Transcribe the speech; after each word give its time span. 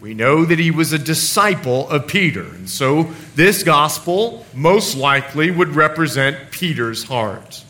We 0.00 0.14
know 0.14 0.46
that 0.46 0.58
he 0.58 0.70
was 0.70 0.94
a 0.94 0.98
disciple 0.98 1.88
of 1.90 2.06
Peter, 2.06 2.42
and 2.42 2.70
so 2.70 3.10
this 3.34 3.62
Gospel 3.62 4.46
most 4.54 4.96
likely 4.96 5.50
would 5.50 5.76
represent 5.76 6.50
Peter's 6.50 7.04
heart. 7.04 7.62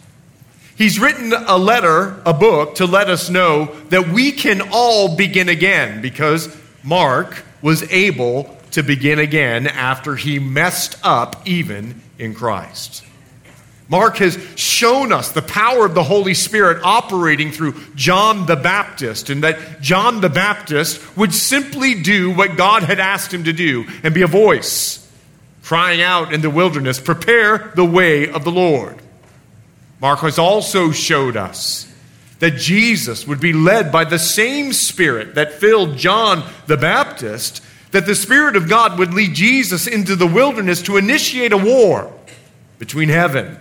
He's 0.76 1.00
written 1.00 1.32
a 1.32 1.58
letter, 1.58 2.22
a 2.24 2.32
book, 2.32 2.76
to 2.76 2.86
let 2.86 3.10
us 3.10 3.28
know 3.28 3.74
that 3.88 4.08
we 4.08 4.30
can 4.30 4.62
all 4.72 5.16
begin 5.16 5.48
again 5.48 6.00
because 6.00 6.56
Mark 6.84 7.44
was 7.62 7.90
able 7.90 8.56
to 8.70 8.82
begin 8.84 9.18
again 9.18 9.66
after 9.66 10.14
he 10.14 10.38
messed 10.38 10.96
up 11.02 11.46
even 11.46 12.00
in 12.18 12.32
Christ. 12.32 13.04
Mark 13.90 14.18
has 14.18 14.38
shown 14.54 15.12
us 15.12 15.32
the 15.32 15.42
power 15.42 15.84
of 15.84 15.94
the 15.94 16.04
Holy 16.04 16.32
Spirit 16.32 16.80
operating 16.84 17.50
through 17.50 17.74
John 17.96 18.46
the 18.46 18.54
Baptist, 18.54 19.30
and 19.30 19.42
that 19.42 19.80
John 19.80 20.20
the 20.20 20.28
Baptist 20.28 21.16
would 21.16 21.34
simply 21.34 22.00
do 22.00 22.30
what 22.30 22.56
God 22.56 22.84
had 22.84 23.00
asked 23.00 23.34
him 23.34 23.44
to 23.44 23.52
do 23.52 23.86
and 24.04 24.14
be 24.14 24.22
a 24.22 24.28
voice 24.28 25.04
crying 25.64 26.00
out 26.00 26.32
in 26.32 26.40
the 26.40 26.50
wilderness, 26.50 27.00
Prepare 27.00 27.72
the 27.74 27.84
way 27.84 28.30
of 28.30 28.44
the 28.44 28.52
Lord. 28.52 28.96
Mark 30.00 30.20
has 30.20 30.38
also 30.38 30.92
showed 30.92 31.36
us 31.36 31.92
that 32.38 32.56
Jesus 32.56 33.26
would 33.26 33.40
be 33.40 33.52
led 33.52 33.90
by 33.90 34.04
the 34.04 34.20
same 34.20 34.72
Spirit 34.72 35.34
that 35.34 35.54
filled 35.54 35.96
John 35.96 36.48
the 36.68 36.76
Baptist, 36.76 37.60
that 37.90 38.06
the 38.06 38.14
Spirit 38.14 38.54
of 38.54 38.68
God 38.68 39.00
would 39.00 39.12
lead 39.12 39.34
Jesus 39.34 39.88
into 39.88 40.14
the 40.14 40.28
wilderness 40.28 40.80
to 40.82 40.96
initiate 40.96 41.52
a 41.52 41.58
war 41.58 42.12
between 42.78 43.08
heaven 43.08 43.58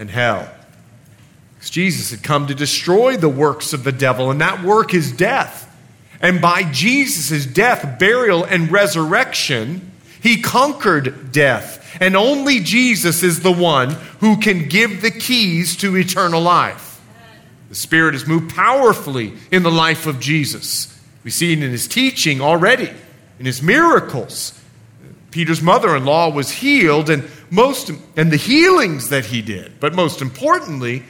and 0.00 0.10
hell. 0.10 0.50
Because 1.54 1.70
Jesus 1.70 2.10
had 2.10 2.22
come 2.22 2.48
to 2.48 2.54
destroy 2.54 3.16
the 3.16 3.28
works 3.28 3.72
of 3.72 3.84
the 3.84 3.92
devil, 3.92 4.30
and 4.30 4.40
that 4.40 4.64
work 4.64 4.94
is 4.94 5.12
death. 5.12 5.66
And 6.20 6.40
by 6.40 6.64
Jesus' 6.64 7.46
death, 7.46 7.98
burial, 7.98 8.42
and 8.42 8.72
resurrection, 8.72 9.92
he 10.22 10.42
conquered 10.42 11.32
death. 11.32 11.76
And 12.00 12.16
only 12.16 12.60
Jesus 12.60 13.22
is 13.22 13.40
the 13.40 13.52
one 13.52 13.90
who 14.20 14.38
can 14.38 14.68
give 14.68 15.02
the 15.02 15.10
keys 15.10 15.76
to 15.76 15.96
eternal 15.96 16.40
life. 16.40 17.00
The 17.68 17.74
Spirit 17.74 18.14
has 18.14 18.26
moved 18.26 18.54
powerfully 18.54 19.34
in 19.50 19.62
the 19.62 19.70
life 19.70 20.06
of 20.06 20.18
Jesus. 20.18 20.98
We 21.24 21.30
see 21.30 21.52
it 21.52 21.62
in 21.62 21.70
his 21.70 21.86
teaching 21.86 22.40
already, 22.40 22.90
in 23.38 23.46
his 23.46 23.62
miracles. 23.62 24.59
Peter's 25.30 25.62
mother 25.62 25.94
in 25.96 26.04
law 26.04 26.30
was 26.30 26.50
healed, 26.50 27.08
and, 27.10 27.28
most, 27.50 27.90
and 28.16 28.30
the 28.30 28.36
healings 28.36 29.10
that 29.10 29.26
he 29.26 29.42
did. 29.42 29.78
But 29.78 29.94
most 29.94 30.22
importantly, 30.22 31.04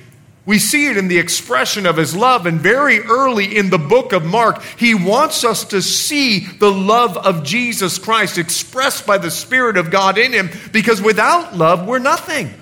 we 0.46 0.58
see 0.58 0.88
it 0.88 0.96
in 0.96 1.08
the 1.08 1.18
expression 1.18 1.86
of 1.86 1.96
his 1.96 2.16
love. 2.16 2.46
And 2.46 2.60
very 2.60 3.00
early 3.00 3.56
in 3.56 3.70
the 3.70 3.78
book 3.78 4.12
of 4.12 4.24
Mark, 4.24 4.62
he 4.78 4.94
wants 4.94 5.44
us 5.44 5.64
to 5.66 5.80
see 5.80 6.40
the 6.40 6.72
love 6.72 7.16
of 7.16 7.44
Jesus 7.44 7.98
Christ 7.98 8.38
expressed 8.38 9.06
by 9.06 9.18
the 9.18 9.30
Spirit 9.30 9.76
of 9.76 9.90
God 9.90 10.18
in 10.18 10.32
him, 10.32 10.50
because 10.72 11.00
without 11.00 11.56
love, 11.56 11.86
we're 11.86 11.98
nothing. 11.98 12.52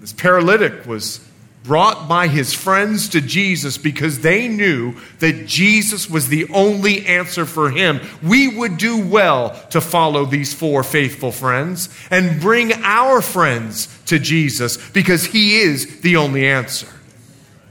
This 0.00 0.12
paralytic 0.12 0.86
was 0.86 1.20
brought 1.64 2.06
by 2.06 2.28
his 2.28 2.52
friends 2.52 3.08
to 3.08 3.22
Jesus 3.22 3.78
because 3.78 4.20
they 4.20 4.48
knew 4.48 4.94
that 5.20 5.46
Jesus 5.46 6.08
was 6.08 6.28
the 6.28 6.46
only 6.50 7.06
answer 7.06 7.46
for 7.46 7.70
him. 7.70 8.00
We 8.22 8.48
would 8.48 8.76
do 8.76 9.04
well 9.04 9.58
to 9.70 9.80
follow 9.80 10.26
these 10.26 10.52
four 10.52 10.82
faithful 10.84 11.32
friends 11.32 11.88
and 12.10 12.38
bring 12.38 12.74
our 12.84 13.22
friends 13.22 13.88
to 14.06 14.18
Jesus 14.18 14.76
because 14.90 15.24
he 15.24 15.56
is 15.56 16.00
the 16.02 16.16
only 16.16 16.46
answer. 16.46 16.88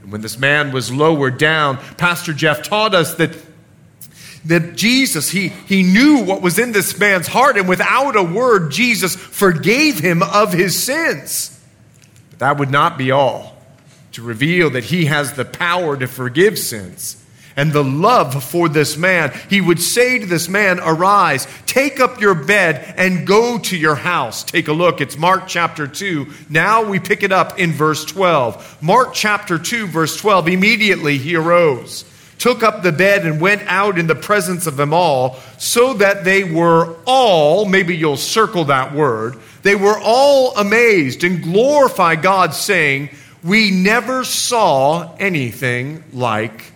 And 0.02 0.10
when 0.10 0.22
this 0.22 0.38
man 0.40 0.72
was 0.72 0.92
lowered 0.92 1.38
down, 1.38 1.78
Pastor 1.96 2.32
Jeff 2.32 2.62
taught 2.64 2.94
us 2.94 3.14
that 3.14 3.34
that 4.46 4.76
Jesus, 4.76 5.30
he, 5.30 5.48
he 5.48 5.82
knew 5.82 6.22
what 6.22 6.42
was 6.42 6.58
in 6.58 6.72
this 6.72 6.98
man's 6.98 7.26
heart, 7.26 7.56
and 7.56 7.66
without 7.66 8.14
a 8.14 8.22
word, 8.22 8.70
Jesus 8.70 9.16
forgave 9.16 9.98
him 9.98 10.22
of 10.22 10.52
his 10.52 10.82
sins. 10.82 11.58
But 12.28 12.40
that 12.40 12.58
would 12.58 12.70
not 12.70 12.98
be 12.98 13.10
all 13.10 13.53
to 14.14 14.22
reveal 14.22 14.70
that 14.70 14.84
he 14.84 15.04
has 15.06 15.34
the 15.34 15.44
power 15.44 15.96
to 15.96 16.06
forgive 16.06 16.58
sins 16.58 17.16
and 17.56 17.72
the 17.72 17.84
love 17.84 18.42
for 18.42 18.68
this 18.68 18.96
man, 18.96 19.32
he 19.48 19.60
would 19.60 19.80
say 19.80 20.18
to 20.18 20.26
this 20.26 20.48
man, 20.48 20.80
Arise, 20.80 21.46
take 21.66 22.00
up 22.00 22.20
your 22.20 22.34
bed, 22.34 22.94
and 22.96 23.26
go 23.26 23.58
to 23.58 23.76
your 23.76 23.94
house. 23.94 24.42
Take 24.42 24.68
a 24.68 24.72
look. 24.72 25.00
It's 25.00 25.16
Mark 25.16 25.44
chapter 25.46 25.86
2. 25.86 26.26
Now 26.48 26.88
we 26.88 26.98
pick 26.98 27.22
it 27.22 27.32
up 27.32 27.58
in 27.58 27.72
verse 27.72 28.04
12. 28.04 28.82
Mark 28.82 29.14
chapter 29.14 29.58
2, 29.58 29.86
verse 29.86 30.16
12. 30.16 30.48
Immediately 30.48 31.18
he 31.18 31.36
arose, 31.36 32.04
took 32.38 32.62
up 32.62 32.82
the 32.82 32.92
bed, 32.92 33.24
and 33.24 33.40
went 33.40 33.62
out 33.62 33.98
in 33.98 34.08
the 34.08 34.14
presence 34.16 34.66
of 34.66 34.76
them 34.76 34.92
all, 34.92 35.38
so 35.58 35.94
that 35.94 36.24
they 36.24 36.42
were 36.42 36.96
all, 37.06 37.66
maybe 37.66 37.96
you'll 37.96 38.16
circle 38.16 38.64
that 38.64 38.92
word, 38.92 39.36
they 39.62 39.76
were 39.76 39.98
all 40.02 40.56
amazed 40.56 41.24
and 41.24 41.42
glorify 41.42 42.16
God, 42.16 42.52
saying, 42.52 43.10
we 43.44 43.70
never 43.70 44.24
saw 44.24 45.14
anything 45.16 46.02
like 46.12 46.72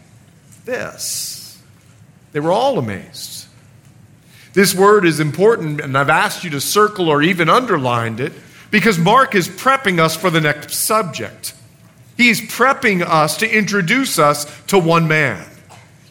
this. 0.67 1.59
They 2.33 2.41
were 2.41 2.53
all 2.53 2.79
amazed. 2.79 3.47
This 4.53 4.75
word 4.75 5.07
is 5.07 5.19
important, 5.19 5.81
and 5.81 5.97
I've 5.97 6.11
asked 6.11 6.45
you 6.45 6.51
to 6.51 6.61
circle 6.61 7.09
or 7.09 7.23
even 7.23 7.49
underlined 7.49 8.21
it 8.21 8.33
because 8.71 8.99
Mark 8.99 9.35
is 9.35 9.49
prepping 9.49 9.99
us 9.99 10.15
for 10.15 10.29
the 10.29 10.43
next 10.43 10.75
subject. 10.75 11.55
He's 12.19 12.41
prepping 12.41 13.01
us 13.03 13.39
to 13.39 13.51
introduce 13.51 14.19
us 14.19 14.45
to 14.67 14.79
one 14.79 15.09
man. 15.09 15.47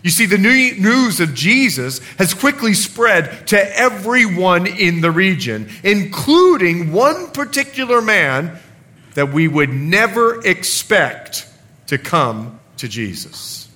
You 0.02 0.10
see, 0.10 0.26
the 0.26 0.38
news 0.38 1.20
of 1.20 1.34
Jesus 1.34 2.00
has 2.18 2.34
quickly 2.34 2.74
spread 2.74 3.48
to 3.48 3.78
everyone 3.78 4.66
in 4.66 5.02
the 5.02 5.12
region, 5.12 5.70
including 5.84 6.94
one 6.94 7.28
particular 7.32 8.02
man 8.02 8.58
that 9.18 9.34
we 9.34 9.48
would 9.48 9.72
never 9.72 10.40
expect 10.46 11.50
to 11.88 11.98
come 11.98 12.60
to 12.78 12.88
Jesus. 12.88 13.68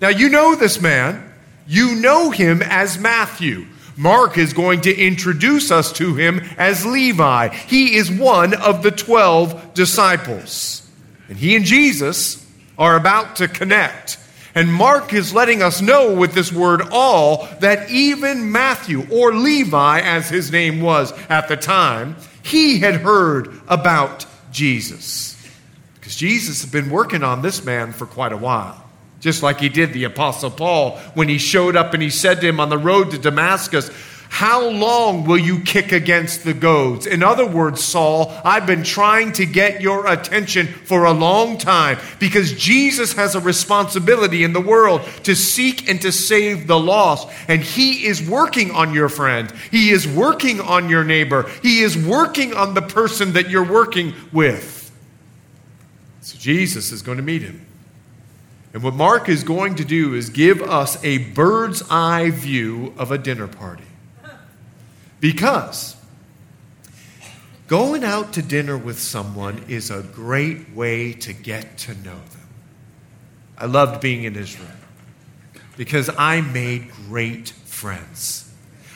Now, 0.00 0.10
you 0.10 0.28
know 0.28 0.54
this 0.54 0.80
man. 0.80 1.28
You 1.66 1.96
know 1.96 2.30
him 2.30 2.62
as 2.62 2.96
Matthew. 2.96 3.66
Mark 3.96 4.38
is 4.38 4.52
going 4.52 4.82
to 4.82 4.96
introduce 4.96 5.72
us 5.72 5.92
to 5.94 6.14
him 6.14 6.38
as 6.56 6.86
Levi. 6.86 7.48
He 7.48 7.96
is 7.96 8.12
one 8.12 8.54
of 8.54 8.84
the 8.84 8.92
12 8.92 9.74
disciples. 9.74 10.88
And 11.28 11.36
he 11.36 11.56
and 11.56 11.64
Jesus 11.64 12.46
are 12.78 12.94
about 12.94 13.34
to 13.36 13.48
connect. 13.48 14.20
And 14.54 14.72
Mark 14.72 15.12
is 15.12 15.34
letting 15.34 15.62
us 15.62 15.80
know 15.80 16.14
with 16.14 16.32
this 16.32 16.52
word 16.52 16.80
all 16.92 17.48
that 17.58 17.90
even 17.90 18.52
Matthew, 18.52 19.04
or 19.10 19.34
Levi 19.34 19.98
as 20.02 20.28
his 20.28 20.52
name 20.52 20.80
was 20.80 21.12
at 21.28 21.48
the 21.48 21.56
time, 21.56 22.14
he 22.44 22.78
had 22.78 23.00
heard 23.00 23.52
about 23.66 24.26
Jesus. 24.56 25.36
Because 25.94 26.16
Jesus 26.16 26.62
had 26.62 26.72
been 26.72 26.88
working 26.88 27.22
on 27.22 27.42
this 27.42 27.62
man 27.62 27.92
for 27.92 28.06
quite 28.06 28.32
a 28.32 28.36
while. 28.36 28.82
Just 29.20 29.42
like 29.42 29.60
he 29.60 29.68
did 29.68 29.92
the 29.92 30.04
Apostle 30.04 30.50
Paul 30.50 30.96
when 31.14 31.28
he 31.28 31.36
showed 31.36 31.76
up 31.76 31.92
and 31.92 32.02
he 32.02 32.10
said 32.10 32.40
to 32.40 32.48
him 32.48 32.58
on 32.58 32.70
the 32.70 32.78
road 32.78 33.10
to 33.10 33.18
Damascus, 33.18 33.90
how 34.36 34.68
long 34.68 35.24
will 35.24 35.38
you 35.38 35.60
kick 35.60 35.92
against 35.92 36.44
the 36.44 36.52
goads? 36.52 37.06
In 37.06 37.22
other 37.22 37.46
words, 37.46 37.82
Saul, 37.82 38.38
I've 38.44 38.66
been 38.66 38.82
trying 38.82 39.32
to 39.32 39.46
get 39.46 39.80
your 39.80 40.06
attention 40.06 40.66
for 40.66 41.06
a 41.06 41.12
long 41.12 41.56
time 41.56 41.96
because 42.18 42.52
Jesus 42.52 43.14
has 43.14 43.34
a 43.34 43.40
responsibility 43.40 44.44
in 44.44 44.52
the 44.52 44.60
world 44.60 45.00
to 45.22 45.34
seek 45.34 45.88
and 45.88 46.02
to 46.02 46.12
save 46.12 46.66
the 46.66 46.78
lost. 46.78 47.30
And 47.48 47.62
he 47.62 48.04
is 48.04 48.28
working 48.28 48.72
on 48.72 48.92
your 48.92 49.08
friend, 49.08 49.50
he 49.70 49.88
is 49.88 50.06
working 50.06 50.60
on 50.60 50.90
your 50.90 51.02
neighbor, 51.02 51.48
he 51.62 51.80
is 51.80 51.96
working 51.96 52.52
on 52.52 52.74
the 52.74 52.82
person 52.82 53.32
that 53.32 53.48
you're 53.48 53.64
working 53.64 54.12
with. 54.34 54.94
So 56.20 56.36
Jesus 56.36 56.92
is 56.92 57.00
going 57.00 57.16
to 57.16 57.24
meet 57.24 57.40
him. 57.40 57.64
And 58.74 58.82
what 58.82 58.92
Mark 58.92 59.30
is 59.30 59.44
going 59.44 59.76
to 59.76 59.84
do 59.86 60.12
is 60.12 60.28
give 60.28 60.60
us 60.60 61.02
a 61.02 61.16
bird's 61.32 61.82
eye 61.88 62.28
view 62.28 62.92
of 62.98 63.10
a 63.10 63.16
dinner 63.16 63.48
party. 63.48 63.85
Because 65.32 65.96
going 67.66 68.04
out 68.04 68.34
to 68.34 68.42
dinner 68.42 68.78
with 68.78 68.96
someone 68.96 69.60
is 69.66 69.90
a 69.90 70.02
great 70.02 70.72
way 70.72 71.14
to 71.14 71.32
get 71.32 71.78
to 71.78 71.94
know 71.94 72.14
them. 72.14 72.48
I 73.58 73.66
loved 73.66 74.00
being 74.00 74.22
in 74.22 74.36
Israel. 74.36 74.70
because 75.76 76.08
I 76.16 76.42
made 76.42 76.92
great 77.08 77.48
friends. 77.48 78.48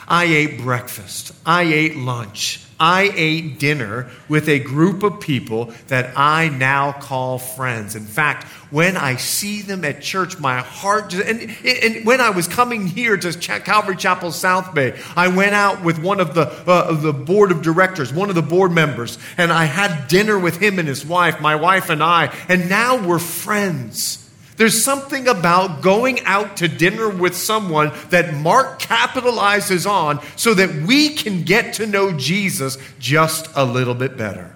I 0.07 0.23
ate 0.25 0.61
breakfast. 0.61 1.33
I 1.45 1.63
ate 1.63 1.97
lunch. 1.97 2.65
I 2.81 3.13
ate 3.15 3.59
dinner 3.59 4.09
with 4.27 4.49
a 4.49 4.59
group 4.59 5.03
of 5.03 5.21
people 5.21 5.73
that 5.89 6.17
I 6.17 6.49
now 6.49 6.93
call 6.93 7.39
friends. 7.39 7.95
In 7.95 8.05
fact, 8.05 8.45
when 8.71 8.97
I 8.97 9.17
see 9.17 9.61
them 9.61 9.85
at 9.85 10.01
church, 10.01 10.39
my 10.39 10.61
heart 10.61 11.11
just, 11.11 11.27
and, 11.27 11.55
and 11.65 12.07
when 12.07 12.23
I 12.23 12.31
was 12.31 12.49
coming 12.49 12.87
here 12.87 13.19
to 13.19 13.33
Calvary 13.61 13.97
Chapel 13.97 14.33
South 14.33 14.73
Bay, 14.75 14.99
I 15.15 15.29
went 15.29 15.55
out 15.55 15.85
with 15.85 16.03
one 16.03 16.21
of 16.21 16.35
the, 16.35 16.47
uh, 16.47 16.87
of 16.89 17.03
the 17.03 17.13
board 17.13 17.53
of 17.53 17.61
directors, 17.61 18.15
one 18.15 18.31
of 18.31 18.35
the 18.35 18.43
board 18.43 18.73
members, 18.73 19.19
and 19.37 19.53
I 19.53 19.65
had 19.65 20.09
dinner 20.09 20.39
with 20.39 20.57
him 20.57 20.79
and 20.79 20.89
his 20.89 21.05
wife, 21.05 21.41
my 21.41 21.57
wife 21.57 21.91
and 21.91 22.03
I, 22.03 22.35
and 22.49 22.71
now 22.71 23.07
we're 23.07 23.19
friends. 23.19 24.30
There's 24.61 24.85
something 24.85 25.27
about 25.27 25.81
going 25.81 26.21
out 26.27 26.59
to 26.59 26.69
dinner 26.69 27.09
with 27.09 27.35
someone 27.35 27.93
that 28.11 28.35
Mark 28.35 28.79
capitalizes 28.79 29.91
on 29.91 30.21
so 30.37 30.53
that 30.53 30.87
we 30.87 31.15
can 31.15 31.45
get 31.45 31.73
to 31.77 31.87
know 31.87 32.13
Jesus 32.13 32.77
just 32.99 33.49
a 33.57 33.65
little 33.65 33.95
bit 33.95 34.19
better. 34.19 34.55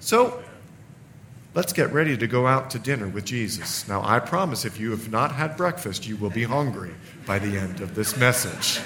So, 0.00 0.42
let's 1.54 1.72
get 1.72 1.94
ready 1.94 2.14
to 2.14 2.26
go 2.26 2.46
out 2.46 2.68
to 2.72 2.78
dinner 2.78 3.08
with 3.08 3.24
Jesus. 3.24 3.88
Now, 3.88 4.02
I 4.04 4.18
promise 4.18 4.66
if 4.66 4.78
you 4.78 4.90
have 4.90 5.10
not 5.10 5.32
had 5.32 5.56
breakfast, 5.56 6.06
you 6.06 6.18
will 6.18 6.28
be 6.28 6.44
hungry 6.44 6.92
by 7.24 7.38
the 7.38 7.56
end 7.56 7.80
of 7.80 7.94
this 7.94 8.18
message. 8.18 8.84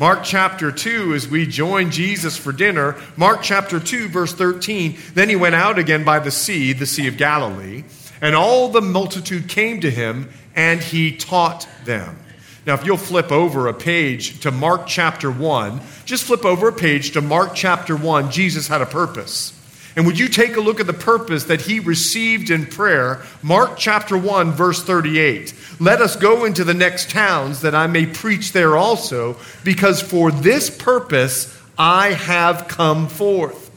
Mark 0.00 0.24
chapter 0.24 0.72
2, 0.72 1.14
as 1.14 1.28
we 1.28 1.46
join 1.46 1.92
Jesus 1.92 2.36
for 2.36 2.50
dinner, 2.50 2.96
Mark 3.16 3.42
chapter 3.42 3.78
2, 3.78 4.08
verse 4.08 4.32
13, 4.32 4.98
then 5.14 5.28
he 5.28 5.36
went 5.36 5.54
out 5.54 5.78
again 5.78 6.02
by 6.02 6.18
the 6.18 6.32
sea, 6.32 6.72
the 6.72 6.84
Sea 6.84 7.06
of 7.06 7.16
Galilee. 7.16 7.84
And 8.20 8.34
all 8.34 8.68
the 8.68 8.82
multitude 8.82 9.48
came 9.48 9.80
to 9.80 9.90
him, 9.90 10.30
and 10.54 10.80
he 10.80 11.16
taught 11.16 11.68
them. 11.84 12.18
Now, 12.66 12.74
if 12.74 12.84
you'll 12.84 12.96
flip 12.96 13.32
over 13.32 13.68
a 13.68 13.74
page 13.74 14.40
to 14.40 14.50
Mark 14.50 14.86
chapter 14.86 15.30
1, 15.30 15.80
just 16.04 16.24
flip 16.24 16.44
over 16.44 16.68
a 16.68 16.72
page 16.72 17.12
to 17.12 17.22
Mark 17.22 17.54
chapter 17.54 17.96
1, 17.96 18.30
Jesus 18.30 18.68
had 18.68 18.82
a 18.82 18.86
purpose. 18.86 19.54
And 19.96 20.06
would 20.06 20.18
you 20.18 20.28
take 20.28 20.56
a 20.56 20.60
look 20.60 20.78
at 20.78 20.86
the 20.86 20.92
purpose 20.92 21.44
that 21.44 21.62
he 21.62 21.80
received 21.80 22.50
in 22.50 22.66
prayer? 22.66 23.22
Mark 23.42 23.78
chapter 23.78 24.16
1, 24.16 24.52
verse 24.52 24.82
38. 24.82 25.54
Let 25.80 26.00
us 26.00 26.14
go 26.14 26.44
into 26.44 26.62
the 26.62 26.74
next 26.74 27.10
towns 27.10 27.62
that 27.62 27.74
I 27.74 27.86
may 27.86 28.06
preach 28.06 28.52
there 28.52 28.76
also, 28.76 29.36
because 29.64 30.00
for 30.02 30.30
this 30.30 30.70
purpose 30.70 31.56
I 31.78 32.12
have 32.12 32.68
come 32.68 33.08
forth. 33.08 33.67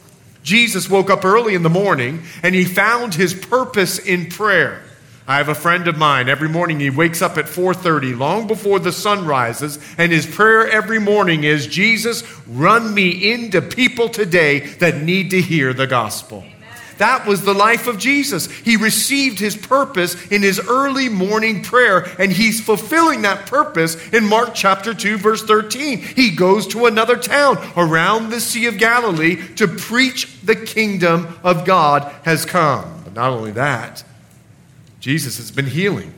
Jesus 0.42 0.88
woke 0.88 1.10
up 1.10 1.24
early 1.24 1.54
in 1.54 1.62
the 1.62 1.70
morning 1.70 2.22
and 2.42 2.54
he 2.54 2.64
found 2.64 3.14
his 3.14 3.34
purpose 3.34 3.98
in 3.98 4.26
prayer. 4.26 4.82
I 5.26 5.36
have 5.36 5.48
a 5.48 5.54
friend 5.54 5.86
of 5.86 5.96
mine. 5.96 6.28
Every 6.28 6.48
morning 6.48 6.80
he 6.80 6.90
wakes 6.90 7.22
up 7.22 7.38
at 7.38 7.48
4:30, 7.48 8.12
long 8.12 8.48
before 8.48 8.80
the 8.80 8.90
sun 8.90 9.24
rises, 9.24 9.78
and 9.96 10.10
his 10.10 10.26
prayer 10.26 10.68
every 10.68 10.98
morning 10.98 11.44
is, 11.44 11.68
"Jesus, 11.68 12.24
run 12.48 12.92
me 12.92 13.32
into 13.32 13.62
people 13.62 14.08
today 14.08 14.60
that 14.80 15.02
need 15.02 15.30
to 15.30 15.40
hear 15.40 15.72
the 15.72 15.86
gospel." 15.86 16.44
That 16.98 17.26
was 17.26 17.42
the 17.42 17.54
life 17.54 17.86
of 17.86 17.98
Jesus. 17.98 18.50
He 18.50 18.76
received 18.76 19.38
his 19.38 19.56
purpose 19.56 20.26
in 20.28 20.42
his 20.42 20.60
early 20.60 21.08
morning 21.08 21.62
prayer, 21.62 22.06
and 22.18 22.32
he's 22.32 22.60
fulfilling 22.60 23.22
that 23.22 23.46
purpose 23.46 23.96
in 24.12 24.26
Mark 24.26 24.54
chapter 24.54 24.94
2, 24.94 25.18
verse 25.18 25.42
13. 25.42 25.98
He 25.98 26.34
goes 26.34 26.66
to 26.68 26.86
another 26.86 27.16
town 27.16 27.58
around 27.76 28.30
the 28.30 28.40
Sea 28.40 28.66
of 28.66 28.78
Galilee 28.78 29.36
to 29.56 29.68
preach 29.68 30.40
the 30.42 30.56
kingdom 30.56 31.38
of 31.42 31.64
God 31.64 32.12
has 32.24 32.44
come. 32.44 33.02
But 33.04 33.14
not 33.14 33.30
only 33.30 33.52
that, 33.52 34.04
Jesus 35.00 35.38
has 35.38 35.50
been 35.50 35.66
healing. 35.66 36.14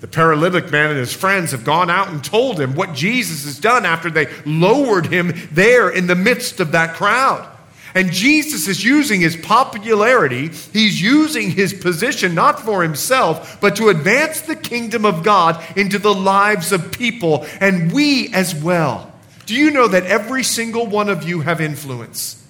The 0.00 0.08
paralytic 0.08 0.70
man 0.70 0.90
and 0.90 0.98
his 0.98 1.12
friends 1.12 1.52
have 1.52 1.64
gone 1.64 1.90
out 1.90 2.08
and 2.08 2.22
told 2.22 2.60
him 2.60 2.74
what 2.74 2.92
Jesus 2.92 3.44
has 3.44 3.58
done 3.58 3.86
after 3.86 4.10
they 4.10 4.26
lowered 4.44 5.06
him 5.06 5.32
there 5.52 5.88
in 5.88 6.06
the 6.06 6.14
midst 6.14 6.60
of 6.60 6.72
that 6.72 6.94
crowd. 6.94 7.50
And 7.96 8.12
Jesus 8.12 8.68
is 8.68 8.84
using 8.84 9.22
his 9.22 9.36
popularity, 9.36 10.48
he's 10.74 11.00
using 11.00 11.50
his 11.50 11.72
position 11.72 12.34
not 12.34 12.60
for 12.60 12.82
himself, 12.82 13.58
but 13.58 13.76
to 13.76 13.88
advance 13.88 14.42
the 14.42 14.54
kingdom 14.54 15.06
of 15.06 15.24
God 15.24 15.64
into 15.78 15.98
the 15.98 16.12
lives 16.12 16.72
of 16.72 16.92
people, 16.92 17.46
and 17.58 17.90
we 17.90 18.30
as 18.34 18.54
well. 18.54 19.10
Do 19.46 19.54
you 19.54 19.70
know 19.70 19.88
that 19.88 20.04
every 20.04 20.42
single 20.42 20.86
one 20.86 21.08
of 21.08 21.26
you 21.26 21.40
have 21.40 21.58
influence? 21.58 22.46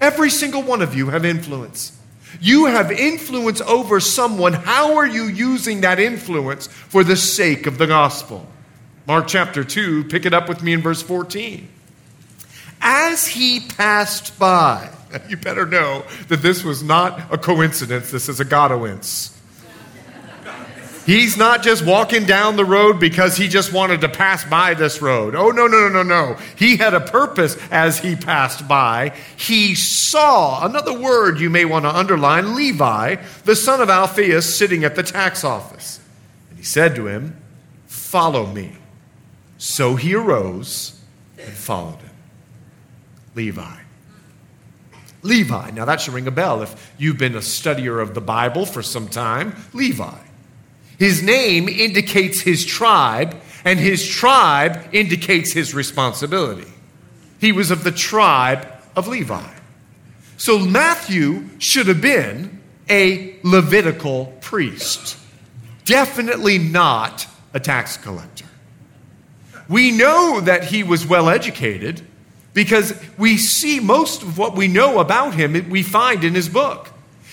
Every 0.00 0.30
single 0.30 0.64
one 0.64 0.82
of 0.82 0.96
you 0.96 1.10
have 1.10 1.24
influence. 1.24 1.96
You 2.40 2.66
have 2.66 2.90
influence 2.90 3.60
over 3.60 4.00
someone. 4.00 4.52
How 4.52 4.96
are 4.96 5.06
you 5.06 5.26
using 5.26 5.82
that 5.82 6.00
influence 6.00 6.66
for 6.66 7.04
the 7.04 7.16
sake 7.16 7.68
of 7.68 7.78
the 7.78 7.86
gospel? 7.86 8.44
Mark 9.06 9.28
chapter 9.28 9.62
2, 9.62 10.06
pick 10.06 10.26
it 10.26 10.34
up 10.34 10.48
with 10.48 10.60
me 10.60 10.72
in 10.72 10.82
verse 10.82 11.02
14 11.02 11.68
as 12.82 13.26
he 13.26 13.60
passed 13.60 14.38
by. 14.38 14.90
You 15.28 15.36
better 15.36 15.66
know 15.66 16.04
that 16.28 16.40
this 16.40 16.64
was 16.64 16.82
not 16.82 17.30
a 17.30 17.36
coincidence, 17.36 18.10
this 18.10 18.30
is 18.30 18.40
a 18.40 18.46
Godowince. 18.46 19.38
He's 21.04 21.36
not 21.36 21.62
just 21.62 21.84
walking 21.84 22.24
down 22.24 22.56
the 22.56 22.64
road 22.64 23.00
because 23.00 23.36
he 23.36 23.48
just 23.48 23.72
wanted 23.72 24.02
to 24.02 24.08
pass 24.08 24.44
by 24.44 24.74
this 24.74 25.02
road. 25.02 25.34
Oh, 25.34 25.50
no, 25.50 25.66
no, 25.66 25.88
no, 25.88 26.02
no, 26.02 26.02
no. 26.02 26.36
He 26.56 26.76
had 26.76 26.94
a 26.94 27.00
purpose 27.00 27.58
as 27.70 27.98
he 27.98 28.14
passed 28.14 28.68
by. 28.68 29.12
He 29.36 29.74
saw, 29.74 30.64
another 30.64 30.98
word 30.98 31.40
you 31.40 31.50
may 31.50 31.64
want 31.64 31.84
to 31.84 31.94
underline, 31.94 32.54
Levi, 32.54 33.16
the 33.44 33.56
son 33.56 33.80
of 33.80 33.90
Alphaeus, 33.90 34.56
sitting 34.56 34.84
at 34.84 34.94
the 34.94 35.02
tax 35.02 35.42
office. 35.42 36.00
And 36.50 36.58
he 36.58 36.64
said 36.64 36.94
to 36.94 37.08
him, 37.08 37.36
Follow 37.86 38.46
me. 38.46 38.76
So 39.58 39.96
he 39.96 40.14
arose 40.14 41.00
and 41.36 41.52
followed 41.52 41.98
him. 41.98 42.11
Levi. 43.34 43.76
Levi. 45.22 45.70
Now 45.70 45.84
that 45.84 46.00
should 46.00 46.14
ring 46.14 46.26
a 46.26 46.32
bell 46.32 46.62
if 46.62 46.92
you've 46.98 47.18
been 47.18 47.34
a 47.34 47.40
studier 47.40 48.02
of 48.02 48.14
the 48.14 48.20
Bible 48.20 48.66
for 48.66 48.82
some 48.82 49.08
time. 49.08 49.54
Levi. 49.72 50.18
His 50.98 51.22
name 51.22 51.68
indicates 51.68 52.40
his 52.40 52.64
tribe, 52.64 53.36
and 53.64 53.78
his 53.78 54.06
tribe 54.06 54.88
indicates 54.92 55.52
his 55.52 55.74
responsibility. 55.74 56.70
He 57.40 57.52
was 57.52 57.70
of 57.70 57.84
the 57.84 57.92
tribe 57.92 58.68
of 58.94 59.08
Levi. 59.08 59.50
So 60.36 60.58
Matthew 60.58 61.48
should 61.58 61.86
have 61.86 62.00
been 62.00 62.60
a 62.88 63.36
Levitical 63.42 64.26
priest, 64.40 65.16
definitely 65.84 66.58
not 66.58 67.26
a 67.54 67.60
tax 67.60 67.96
collector. 67.96 68.46
We 69.68 69.90
know 69.90 70.40
that 70.40 70.64
he 70.64 70.82
was 70.82 71.06
well 71.06 71.28
educated 71.28 72.02
because 72.54 72.94
we 73.16 73.36
see 73.36 73.80
most 73.80 74.22
of 74.22 74.38
what 74.38 74.54
we 74.54 74.68
know 74.68 74.98
about 74.98 75.34
him, 75.34 75.70
we 75.70 75.82
find 75.82 76.24
in 76.24 76.34
his 76.34 76.48
book. 76.48 76.88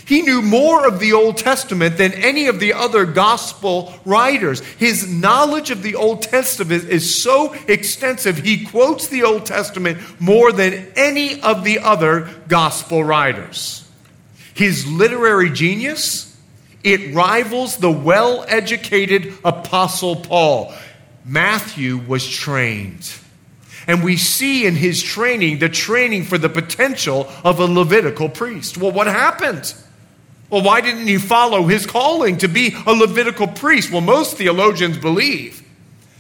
He 0.10 0.24
knew 0.24 0.42
more 0.42 0.88
of 0.88 1.00
the 1.00 1.14
Old 1.14 1.38
Testament 1.38 1.98
than 1.98 2.14
any 2.14 2.48
of 2.48 2.60
the 2.60 2.74
other 2.74 3.06
gospel 3.06 3.94
writers. 4.06 4.60
His 4.60 5.08
knowledge 5.08 5.70
of 5.70 5.84
the 5.84 5.94
Old 5.94 6.24
Testament 6.24 6.86
is 6.86 7.22
so 7.22 7.54
extensive, 7.68 8.40
he 8.40 8.66
quotes 8.66 9.10
the 9.10 9.24
Old 9.24 9.46
Testament 9.46 10.00
more 10.20 10.52
than 10.52 10.92
any 10.96 11.40
of 11.42 11.64
the 11.64 11.78
other 11.78 12.28
gospel 12.48 13.04
writers. 13.04 13.88
His 14.56 14.88
literary 14.88 15.52
genius, 15.52 16.36
it 16.84 17.14
rivals 17.14 17.78
the 17.78 17.92
well 17.92 18.44
educated 18.48 19.36
Apostle 19.46 20.16
Paul. 20.16 20.74
Matthew 21.24 21.98
was 21.98 22.28
trained. 22.28 23.14
And 23.90 24.04
we 24.04 24.18
see 24.18 24.68
in 24.68 24.76
his 24.76 25.02
training 25.02 25.58
the 25.58 25.68
training 25.68 26.26
for 26.26 26.38
the 26.38 26.48
potential 26.48 27.28
of 27.44 27.60
a 27.60 27.66
Levitical 27.66 28.30
priest. 28.30 28.78
Well, 28.78 28.92
what 28.92 29.08
happened? 29.08 29.74
Well, 30.52 30.62
why 30.62 30.82
didn't 30.82 31.08
he 31.08 31.18
follow 31.18 31.64
his 31.66 31.88
calling 31.88 32.38
to 32.38 32.48
be 32.48 32.76
a 32.86 32.94
Levitical 32.94 33.48
priest? 33.48 33.92
Well, 33.92 34.02
most 34.02 34.38
theologians 34.38 35.00
believe 35.00 35.64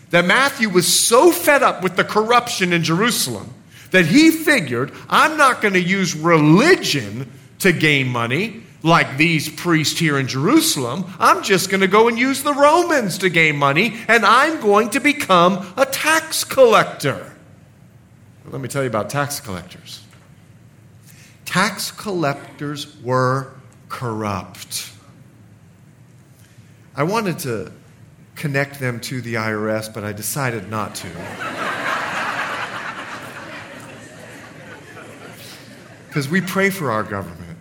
that 0.09 0.25
Matthew 0.25 0.67
was 0.67 0.88
so 0.99 1.31
fed 1.31 1.61
up 1.61 1.83
with 1.83 1.95
the 1.95 2.03
corruption 2.03 2.73
in 2.73 2.81
Jerusalem 2.83 3.53
that 3.91 4.07
he 4.07 4.31
figured, 4.31 4.91
I'm 5.07 5.38
not 5.38 5.61
going 5.61 5.75
to 5.75 5.79
use 5.79 6.15
religion 6.15 7.31
to 7.59 7.71
gain 7.71 8.07
money 8.07 8.63
like 8.81 9.17
these 9.17 9.47
priests 9.47 9.99
here 9.99 10.17
in 10.17 10.27
Jerusalem. 10.27 11.05
I'm 11.19 11.43
just 11.43 11.69
going 11.69 11.81
to 11.81 11.88
go 11.88 12.07
and 12.07 12.17
use 12.17 12.41
the 12.41 12.55
Romans 12.55 13.19
to 13.19 13.29
gain 13.29 13.57
money, 13.57 13.95
and 14.07 14.25
I'm 14.25 14.59
going 14.59 14.89
to 14.89 14.99
become 14.99 15.71
a 15.77 15.85
tax 15.85 16.43
collector. 16.43 17.31
Let 18.51 18.62
me 18.62 18.68
tell 18.68 18.82
you 18.82 18.89
about 18.89 19.12
tax 19.12 19.39
collectors. 19.39 20.03
Tax 21.46 21.91
collectors 21.91 23.00
were 23.01 23.53
corrupt. 23.89 24.91
I 26.96 27.03
wanted 27.03 27.38
to 27.39 27.72
connect 28.36 28.79
them 28.79 29.00
to 29.01 29.22
the 29.22 29.36
IRS, 29.36 29.94
but 29.94 30.03
I 30.03 30.13
decided 30.13 30.70
not 30.70 30.96
to. 30.96 31.08
Because 36.08 36.27
we 36.27 36.41
pray 36.41 36.72
for 36.72 36.89
our 36.89 37.03
government. 37.03 37.60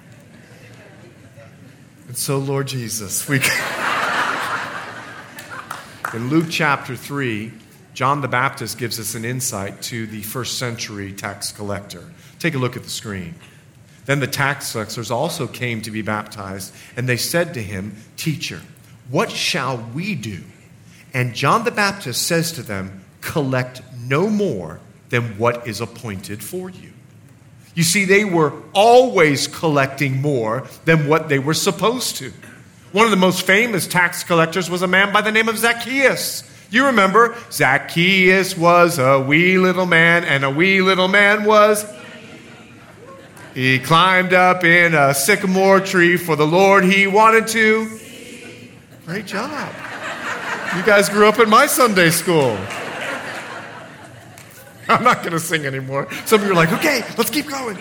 And 2.06 2.16
so, 2.16 2.38
Lord 2.38 2.66
Jesus, 2.66 3.28
we. 3.28 3.42
In 6.14 6.30
Luke 6.30 6.46
chapter 6.48 6.96
3, 6.96 7.52
John 7.98 8.20
the 8.20 8.28
Baptist 8.28 8.78
gives 8.78 9.00
us 9.00 9.16
an 9.16 9.24
insight 9.24 9.82
to 9.82 10.06
the 10.06 10.22
first 10.22 10.56
century 10.56 11.12
tax 11.12 11.50
collector. 11.50 12.04
Take 12.38 12.54
a 12.54 12.58
look 12.58 12.76
at 12.76 12.84
the 12.84 12.90
screen. 12.90 13.34
Then 14.06 14.20
the 14.20 14.28
tax 14.28 14.70
collectors 14.70 15.10
also 15.10 15.48
came 15.48 15.82
to 15.82 15.90
be 15.90 16.02
baptized, 16.02 16.72
and 16.96 17.08
they 17.08 17.16
said 17.16 17.54
to 17.54 17.60
him, 17.60 17.96
Teacher, 18.16 18.60
what 19.10 19.32
shall 19.32 19.78
we 19.78 20.14
do? 20.14 20.44
And 21.12 21.34
John 21.34 21.64
the 21.64 21.72
Baptist 21.72 22.24
says 22.24 22.52
to 22.52 22.62
them, 22.62 23.02
Collect 23.20 23.82
no 24.06 24.30
more 24.30 24.78
than 25.08 25.36
what 25.36 25.66
is 25.66 25.80
appointed 25.80 26.40
for 26.40 26.70
you. 26.70 26.92
You 27.74 27.82
see, 27.82 28.04
they 28.04 28.24
were 28.24 28.52
always 28.74 29.48
collecting 29.48 30.22
more 30.22 30.68
than 30.84 31.08
what 31.08 31.28
they 31.28 31.40
were 31.40 31.52
supposed 31.52 32.14
to. 32.18 32.32
One 32.92 33.06
of 33.06 33.10
the 33.10 33.16
most 33.16 33.42
famous 33.42 33.88
tax 33.88 34.22
collectors 34.22 34.70
was 34.70 34.82
a 34.82 34.86
man 34.86 35.12
by 35.12 35.20
the 35.20 35.32
name 35.32 35.48
of 35.48 35.58
Zacchaeus. 35.58 36.44
You 36.70 36.86
remember, 36.86 37.34
Zacchaeus 37.50 38.56
was 38.56 38.98
a 38.98 39.20
wee 39.20 39.58
little 39.58 39.86
man, 39.86 40.24
and 40.24 40.44
a 40.44 40.50
wee 40.50 40.82
little 40.82 41.08
man 41.08 41.44
was. 41.44 41.86
He 43.54 43.78
climbed 43.78 44.34
up 44.34 44.64
in 44.64 44.94
a 44.94 45.14
sycamore 45.14 45.80
tree 45.80 46.16
for 46.18 46.36
the 46.36 46.46
Lord 46.46 46.84
he 46.84 47.06
wanted 47.06 47.48
to. 47.48 47.98
Great 49.06 49.24
job. 49.24 49.74
You 50.76 50.82
guys 50.82 51.08
grew 51.08 51.26
up 51.26 51.38
in 51.38 51.48
my 51.48 51.66
Sunday 51.66 52.10
school. 52.10 52.50
I'm 54.88 55.02
not 55.02 55.20
going 55.20 55.32
to 55.32 55.40
sing 55.40 55.64
anymore. 55.64 56.06
Some 56.26 56.42
of 56.42 56.46
you 56.46 56.52
are 56.52 56.56
like, 56.56 56.72
okay, 56.74 57.02
let's 57.16 57.30
keep 57.30 57.46
going. 57.48 57.78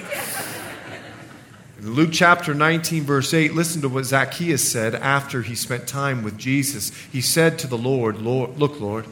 Luke 1.87 2.09
chapter 2.11 2.53
19, 2.53 3.03
verse 3.03 3.33
8, 3.33 3.53
listen 3.53 3.81
to 3.81 3.89
what 3.89 4.05
Zacchaeus 4.05 4.69
said 4.69 4.93
after 4.93 5.41
he 5.41 5.55
spent 5.55 5.87
time 5.87 6.21
with 6.21 6.37
Jesus. 6.37 6.91
He 7.11 7.21
said 7.21 7.57
to 7.59 7.67
the 7.67 7.77
Lord, 7.77 8.21
Lord 8.21 8.59
Look, 8.59 8.79
Lord, 8.79 9.05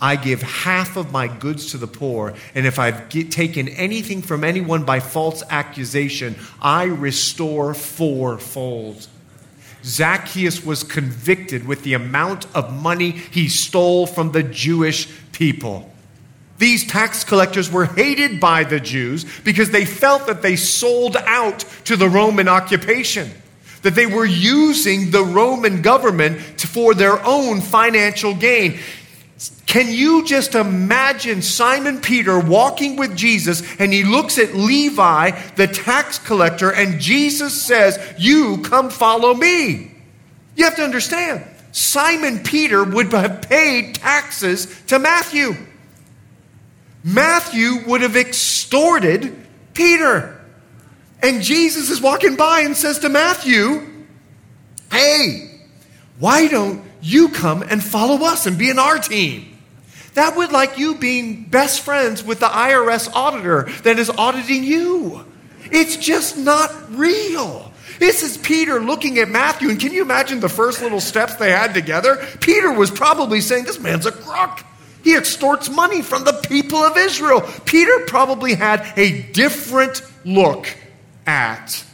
I 0.00 0.16
give 0.16 0.42
half 0.42 0.96
of 0.96 1.12
my 1.12 1.28
goods 1.28 1.70
to 1.72 1.78
the 1.78 1.86
poor, 1.86 2.34
and 2.54 2.66
if 2.66 2.78
I've 2.78 3.08
get, 3.08 3.30
taken 3.30 3.68
anything 3.68 4.22
from 4.22 4.44
anyone 4.44 4.84
by 4.84 5.00
false 5.00 5.42
accusation, 5.50 6.36
I 6.60 6.84
restore 6.84 7.74
fourfold. 7.74 9.08
Zacchaeus 9.82 10.64
was 10.64 10.84
convicted 10.84 11.66
with 11.66 11.82
the 11.82 11.94
amount 11.94 12.46
of 12.54 12.72
money 12.72 13.10
he 13.10 13.48
stole 13.48 14.06
from 14.06 14.32
the 14.32 14.42
Jewish 14.42 15.08
people. 15.32 15.90
These 16.60 16.86
tax 16.86 17.24
collectors 17.24 17.72
were 17.72 17.86
hated 17.86 18.38
by 18.38 18.64
the 18.64 18.78
Jews 18.78 19.24
because 19.44 19.70
they 19.70 19.86
felt 19.86 20.26
that 20.26 20.42
they 20.42 20.56
sold 20.56 21.16
out 21.16 21.60
to 21.86 21.96
the 21.96 22.06
Roman 22.06 22.48
occupation, 22.48 23.30
that 23.80 23.94
they 23.94 24.04
were 24.04 24.26
using 24.26 25.10
the 25.10 25.24
Roman 25.24 25.80
government 25.80 26.38
for 26.60 26.92
their 26.92 27.18
own 27.24 27.62
financial 27.62 28.34
gain. 28.34 28.78
Can 29.64 29.90
you 29.90 30.26
just 30.26 30.54
imagine 30.54 31.40
Simon 31.40 31.98
Peter 32.02 32.38
walking 32.38 32.96
with 32.96 33.16
Jesus 33.16 33.62
and 33.78 33.90
he 33.90 34.04
looks 34.04 34.38
at 34.38 34.54
Levi, 34.54 35.30
the 35.56 35.66
tax 35.66 36.18
collector, 36.18 36.70
and 36.70 37.00
Jesus 37.00 37.62
says, 37.62 37.98
You 38.18 38.58
come 38.58 38.90
follow 38.90 39.32
me? 39.32 39.92
You 40.56 40.64
have 40.64 40.76
to 40.76 40.84
understand, 40.84 41.42
Simon 41.72 42.40
Peter 42.40 42.84
would 42.84 43.10
have 43.14 43.48
paid 43.48 43.94
taxes 43.94 44.66
to 44.88 44.98
Matthew. 44.98 45.54
Matthew 47.02 47.86
would 47.86 48.02
have 48.02 48.16
extorted 48.16 49.36
Peter. 49.74 50.40
And 51.22 51.42
Jesus 51.42 51.90
is 51.90 52.00
walking 52.00 52.36
by 52.36 52.60
and 52.60 52.76
says 52.76 53.00
to 53.00 53.08
Matthew, 53.08 53.86
Hey, 54.90 55.60
why 56.18 56.48
don't 56.48 56.82
you 57.00 57.28
come 57.28 57.62
and 57.62 57.82
follow 57.82 58.26
us 58.26 58.46
and 58.46 58.58
be 58.58 58.70
in 58.70 58.78
our 58.78 58.98
team? 58.98 59.58
That 60.14 60.36
would 60.36 60.50
like 60.50 60.76
you 60.76 60.96
being 60.96 61.44
best 61.44 61.82
friends 61.82 62.24
with 62.24 62.40
the 62.40 62.46
IRS 62.46 63.10
auditor 63.14 63.68
that 63.84 63.98
is 63.98 64.10
auditing 64.10 64.64
you. 64.64 65.24
It's 65.70 65.96
just 65.96 66.36
not 66.36 66.70
real. 66.90 67.72
This 68.00 68.22
is 68.22 68.38
Peter 68.38 68.80
looking 68.80 69.18
at 69.18 69.28
Matthew, 69.28 69.68
and 69.68 69.78
can 69.78 69.92
you 69.92 70.02
imagine 70.02 70.40
the 70.40 70.48
first 70.48 70.80
little 70.80 71.00
steps 71.00 71.36
they 71.36 71.50
had 71.50 71.74
together? 71.74 72.16
Peter 72.40 72.72
was 72.72 72.90
probably 72.90 73.40
saying, 73.40 73.64
This 73.64 73.78
man's 73.78 74.06
a 74.06 74.12
crook. 74.12 74.64
He 75.02 75.16
extorts 75.16 75.68
money 75.70 76.02
from 76.02 76.24
the 76.24 76.32
people 76.32 76.78
of 76.78 76.96
Israel. 76.96 77.42
Peter 77.64 78.04
probably 78.06 78.54
had 78.54 78.92
a 78.96 79.22
different 79.32 80.02
look 80.24 80.66
at 81.26 81.84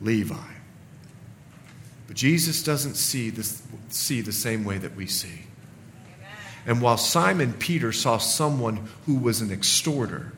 Levi. 0.00 0.36
But 2.06 2.16
Jesus 2.16 2.62
doesn't 2.62 2.94
see, 2.94 3.30
this, 3.30 3.62
see 3.88 4.20
the 4.20 4.32
same 4.32 4.64
way 4.64 4.78
that 4.78 4.96
we 4.96 5.06
see. 5.06 5.46
And 6.66 6.82
while 6.82 6.98
Simon 6.98 7.54
Peter 7.54 7.92
saw 7.92 8.18
someone 8.18 8.88
who 9.06 9.16
was 9.16 9.40
an 9.40 9.50
extorter, 9.50 10.32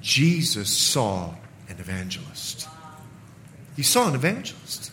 Jesus 0.00 0.68
saw 0.68 1.34
an 1.68 1.78
evangelist. 1.78 2.68
He 3.76 3.82
saw 3.82 4.08
an 4.08 4.14
evangelist. 4.14 4.83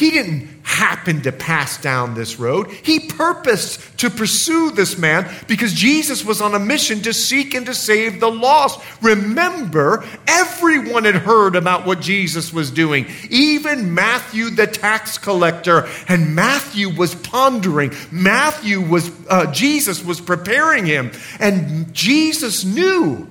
He 0.00 0.10
didn't 0.10 0.48
happen 0.62 1.20
to 1.22 1.30
pass 1.30 1.78
down 1.78 2.14
this 2.14 2.38
road. 2.38 2.70
He 2.70 3.00
purposed 3.00 3.98
to 3.98 4.08
pursue 4.08 4.70
this 4.70 4.96
man 4.96 5.30
because 5.46 5.74
Jesus 5.74 6.24
was 6.24 6.40
on 6.40 6.54
a 6.54 6.58
mission 6.58 7.02
to 7.02 7.12
seek 7.12 7.52
and 7.52 7.66
to 7.66 7.74
save 7.74 8.18
the 8.18 8.30
lost. 8.30 8.80
Remember, 9.02 10.02
everyone 10.26 11.04
had 11.04 11.16
heard 11.16 11.54
about 11.54 11.84
what 11.84 12.00
Jesus 12.00 12.50
was 12.50 12.70
doing, 12.70 13.08
even 13.28 13.92
Matthew 13.92 14.48
the 14.48 14.66
tax 14.66 15.18
collector. 15.18 15.86
And 16.08 16.34
Matthew 16.34 16.88
was 16.88 17.14
pondering. 17.14 17.92
Matthew 18.10 18.80
was, 18.80 19.10
uh, 19.28 19.52
Jesus 19.52 20.02
was 20.02 20.18
preparing 20.18 20.86
him. 20.86 21.12
And 21.38 21.92
Jesus 21.92 22.64
knew 22.64 23.28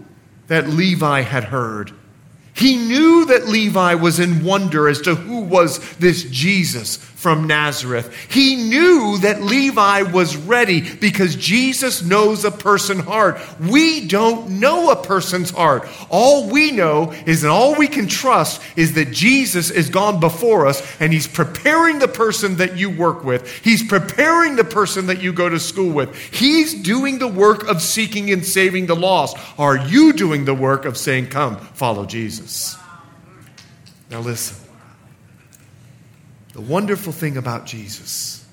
that 0.50 0.70
Levi 0.70 1.22
had 1.22 1.46
heard. 1.46 1.94
He 2.60 2.76
knew 2.76 3.26
that 3.26 3.48
Levi 3.48 3.96
was 3.96 4.20
in 4.20 4.44
wonder 4.44 4.90
as 4.90 5.00
to 5.02 5.16
who 5.16 5.40
was 5.40 5.80
this 5.96 6.24
Jesus 6.24 6.98
from 7.20 7.48
Nazareth. 7.48 8.16
He 8.32 8.56
knew 8.56 9.18
that 9.18 9.42
Levi 9.42 10.04
was 10.04 10.38
ready 10.38 10.80
because 10.96 11.36
Jesus 11.36 12.02
knows 12.02 12.46
a 12.46 12.52
person's 12.52 13.04
heart. 13.04 13.42
We 13.60 14.08
don't 14.08 14.62
know 14.62 14.90
a 14.90 14.96
person's 14.96 15.50
heart. 15.50 15.86
All 16.10 16.50
we 16.50 16.72
know 16.72 17.12
is 17.26 17.42
that 17.42 17.50
all 17.50 17.76
we 17.76 17.90
can 17.90 18.08
trust 18.08 18.62
is 18.78 18.94
that 18.94 19.12
Jesus 19.12 19.70
is 19.70 19.90
gone 19.90 20.22
before 20.22 20.66
us 20.66 20.82
and 21.02 21.12
he's 21.12 21.28
preparing 21.28 22.00
the 22.00 22.08
person 22.08 22.56
that 22.56 22.78
you 22.78 22.90
work 22.90 23.26
with. 23.26 23.52
He's 23.66 23.86
preparing 23.86 24.56
the 24.56 24.64
person 24.64 25.08
that 25.08 25.22
you 25.22 25.34
go 25.34 25.50
to 25.50 25.60
school 25.60 25.92
with. 25.92 26.16
He's 26.16 26.74
doing 26.74 27.20
the 27.20 27.28
work 27.28 27.68
of 27.68 27.82
seeking 27.82 28.32
and 28.32 28.46
saving 28.46 28.86
the 28.86 28.96
lost. 28.96 29.36
Are 29.60 29.76
you 29.76 30.14
doing 30.14 30.46
the 30.46 30.56
work 30.56 30.86
of 30.86 30.98
saying, 30.98 31.28
Come, 31.28 31.58
follow? 31.58 32.06
Jesus. 32.06 32.78
Now, 34.10 34.22
listen. 34.22 34.59
The 36.60 36.66
wonderful 36.66 37.14
thing 37.14 37.38
about 37.38 37.66
Jesus 37.66 38.46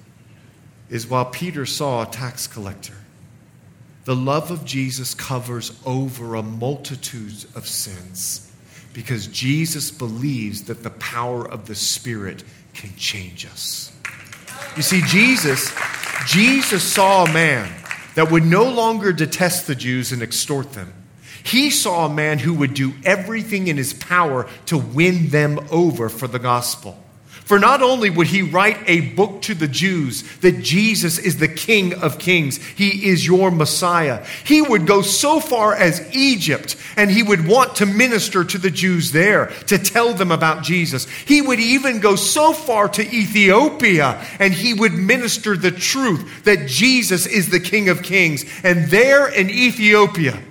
is 0.88 1.08
while 1.08 1.24
Peter 1.24 1.66
saw 1.66 2.04
a 2.04 2.06
tax 2.06 2.46
collector, 2.46 2.94
the 4.04 4.14
love 4.14 4.52
of 4.52 4.64
Jesus 4.64 5.12
covers 5.12 5.76
over 5.84 6.36
a 6.36 6.42
multitude 6.44 7.46
of 7.56 7.66
sins 7.66 8.48
because 8.92 9.26
Jesus 9.26 9.90
believes 9.90 10.66
that 10.66 10.84
the 10.84 10.90
power 10.90 11.50
of 11.50 11.66
the 11.66 11.74
Spirit 11.74 12.44
can 12.74 12.94
change 12.94 13.44
us. 13.44 13.92
You 14.76 14.82
see, 14.82 15.02
Jesus, 15.08 15.74
Jesus 16.28 16.84
saw 16.84 17.24
a 17.24 17.32
man 17.32 17.68
that 18.14 18.30
would 18.30 18.44
no 18.44 18.70
longer 18.70 19.12
detest 19.12 19.66
the 19.66 19.74
Jews 19.74 20.12
and 20.12 20.22
extort 20.22 20.74
them 20.74 20.92
he 21.42 21.70
saw 21.70 22.06
a 22.06 22.12
man 22.12 22.40
who 22.40 22.54
would 22.54 22.74
do 22.74 22.92
everything 23.04 23.68
in 23.68 23.76
his 23.76 23.94
power 23.94 24.48
to 24.66 24.76
win 24.76 25.28
them 25.28 25.64
over 25.70 26.08
for 26.08 26.26
the 26.26 26.40
gospel. 26.40 27.00
For 27.46 27.60
not 27.60 27.80
only 27.80 28.10
would 28.10 28.26
he 28.26 28.42
write 28.42 28.78
a 28.88 29.12
book 29.12 29.42
to 29.42 29.54
the 29.54 29.68
Jews 29.68 30.24
that 30.38 30.62
Jesus 30.62 31.16
is 31.16 31.38
the 31.38 31.46
King 31.46 31.94
of 31.94 32.18
Kings, 32.18 32.56
he 32.56 33.08
is 33.08 33.24
your 33.24 33.52
Messiah, 33.52 34.26
he 34.44 34.60
would 34.60 34.84
go 34.84 35.00
so 35.00 35.38
far 35.38 35.72
as 35.72 36.12
Egypt 36.12 36.74
and 36.96 37.08
he 37.08 37.22
would 37.22 37.46
want 37.46 37.76
to 37.76 37.86
minister 37.86 38.42
to 38.42 38.58
the 38.58 38.70
Jews 38.72 39.12
there 39.12 39.46
to 39.68 39.78
tell 39.78 40.12
them 40.12 40.32
about 40.32 40.64
Jesus. 40.64 41.08
He 41.24 41.40
would 41.40 41.60
even 41.60 42.00
go 42.00 42.16
so 42.16 42.52
far 42.52 42.88
to 42.88 43.02
Ethiopia 43.02 44.26
and 44.40 44.52
he 44.52 44.74
would 44.74 44.94
minister 44.94 45.56
the 45.56 45.70
truth 45.70 46.42
that 46.42 46.66
Jesus 46.66 47.26
is 47.26 47.48
the 47.48 47.60
King 47.60 47.88
of 47.90 48.02
Kings. 48.02 48.44
And 48.64 48.90
there 48.90 49.28
in 49.28 49.50
Ethiopia, 49.50 50.42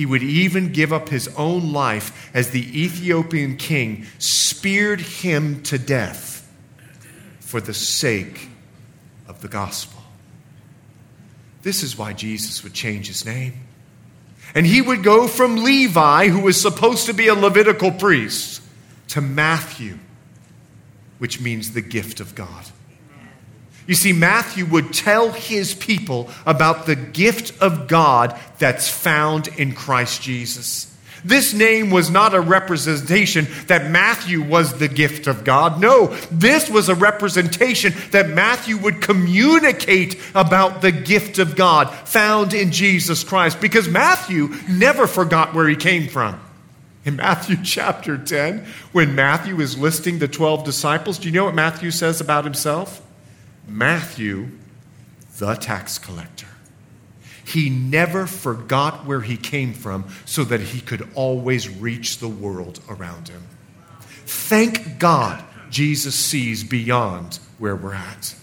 he 0.00 0.06
would 0.06 0.22
even 0.22 0.72
give 0.72 0.94
up 0.94 1.10
his 1.10 1.28
own 1.36 1.74
life 1.74 2.30
as 2.32 2.52
the 2.52 2.84
Ethiopian 2.84 3.54
king 3.58 4.06
speared 4.18 4.98
him 4.98 5.62
to 5.64 5.76
death 5.76 6.50
for 7.40 7.60
the 7.60 7.74
sake 7.74 8.48
of 9.28 9.42
the 9.42 9.48
gospel. 9.48 10.02
This 11.60 11.82
is 11.82 11.98
why 11.98 12.14
Jesus 12.14 12.64
would 12.64 12.72
change 12.72 13.08
his 13.08 13.26
name. 13.26 13.52
And 14.54 14.64
he 14.64 14.80
would 14.80 15.02
go 15.02 15.28
from 15.28 15.64
Levi, 15.64 16.28
who 16.28 16.40
was 16.40 16.58
supposed 16.58 17.04
to 17.04 17.12
be 17.12 17.28
a 17.28 17.34
Levitical 17.34 17.90
priest, 17.90 18.62
to 19.08 19.20
Matthew, 19.20 19.98
which 21.18 21.42
means 21.42 21.72
the 21.72 21.82
gift 21.82 22.20
of 22.20 22.34
God. 22.34 22.64
You 23.86 23.94
see, 23.94 24.12
Matthew 24.12 24.66
would 24.66 24.92
tell 24.92 25.32
his 25.32 25.74
people 25.74 26.30
about 26.46 26.86
the 26.86 26.96
gift 26.96 27.60
of 27.60 27.88
God 27.88 28.38
that's 28.58 28.88
found 28.88 29.48
in 29.48 29.74
Christ 29.74 30.22
Jesus. 30.22 30.86
This 31.24 31.52
name 31.52 31.90
was 31.90 32.10
not 32.10 32.34
a 32.34 32.40
representation 32.40 33.46
that 33.66 33.90
Matthew 33.90 34.42
was 34.42 34.78
the 34.78 34.88
gift 34.88 35.26
of 35.26 35.44
God. 35.44 35.80
No, 35.80 36.06
this 36.30 36.70
was 36.70 36.88
a 36.88 36.94
representation 36.94 37.92
that 38.10 38.30
Matthew 38.30 38.78
would 38.78 39.02
communicate 39.02 40.18
about 40.34 40.80
the 40.80 40.92
gift 40.92 41.38
of 41.38 41.56
God 41.56 41.90
found 42.08 42.54
in 42.54 42.72
Jesus 42.72 43.24
Christ 43.24 43.60
because 43.60 43.88
Matthew 43.88 44.54
never 44.68 45.06
forgot 45.06 45.54
where 45.54 45.68
he 45.68 45.76
came 45.76 46.08
from. 46.08 46.40
In 47.04 47.16
Matthew 47.16 47.56
chapter 47.64 48.16
10, 48.16 48.66
when 48.92 49.14
Matthew 49.14 49.60
is 49.60 49.78
listing 49.78 50.18
the 50.18 50.28
12 50.28 50.64
disciples, 50.64 51.18
do 51.18 51.28
you 51.28 51.34
know 51.34 51.44
what 51.44 51.54
Matthew 51.54 51.90
says 51.90 52.20
about 52.20 52.44
himself? 52.44 53.02
Matthew, 53.70 54.48
the 55.38 55.54
tax 55.54 55.98
collector. 55.98 56.46
He 57.46 57.70
never 57.70 58.26
forgot 58.26 59.06
where 59.06 59.20
he 59.20 59.36
came 59.36 59.72
from 59.72 60.06
so 60.24 60.44
that 60.44 60.60
he 60.60 60.80
could 60.80 61.08
always 61.14 61.68
reach 61.68 62.18
the 62.18 62.28
world 62.28 62.80
around 62.88 63.28
him. 63.28 63.42
Thank 64.26 64.98
God 64.98 65.42
Jesus 65.70 66.14
sees 66.14 66.64
beyond 66.64 67.38
where 67.58 67.76
we're 67.76 67.94
at. 67.94 68.34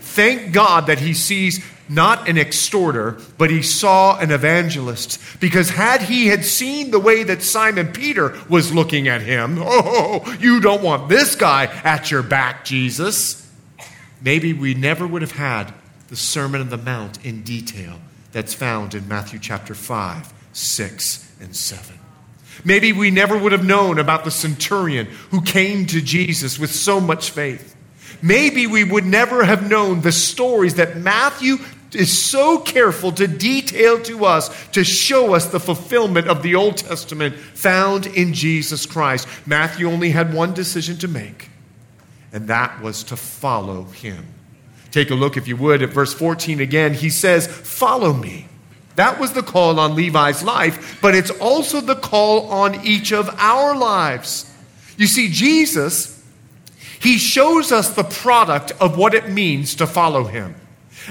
Thank 0.00 0.52
God 0.52 0.86
that 0.86 1.00
he 1.00 1.14
sees 1.14 1.64
not 1.88 2.28
an 2.28 2.38
extorter, 2.38 3.18
but 3.38 3.50
he 3.50 3.62
saw 3.62 4.18
an 4.18 4.30
evangelist. 4.30 5.20
Because 5.40 5.70
had 5.70 6.02
he 6.02 6.26
had 6.26 6.44
seen 6.44 6.90
the 6.90 6.98
way 6.98 7.22
that 7.24 7.42
Simon 7.42 7.92
Peter 7.92 8.38
was 8.48 8.74
looking 8.74 9.08
at 9.08 9.22
him, 9.22 9.58
oh, 9.60 10.36
you 10.40 10.60
don't 10.60 10.82
want 10.82 11.08
this 11.08 11.36
guy 11.36 11.66
at 11.84 12.10
your 12.10 12.22
back, 12.22 12.64
Jesus. 12.64 13.41
Maybe 14.24 14.52
we 14.52 14.74
never 14.74 15.06
would 15.06 15.22
have 15.22 15.32
had 15.32 15.74
the 16.08 16.16
Sermon 16.16 16.60
on 16.60 16.70
the 16.70 16.76
Mount 16.76 17.24
in 17.24 17.42
detail 17.42 18.00
that's 18.32 18.54
found 18.54 18.94
in 18.94 19.08
Matthew 19.08 19.38
chapter 19.38 19.74
5, 19.74 20.32
6, 20.52 21.32
and 21.40 21.54
7. 21.54 21.98
Maybe 22.64 22.92
we 22.92 23.10
never 23.10 23.36
would 23.36 23.52
have 23.52 23.64
known 23.64 23.98
about 23.98 24.24
the 24.24 24.30
centurion 24.30 25.06
who 25.30 25.42
came 25.42 25.86
to 25.86 26.00
Jesus 26.00 26.58
with 26.58 26.72
so 26.72 27.00
much 27.00 27.30
faith. 27.30 27.74
Maybe 28.20 28.66
we 28.66 28.84
would 28.84 29.06
never 29.06 29.44
have 29.44 29.68
known 29.68 30.02
the 30.02 30.12
stories 30.12 30.74
that 30.74 30.96
Matthew 30.96 31.56
is 31.94 32.24
so 32.24 32.58
careful 32.58 33.12
to 33.12 33.26
detail 33.26 34.00
to 34.02 34.24
us 34.24 34.50
to 34.70 34.84
show 34.84 35.34
us 35.34 35.46
the 35.46 35.60
fulfillment 35.60 36.28
of 36.28 36.42
the 36.42 36.54
Old 36.54 36.76
Testament 36.76 37.34
found 37.34 38.06
in 38.06 38.32
Jesus 38.32 38.86
Christ. 38.86 39.26
Matthew 39.46 39.88
only 39.88 40.10
had 40.10 40.32
one 40.32 40.54
decision 40.54 40.96
to 40.98 41.08
make, 41.08 41.48
and 42.32 42.48
that 42.48 42.80
was 42.82 43.04
to 43.04 43.16
follow 43.16 43.84
him. 43.84 44.26
Take 44.90 45.10
a 45.10 45.14
look, 45.14 45.36
if 45.36 45.48
you 45.48 45.56
would, 45.56 45.82
at 45.82 45.90
verse 45.90 46.12
14 46.12 46.60
again. 46.60 46.94
He 46.94 47.10
says, 47.10 47.46
Follow 47.46 48.12
me. 48.12 48.46
That 48.96 49.18
was 49.18 49.32
the 49.32 49.42
call 49.42 49.80
on 49.80 49.94
Levi's 49.94 50.42
life, 50.42 50.98
but 51.00 51.14
it's 51.14 51.30
also 51.30 51.80
the 51.80 51.94
call 51.94 52.50
on 52.50 52.84
each 52.84 53.10
of 53.12 53.30
our 53.38 53.74
lives. 53.74 54.50
You 54.98 55.06
see, 55.06 55.30
Jesus, 55.30 56.22
he 57.00 57.16
shows 57.16 57.72
us 57.72 57.94
the 57.94 58.04
product 58.04 58.72
of 58.80 58.98
what 58.98 59.14
it 59.14 59.30
means 59.30 59.76
to 59.76 59.86
follow 59.86 60.24
him. 60.24 60.54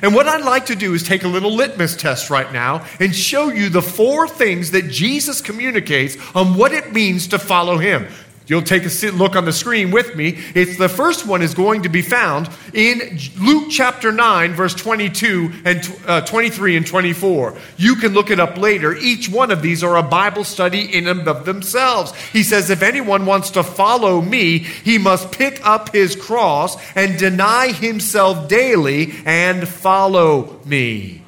And 0.01 0.13
what 0.13 0.27
I'd 0.27 0.45
like 0.45 0.67
to 0.67 0.75
do 0.75 0.93
is 0.93 1.03
take 1.03 1.23
a 1.23 1.27
little 1.27 1.53
litmus 1.53 1.95
test 1.95 2.29
right 2.29 2.51
now 2.53 2.85
and 2.99 3.15
show 3.15 3.49
you 3.49 3.69
the 3.69 3.81
four 3.81 4.27
things 4.27 4.71
that 4.71 4.89
Jesus 4.89 5.41
communicates 5.41 6.15
on 6.35 6.55
what 6.55 6.71
it 6.71 6.93
means 6.93 7.27
to 7.27 7.39
follow 7.39 7.77
him. 7.77 8.07
You'll 8.51 8.61
take 8.61 8.83
a 8.83 9.11
look 9.11 9.37
on 9.37 9.45
the 9.45 9.53
screen 9.53 9.91
with 9.91 10.13
me. 10.13 10.37
It's 10.53 10.77
the 10.77 10.89
first 10.89 11.25
one 11.25 11.41
is 11.41 11.53
going 11.53 11.83
to 11.83 11.89
be 11.89 12.01
found 12.01 12.49
in 12.73 13.17
Luke 13.39 13.69
chapter 13.69 14.11
9, 14.11 14.51
verse 14.55 14.75
22 14.75 15.53
and 15.63 15.97
uh, 16.05 16.19
23 16.25 16.75
and 16.75 16.85
24. 16.85 17.57
You 17.77 17.95
can 17.95 18.11
look 18.11 18.29
it 18.29 18.41
up 18.41 18.57
later. 18.57 18.93
Each 18.93 19.29
one 19.29 19.51
of 19.51 19.61
these 19.61 19.85
are 19.85 19.95
a 19.95 20.03
Bible 20.03 20.43
study 20.43 20.81
in 20.81 21.07
and 21.07 21.25
of 21.29 21.45
themselves. 21.45 22.13
He 22.33 22.43
says, 22.43 22.69
If 22.69 22.81
anyone 22.81 23.25
wants 23.25 23.51
to 23.51 23.63
follow 23.63 24.21
me, 24.21 24.57
he 24.57 24.97
must 24.97 25.31
pick 25.31 25.65
up 25.65 25.93
his 25.93 26.17
cross 26.17 26.75
and 26.93 27.17
deny 27.17 27.71
himself 27.71 28.49
daily 28.49 29.13
and 29.23 29.65
follow 29.65 30.59
me. 30.65 31.23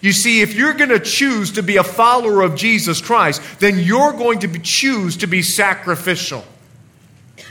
You 0.00 0.12
see, 0.12 0.42
if 0.42 0.54
you're 0.54 0.74
going 0.74 0.90
to 0.90 1.00
choose 1.00 1.50
to 1.54 1.62
be 1.64 1.78
a 1.78 1.82
follower 1.82 2.42
of 2.42 2.54
Jesus 2.54 3.00
Christ, 3.00 3.42
then 3.58 3.80
you're 3.80 4.12
going 4.12 4.38
to 4.40 4.58
choose 4.60 5.16
to 5.16 5.26
be 5.26 5.42
sacrificial. 5.42 6.44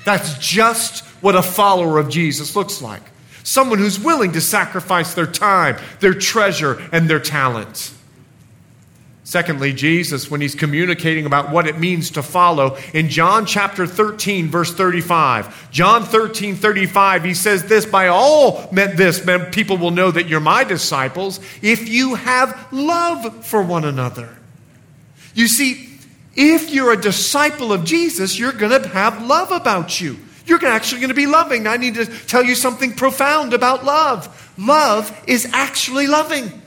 That's 0.06 0.38
just 0.38 1.04
what 1.22 1.36
a 1.36 1.41
follower 1.41 2.00
of 2.00 2.10
Jesus 2.10 2.56
looks 2.56 2.82
like 2.82 3.02
someone 3.44 3.80
who's 3.80 4.00
willing 4.00 4.34
to 4.34 4.41
sacrifice 4.41 5.13
their 5.13 5.28
time, 5.28 5.78
their 6.00 6.13
treasure, 6.13 6.82
and 6.91 7.10
their 7.10 7.20
talent. 7.20 7.94
Secondly, 9.24 9.72
Jesus, 9.72 10.30
when 10.30 10.41
he's 10.41 10.56
communicating 10.56 11.26
about 11.26 11.52
what 11.52 11.65
it 11.65 11.80
means 11.80 12.12
to 12.12 12.24
follow, 12.24 12.78
in 12.94 13.08
John 13.08 13.46
chapter 13.46 13.88
13, 13.88 14.50
verse 14.50 14.74
35, 14.74 15.72
John 15.72 16.04
13, 16.04 16.56
35, 16.56 17.24
he 17.24 17.34
says 17.34 17.63
this 17.63 17.86
By 17.86 18.08
all 18.08 18.67
meant 18.74 18.98
this, 18.98 19.26
people 19.52 19.78
will 19.78 19.91
know 19.91 20.12
that 20.12 20.28
you're 20.28 20.41
my 20.41 20.65
disciples 20.65 21.39
if 21.62 21.88
you 21.88 22.15
have 22.15 22.67
love 22.74 23.46
for 23.46 23.62
one 23.62 23.86
another. 23.86 24.36
You 25.34 25.48
see, 25.48 25.91
if 26.36 26.72
you're 26.72 26.94
a 26.94 27.02
disciple 27.02 27.74
of 27.74 27.84
Jesus, 27.84 28.39
you're 28.39 28.54
going 28.54 28.82
to 28.82 28.88
have 28.89 29.26
love 29.26 29.52
about 29.52 30.00
you. 30.00 30.17
You're 30.46 30.65
actually 30.65 31.02
going 31.02 31.10
to 31.10 31.15
be 31.15 31.28
loving. 31.28 31.67
I 31.67 31.78
need 31.78 31.96
to 31.96 32.06
tell 32.06 32.44
you 32.44 32.56
something 32.56 32.94
profound 32.94 33.54
about 33.54 33.84
love. 33.84 34.54
Love 34.58 35.24
is 35.28 35.48
actually 35.54 36.08
loving. 36.08 36.62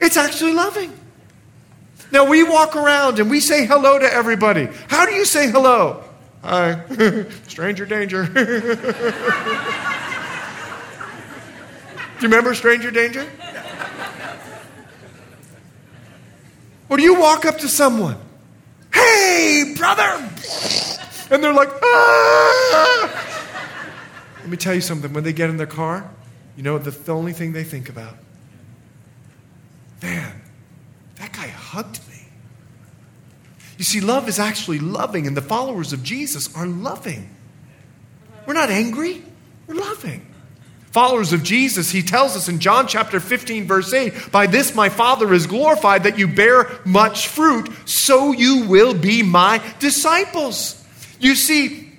It's 0.00 0.16
actually 0.16 0.52
loving. 0.52 0.92
Now, 2.10 2.26
we 2.26 2.42
walk 2.44 2.76
around 2.76 3.18
and 3.18 3.30
we 3.30 3.40
say 3.40 3.66
hello 3.66 3.98
to 3.98 4.12
everybody. 4.12 4.68
How 4.88 5.06
do 5.06 5.12
you 5.12 5.24
say 5.24 5.50
hello? 5.50 6.04
Hi, 6.42 6.84
stranger 7.48 7.86
danger. 7.86 8.24
do 8.26 8.42
you 12.20 12.28
remember 12.28 12.54
stranger 12.54 12.90
danger? 12.90 13.26
Or 16.88 16.96
do 16.98 17.02
you 17.02 17.18
walk 17.18 17.46
up 17.46 17.58
to 17.58 17.68
someone 17.68 18.18
hey, 18.94 19.74
brother. 19.76 20.28
And 21.30 21.42
they're 21.42 21.52
like, 21.52 21.70
ah. 21.82 23.08
Let 24.40 24.48
me 24.48 24.56
tell 24.56 24.74
you 24.74 24.80
something. 24.80 25.12
When 25.12 25.24
they 25.24 25.32
get 25.32 25.50
in 25.50 25.56
their 25.56 25.66
car, 25.66 26.10
you 26.56 26.62
know 26.62 26.78
the, 26.78 26.90
the 26.90 27.12
only 27.12 27.32
thing 27.32 27.52
they 27.52 27.64
think 27.64 27.88
about? 27.88 28.16
Man, 30.02 30.42
that 31.16 31.32
guy 31.32 31.48
hugged 31.48 32.00
me. 32.08 32.26
You 33.78 33.84
see, 33.84 34.00
love 34.00 34.28
is 34.28 34.38
actually 34.38 34.78
loving, 34.78 35.26
and 35.26 35.36
the 35.36 35.42
followers 35.42 35.92
of 35.92 36.02
Jesus 36.02 36.54
are 36.56 36.66
loving. 36.66 37.34
We're 38.46 38.54
not 38.54 38.70
angry, 38.70 39.22
we're 39.66 39.76
loving 39.76 40.31
followers 40.92 41.32
of 41.32 41.42
Jesus, 41.42 41.90
he 41.90 42.02
tells 42.02 42.36
us 42.36 42.48
in 42.48 42.60
John 42.60 42.86
chapter 42.86 43.18
15, 43.18 43.66
verse 43.66 43.92
8, 43.92 44.30
By 44.30 44.46
this 44.46 44.74
my 44.74 44.88
Father 44.88 45.32
is 45.32 45.46
glorified 45.46 46.04
that 46.04 46.18
you 46.18 46.28
bear 46.28 46.70
much 46.84 47.28
fruit, 47.28 47.70
so 47.86 48.32
you 48.32 48.66
will 48.66 48.94
be 48.94 49.22
my 49.22 49.62
disciples. 49.78 50.84
You 51.18 51.34
see, 51.34 51.90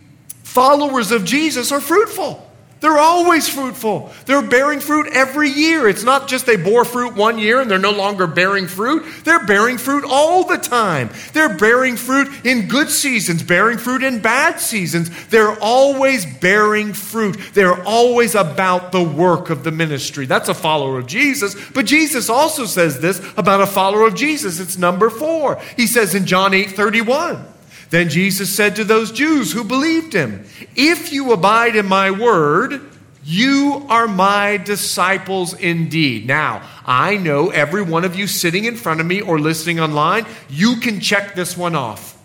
followers 0.44 1.12
of 1.12 1.26
Jesus 1.26 1.72
are 1.72 1.82
fruitful. 1.82 2.48
They're 2.84 3.00
always 3.00 3.48
fruitful. 3.48 4.12
They're 4.26 4.42
bearing 4.42 4.82
fruit 4.82 5.08
every 5.14 5.48
year. 5.48 5.88
It's 5.88 6.04
not 6.04 6.28
just 6.28 6.46
they 6.46 6.58
bore 6.58 6.84
fruit 6.84 7.16
one 7.16 7.40
year 7.40 7.62
and 7.62 7.72
they're 7.72 7.80
no 7.80 7.92
longer 7.94 8.28
bearing 8.28 8.68
fruit. 8.68 9.06
They're 9.24 9.46
bearing 9.46 9.78
fruit 9.78 10.04
all 10.06 10.44
the 10.44 10.58
time. 10.58 11.10
They're 11.32 11.58
bearing 11.58 11.96
fruit 11.96 12.28
in 12.46 12.68
good 12.68 12.90
seasons, 12.90 13.42
bearing 13.42 13.78
fruit 13.78 14.04
in 14.04 14.20
bad 14.22 14.60
seasons. 14.60 15.10
They're 15.28 15.58
always 15.62 16.26
bearing 16.26 16.92
fruit. 16.92 17.38
They're 17.54 17.82
always 17.86 18.36
about 18.36 18.92
the 18.92 19.02
work 19.02 19.50
of 19.50 19.64
the 19.64 19.72
ministry. 19.72 20.26
That's 20.26 20.50
a 20.50 20.54
follower 20.54 21.00
of 21.00 21.08
Jesus. 21.08 21.56
But 21.70 21.86
Jesus 21.86 22.30
also 22.30 22.66
says 22.66 23.00
this 23.00 23.20
about 23.38 23.62
a 23.62 23.66
follower 23.66 24.08
of 24.08 24.16
Jesus. 24.16 24.60
It's 24.60 24.78
number 24.78 25.10
four. 25.10 25.62
He 25.78 25.88
says 25.88 26.16
in 26.16 26.26
John 26.26 26.54
8 26.54 26.72
31. 26.72 27.53
Then 27.94 28.10
Jesus 28.10 28.50
said 28.52 28.78
to 28.78 28.84
those 28.84 29.12
Jews 29.12 29.52
who 29.52 29.64
believed 29.64 30.14
him, 30.14 30.46
If 30.76 31.14
you 31.14 31.32
abide 31.32 31.76
in 31.76 31.86
my 31.86 32.10
word, 32.10 32.82
you 33.24 33.86
are 33.88 34.08
my 34.08 34.58
disciples 34.58 35.54
indeed. 35.54 36.26
Now, 36.26 36.68
I 36.88 37.18
know 37.18 37.52
every 37.52 37.84
one 37.84 38.04
of 38.04 38.16
you 38.16 38.26
sitting 38.26 38.66
in 38.66 38.78
front 38.78 39.00
of 39.00 39.06
me 39.06 39.22
or 39.22 39.38
listening 39.38 39.80
online, 39.80 40.26
you 40.50 40.78
can 40.78 41.02
check 41.02 41.36
this 41.36 41.56
one 41.56 41.76
off. 41.76 42.20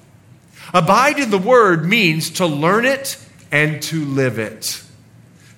Abide 0.73 1.19
in 1.19 1.29
the 1.29 1.37
word 1.37 1.85
means 1.85 2.31
to 2.31 2.47
learn 2.47 2.87
it 2.87 3.23
and 3.53 3.83
to 3.83 4.07
live 4.07 4.39
it. 4.39 4.83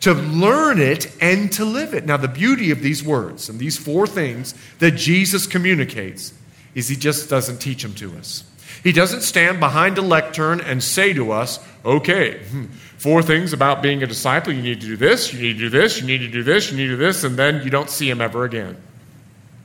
To 0.01 0.13
learn 0.13 0.81
it 0.81 1.17
and 1.21 1.53
to 1.53 1.65
live 1.65 1.95
it. 1.95 2.05
Now, 2.05 2.17
the 2.17 2.27
beauty 2.27 2.73
of 2.73 2.83
these 2.83 3.01
words 3.01 3.49
and 3.49 3.61
these 3.61 3.79
four 3.79 4.09
things 4.09 4.57
that 4.81 4.97
Jesus 4.97 5.47
communicates 5.47 6.35
is 6.75 6.89
he 6.89 6.97
just 6.97 7.31
doesn't 7.31 7.59
teach 7.59 7.85
them 7.85 7.95
to 7.95 8.17
us. 8.17 8.50
He 8.83 8.93
doesn't 8.93 9.23
stand 9.23 9.61
behind 9.61 9.99
a 9.99 10.03
lectern 10.03 10.61
and 10.61 10.83
say 10.83 11.13
to 11.13 11.33
us, 11.33 11.61
okay, 11.85 12.39
hmm, 12.45 12.65
four 12.99 13.23
things 13.23 13.53
about 13.53 13.83
being 13.83 14.03
a 14.03 14.07
disciple. 14.07 14.53
You 14.53 14.63
need 14.63 14.81
to 14.81 14.87
do 14.87 14.97
this, 14.97 15.33
you 15.33 15.41
need 15.41 15.55
to 15.55 15.59
do 15.59 15.69
this, 15.71 16.01
you 16.01 16.07
need 16.07 16.19
to 16.19 16.29
do 16.29 16.43
this, 16.43 16.71
you 16.71 16.77
need 16.77 16.89
to 16.89 16.97
do 16.97 16.97
this, 16.97 17.25
and 17.25 17.37
then 17.37 17.63
you 17.63 17.71
don't 17.71 17.91
see 17.91 18.09
him 18.09 18.21
ever 18.21 18.45
again. 18.45 18.77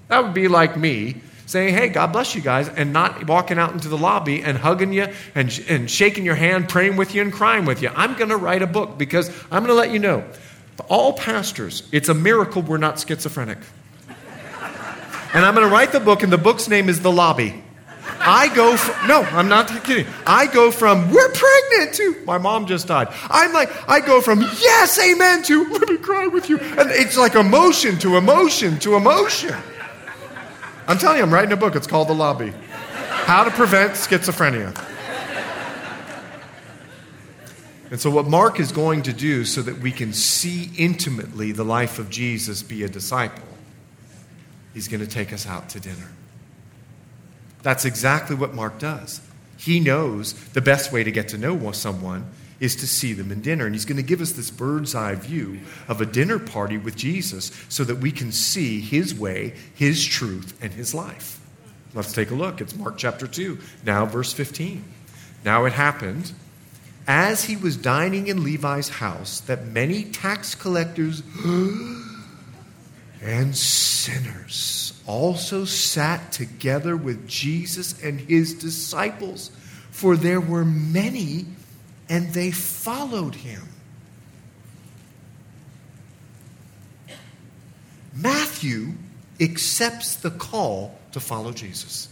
That 0.07 0.23
would 0.23 0.33
be 0.33 0.47
like 0.47 0.77
me 0.77 1.21
saying, 1.47 1.75
hey, 1.75 1.89
God 1.89 2.11
bless 2.11 2.35
you 2.35 2.41
guys, 2.41 2.69
and 2.69 2.91
not 2.91 3.27
walking 3.27 3.59
out 3.59 3.73
into 3.73 3.87
the 3.87 3.97
lobby 3.97 4.41
and 4.41 4.57
hugging 4.57 4.93
you 4.93 5.07
and, 5.35 5.63
and 5.69 5.89
shaking 5.89 6.25
your 6.25 6.35
hand, 6.35 6.69
praying 6.69 6.97
with 6.97 7.13
you, 7.13 7.21
and 7.21 7.31
crying 7.31 7.65
with 7.65 7.81
you. 7.81 7.89
I'm 7.95 8.15
going 8.15 8.29
to 8.29 8.37
write 8.37 8.61
a 8.61 8.67
book 8.67 8.97
because 8.97 9.29
I'm 9.51 9.63
going 9.63 9.67
to 9.67 9.73
let 9.73 9.91
you 9.91 9.99
know 9.99 10.23
all 10.89 11.13
pastors, 11.13 11.87
it's 11.91 12.09
a 12.09 12.13
miracle 12.13 12.61
we're 12.61 12.77
not 12.77 12.99
schizophrenic. 12.99 13.57
And 15.33 15.43
I'm 15.43 15.53
going 15.53 15.67
to 15.67 15.73
write 15.73 15.91
the 15.91 15.99
book, 15.99 16.23
and 16.23 16.31
the 16.31 16.37
book's 16.37 16.69
name 16.69 16.87
is 16.87 17.01
The 17.01 17.11
Lobby. 17.11 17.61
I 18.27 18.51
go 18.55 18.75
from, 18.75 19.07
no, 19.07 19.21
I'm 19.21 19.47
not 19.47 19.67
kidding. 19.83 20.07
I 20.25 20.47
go 20.47 20.71
from, 20.71 21.11
we're 21.11 21.29
pregnant 21.29 21.93
to, 21.95 22.25
my 22.25 22.39
mom 22.39 22.65
just 22.65 22.87
died. 22.87 23.09
I'm 23.29 23.53
like, 23.53 23.69
I 23.87 23.99
go 23.99 24.19
from, 24.19 24.41
yes, 24.41 24.99
amen 24.99 25.43
to, 25.43 25.69
let 25.69 25.87
me 25.87 25.97
cry 25.97 26.25
with 26.25 26.49
you. 26.49 26.57
And 26.57 26.89
it's 26.89 27.17
like 27.17 27.35
emotion 27.35 27.99
to 27.99 28.17
emotion 28.17 28.79
to 28.79 28.95
emotion. 28.95 29.55
I'm 30.87 30.97
telling 30.97 31.17
you, 31.17 31.23
I'm 31.23 31.33
writing 31.33 31.51
a 31.51 31.57
book. 31.57 31.75
It's 31.75 31.87
called 31.87 32.07
The 32.07 32.13
Lobby 32.13 32.51
How 33.25 33.43
to 33.43 33.51
Prevent 33.51 33.93
Schizophrenia. 33.93 34.75
And 37.91 37.99
so, 37.99 38.09
what 38.09 38.27
Mark 38.27 38.59
is 38.59 38.71
going 38.71 39.03
to 39.03 39.13
do 39.13 39.45
so 39.45 39.61
that 39.61 39.79
we 39.79 39.91
can 39.91 40.11
see 40.11 40.71
intimately 40.77 41.51
the 41.51 41.63
life 41.63 41.99
of 41.99 42.09
Jesus 42.09 42.63
be 42.63 42.83
a 42.83 42.89
disciple, 42.89 43.47
he's 44.73 44.87
going 44.87 45.01
to 45.01 45.07
take 45.07 45.31
us 45.31 45.45
out 45.45 45.69
to 45.69 45.79
dinner. 45.79 46.11
That's 47.65 47.83
exactly 47.83 48.35
what 48.35 48.53
Mark 48.53 48.77
does. 48.77 49.21
He 49.57 49.79
knows 49.79 50.33
the 50.49 50.61
best 50.61 50.91
way 50.91 51.03
to 51.03 51.11
get 51.11 51.29
to 51.29 51.37
know 51.39 51.71
someone 51.71 52.29
is 52.59 52.75
to 52.75 52.85
see 52.85 53.11
them 53.11 53.31
in 53.31 53.41
dinner. 53.41 53.65
And 53.65 53.73
he's 53.73 53.85
going 53.85 53.97
to 53.97 54.03
give 54.03 54.21
us 54.21 54.33
this 54.33 54.51
bird's 54.51 54.93
eye 54.93 55.15
view 55.15 55.61
of 55.87 55.99
a 55.99 56.05
dinner 56.05 56.37
party 56.37 56.77
with 56.77 56.95
Jesus 56.95 57.51
so 57.67 57.83
that 57.85 57.95
we 57.95 58.11
can 58.11 58.31
see 58.31 58.81
his 58.81 59.15
way, 59.15 59.55
his 59.73 60.05
truth, 60.05 60.55
and 60.61 60.73
his 60.73 60.93
life. 60.93 61.39
Let's 61.95 62.13
take 62.13 62.29
a 62.29 62.35
look. 62.35 62.61
It's 62.61 62.75
Mark 62.75 62.99
chapter 62.99 63.25
2, 63.25 63.57
now 63.83 64.05
verse 64.05 64.31
15. 64.31 64.83
Now 65.43 65.65
it 65.65 65.73
happened 65.73 66.33
as 67.07 67.45
he 67.45 67.57
was 67.57 67.77
dining 67.77 68.27
in 68.27 68.43
Levi's 68.43 68.89
house 68.89 69.39
that 69.39 69.65
many 69.65 70.03
tax 70.03 70.53
collectors 70.53 71.23
and 73.23 73.57
sinners 73.57 74.84
also 75.07 75.65
sat 75.65 76.31
together 76.31 76.95
with 76.95 77.27
Jesus 77.27 78.01
and 78.01 78.19
his 78.19 78.53
disciples, 78.55 79.51
for 79.91 80.15
there 80.15 80.41
were 80.41 80.65
many 80.65 81.45
and 82.09 82.33
they 82.33 82.51
followed 82.51 83.35
him. 83.35 83.61
Matthew 88.15 88.93
accepts 89.39 90.15
the 90.15 90.31
call 90.31 90.97
to 91.11 91.19
follow 91.19 91.51
Jesus. 91.51 92.07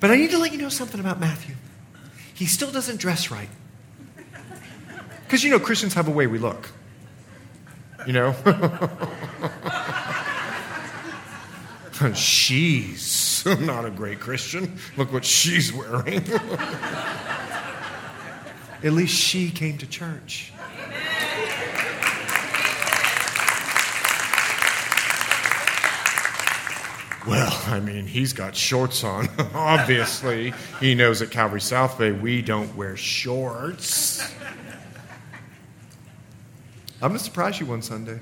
But 0.00 0.10
I 0.10 0.16
need 0.16 0.30
to 0.30 0.38
let 0.38 0.52
you 0.52 0.58
know 0.58 0.68
something 0.68 1.00
about 1.00 1.20
Matthew. 1.20 1.54
He 2.34 2.46
still 2.46 2.70
doesn't 2.70 3.00
dress 3.00 3.30
right. 3.30 3.48
Because 5.24 5.44
you 5.44 5.50
know, 5.50 5.58
Christians 5.58 5.94
have 5.94 6.08
a 6.08 6.10
way 6.10 6.26
we 6.26 6.38
look. 6.38 6.70
You 8.06 8.12
know? 8.12 8.34
she's 12.14 13.44
not 13.60 13.84
a 13.84 13.90
great 13.90 14.20
Christian. 14.20 14.78
Look 14.96 15.12
what 15.12 15.24
she's 15.24 15.72
wearing. 15.72 16.22
At 18.82 18.92
least 18.92 19.14
she 19.14 19.50
came 19.50 19.76
to 19.78 19.86
church. 19.88 20.52
Well, 27.26 27.60
I 27.66 27.80
mean, 27.80 28.06
he's 28.06 28.32
got 28.32 28.54
shorts 28.56 29.02
on. 29.04 29.28
Obviously, 29.52 30.54
he 30.80 30.94
knows 30.94 31.20
at 31.20 31.30
Calvary 31.30 31.60
South 31.60 31.98
Bay 31.98 32.12
we 32.12 32.40
don't 32.40 32.74
wear 32.76 32.96
shorts. 32.96 34.22
I'm 37.02 37.10
going 37.10 37.18
to 37.18 37.24
surprise 37.24 37.60
you 37.60 37.66
one 37.66 37.82
Sunday. 37.82 38.18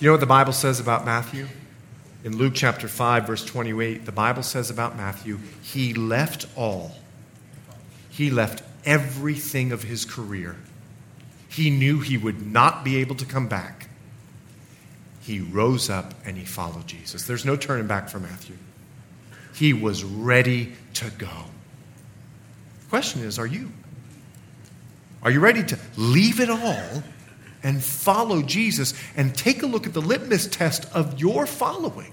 You 0.00 0.06
know 0.06 0.12
what 0.12 0.20
the 0.20 0.26
Bible 0.26 0.52
says 0.52 0.78
about 0.78 1.04
Matthew? 1.04 1.48
In 2.22 2.36
Luke 2.36 2.52
chapter 2.54 2.86
5, 2.86 3.26
verse 3.26 3.44
28, 3.44 4.04
the 4.04 4.12
Bible 4.12 4.44
says 4.44 4.70
about 4.70 4.96
Matthew, 4.96 5.40
he 5.62 5.92
left 5.92 6.46
all. 6.56 6.92
He 8.08 8.30
left 8.30 8.62
everything 8.84 9.72
of 9.72 9.82
his 9.82 10.04
career. 10.04 10.54
He 11.48 11.70
knew 11.70 11.98
he 11.98 12.16
would 12.16 12.46
not 12.46 12.84
be 12.84 12.96
able 12.98 13.16
to 13.16 13.24
come 13.24 13.48
back. 13.48 13.88
He 15.20 15.40
rose 15.40 15.90
up 15.90 16.14
and 16.24 16.36
he 16.36 16.44
followed 16.44 16.86
Jesus. 16.86 17.24
There's 17.24 17.44
no 17.44 17.56
turning 17.56 17.88
back 17.88 18.08
for 18.08 18.20
Matthew. 18.20 18.56
He 19.54 19.72
was 19.72 20.04
ready 20.04 20.74
to 20.94 21.10
go. 21.10 21.26
The 22.84 22.88
question 22.88 23.22
is 23.22 23.38
are 23.38 23.46
you? 23.46 23.72
Are 25.24 25.30
you 25.32 25.40
ready 25.40 25.64
to 25.64 25.78
leave 25.96 26.38
it 26.38 26.48
all 26.48 27.02
and 27.62 27.82
follow 27.82 28.42
Jesus 28.42 28.94
and 29.16 29.34
take 29.34 29.62
a 29.62 29.66
look 29.66 29.86
at 29.86 29.94
the 29.94 30.02
litmus 30.02 30.46
test 30.46 30.86
of 30.94 31.20
your 31.20 31.46
following 31.46 32.12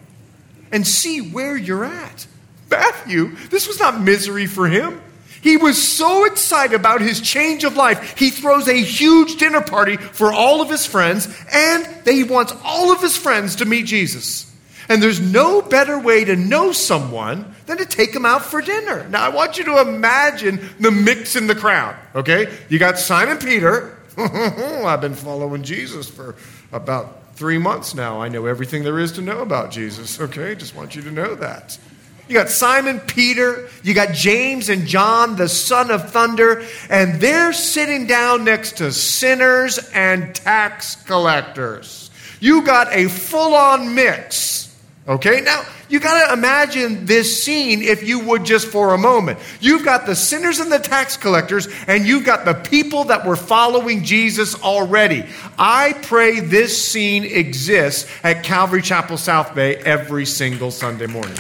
and 0.72 0.86
see 0.86 1.20
where 1.22 1.56
you're 1.56 1.86
at. 1.86 2.28
Matthew, 2.70 3.36
this 3.50 3.68
was 3.68 3.80
not 3.80 4.02
misery 4.02 4.46
for 4.46 4.68
him. 4.68 5.02
He 5.42 5.58
was 5.58 5.96
so 5.96 6.26
excited 6.26 6.74
about 6.74 7.02
his 7.02 7.22
change 7.22 7.64
of 7.64 7.78
life. 7.78 8.18
He 8.18 8.32
throws 8.32 8.68
a 8.68 8.74
huge 8.74 9.38
dinner 9.38 9.62
party 9.62 9.96
for 9.98 10.34
all 10.34 10.60
of 10.60 10.72
his 10.72 10.88
friends, 10.88 11.28
and 11.54 11.88
he 12.04 12.24
wants 12.24 12.52
all 12.64 12.92
of 12.92 13.00
his 13.00 13.16
friends 13.16 13.58
to 13.58 13.66
meet 13.66 13.86
Jesus. 13.86 14.52
And 14.90 15.04
there's 15.04 15.20
no 15.20 15.62
better 15.62 16.00
way 16.00 16.26
to 16.26 16.36
know 16.36 16.72
someone 16.72 17.54
than 17.68 17.78
to 17.78 17.86
take 17.86 18.14
them 18.14 18.26
out 18.26 18.44
for 18.44 18.62
dinner. 18.62 19.08
Now, 19.10 19.24
I 19.24 19.30
want 19.30 19.60
you 19.60 19.66
to 19.66 19.82
imagine 19.82 20.68
the 20.80 20.92
mix 20.92 21.36
in 21.36 21.46
the 21.46 21.56
crowd, 21.56 21.96
okay? 22.16 22.52
You 22.70 22.80
got 22.80 22.98
Simon 22.98 23.38
Peter, 23.38 23.95
I've 24.86 25.02
been 25.02 25.14
following 25.14 25.64
Jesus 25.64 26.10
for 26.10 26.36
about 26.72 27.36
three 27.36 27.58
months 27.58 27.94
now. 27.94 28.22
I 28.22 28.30
know 28.30 28.46
everything 28.46 28.84
there 28.84 29.00
is 29.00 29.12
to 29.14 29.22
know 29.22 29.40
about 29.42 29.72
Jesus, 29.72 30.20
okay? 30.20 30.56
Just 30.56 30.76
want 30.76 30.96
you 30.96 31.02
to 31.02 31.12
know 31.12 31.36
that. 31.36 31.78
You 32.28 32.34
got 32.34 32.50
Simon 32.50 33.00
Peter, 33.02 33.68
you 33.84 33.94
got 33.94 34.14
James 34.14 34.70
and 34.70 34.88
John, 34.88 35.36
the 35.36 35.48
son 35.48 35.92
of 35.92 36.12
thunder, 36.12 36.66
and 36.90 37.22
they're 37.22 37.54
sitting 37.54 38.08
down 38.08 38.44
next 38.44 38.78
to 38.78 38.92
sinners 38.92 39.78
and 39.94 40.34
tax 40.34 40.96
collectors. 41.04 42.10
You 42.40 42.64
got 42.64 42.92
a 42.94 43.08
full 43.10 43.54
on 43.54 43.94
mix 43.94 44.65
Okay, 45.08 45.42
now 45.42 45.64
you 45.88 46.00
got 46.00 46.28
to 46.28 46.34
imagine 46.34 47.06
this 47.06 47.44
scene 47.44 47.84
if 47.84 48.02
you 48.02 48.20
would 48.22 48.44
just 48.44 48.68
for 48.68 48.96
a 48.96 48.98
moment. 48.98 49.38
You've 49.62 49.86
got 49.86 50.08
the 50.08 50.16
sinners 50.16 50.60
and 50.60 50.72
the 50.72 50.80
tax 50.80 51.16
collectors, 51.16 51.68
and 51.86 52.08
you've 52.08 52.26
got 52.26 52.44
the 52.44 52.56
people 52.56 53.04
that 53.06 53.24
were 53.24 53.36
following 53.36 54.04
Jesus 54.04 54.60
already. 54.64 55.24
I 55.60 55.94
pray 56.02 56.40
this 56.40 56.82
scene 56.82 57.24
exists 57.24 58.10
at 58.24 58.44
Calvary 58.44 58.82
Chapel 58.82 59.18
South 59.18 59.54
Bay 59.54 59.76
every 59.76 60.26
single 60.26 60.72
Sunday 60.72 61.06
morning. 61.06 61.38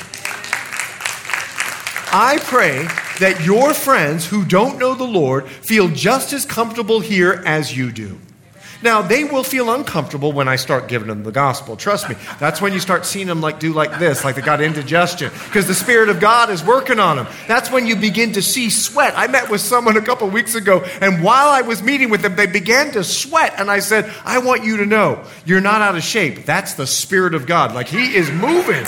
I 2.17 2.37
pray 2.43 2.83
that 3.19 3.43
your 3.43 3.73
friends 3.73 4.27
who 4.27 4.45
don't 4.45 4.77
know 4.77 4.93
the 4.93 5.03
Lord 5.03 5.49
feel 5.49 5.87
just 5.87 6.33
as 6.33 6.45
comfortable 6.45 6.99
here 6.99 7.41
as 7.47 7.75
you 7.75 7.91
do. 7.91 8.19
Now, 8.81 9.01
they 9.01 9.23
will 9.23 9.43
feel 9.43 9.73
uncomfortable 9.73 10.31
when 10.31 10.47
I 10.47 10.55
start 10.55 10.87
giving 10.87 11.07
them 11.07 11.23
the 11.23 11.31
gospel. 11.31 11.75
Trust 11.75 12.09
me. 12.09 12.15
That's 12.39 12.61
when 12.61 12.73
you 12.73 12.79
start 12.79 13.05
seeing 13.05 13.27
them 13.27 13.41
like 13.41 13.59
do 13.59 13.73
like 13.73 13.99
this, 13.99 14.23
like 14.23 14.35
they 14.35 14.41
got 14.41 14.61
indigestion, 14.61 15.31
because 15.45 15.67
the 15.67 15.73
Spirit 15.73 16.09
of 16.09 16.19
God 16.19 16.49
is 16.49 16.63
working 16.63 16.99
on 16.99 17.17
them. 17.17 17.27
That's 17.47 17.71
when 17.71 17.87
you 17.87 17.95
begin 17.95 18.33
to 18.33 18.41
see 18.41 18.69
sweat. 18.69 19.13
I 19.15 19.27
met 19.27 19.49
with 19.49 19.61
someone 19.61 19.97
a 19.97 20.01
couple 20.01 20.29
weeks 20.29 20.55
ago, 20.55 20.83
and 21.01 21.23
while 21.23 21.49
I 21.49 21.61
was 21.61 21.81
meeting 21.81 22.09
with 22.09 22.21
them, 22.21 22.35
they 22.35 22.47
began 22.47 22.91
to 22.91 23.03
sweat. 23.03 23.53
And 23.57 23.69
I 23.69 23.79
said, 23.79 24.11
I 24.23 24.39
want 24.39 24.63
you 24.63 24.77
to 24.77 24.85
know 24.85 25.23
you're 25.45 25.61
not 25.61 25.81
out 25.81 25.95
of 25.95 26.03
shape. 26.03 26.45
That's 26.45 26.73
the 26.73 26.87
Spirit 26.87 27.33
of 27.33 27.45
God. 27.45 27.73
Like 27.73 27.87
He 27.87 28.15
is 28.15 28.29
moving 28.31 28.85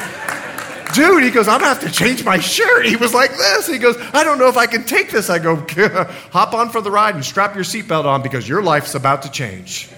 dude, 0.94 1.24
he 1.24 1.30
goes, 1.30 1.48
I'm 1.48 1.60
gonna 1.60 1.74
have 1.74 1.84
to 1.84 1.92
change 1.92 2.24
my 2.24 2.40
shirt. 2.40 2.86
He 2.86 2.96
was 2.96 3.14
like 3.14 3.32
this. 3.32 3.68
He 3.68 3.78
goes, 3.78 3.98
I 4.14 4.24
don't 4.24 4.38
know 4.38 4.48
if 4.48 4.58
I 4.58 4.66
can 4.66 4.84
take 4.84 5.12
this. 5.12 5.30
I 5.30 5.40
go, 5.40 5.56
hop 6.32 6.54
on 6.54 6.70
for 6.70 6.82
the 6.82 6.92
ride 6.92 7.16
and 7.16 7.24
strap 7.24 7.56
your 7.56 7.64
seatbelt 7.64 8.06
on 8.06 8.22
because 8.22 8.48
your 8.48 8.62
life's 8.62 8.96
about 8.96 9.24
to 9.24 9.32
change. 9.32 9.90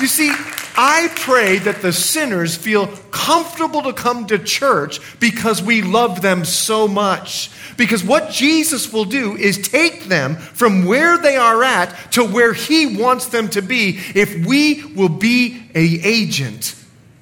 You 0.00 0.08
see, 0.08 0.32
I 0.76 1.08
pray 1.14 1.58
that 1.58 1.82
the 1.82 1.92
sinners 1.92 2.56
feel 2.56 2.88
comfortable 3.12 3.82
to 3.82 3.92
come 3.92 4.26
to 4.26 4.38
church 4.38 5.00
because 5.20 5.62
we 5.62 5.82
love 5.82 6.20
them 6.20 6.44
so 6.44 6.88
much. 6.88 7.50
Because 7.76 8.02
what 8.02 8.30
Jesus 8.30 8.92
will 8.92 9.04
do 9.04 9.36
is 9.36 9.68
take 9.68 10.04
them 10.04 10.34
from 10.36 10.84
where 10.84 11.16
they 11.18 11.36
are 11.36 11.62
at 11.62 12.12
to 12.12 12.24
where 12.24 12.52
he 12.52 12.96
wants 12.96 13.26
them 13.26 13.48
to 13.50 13.62
be 13.62 14.00
if 14.14 14.44
we 14.44 14.84
will 14.94 15.08
be 15.08 15.62
a 15.74 16.00
agent 16.02 16.74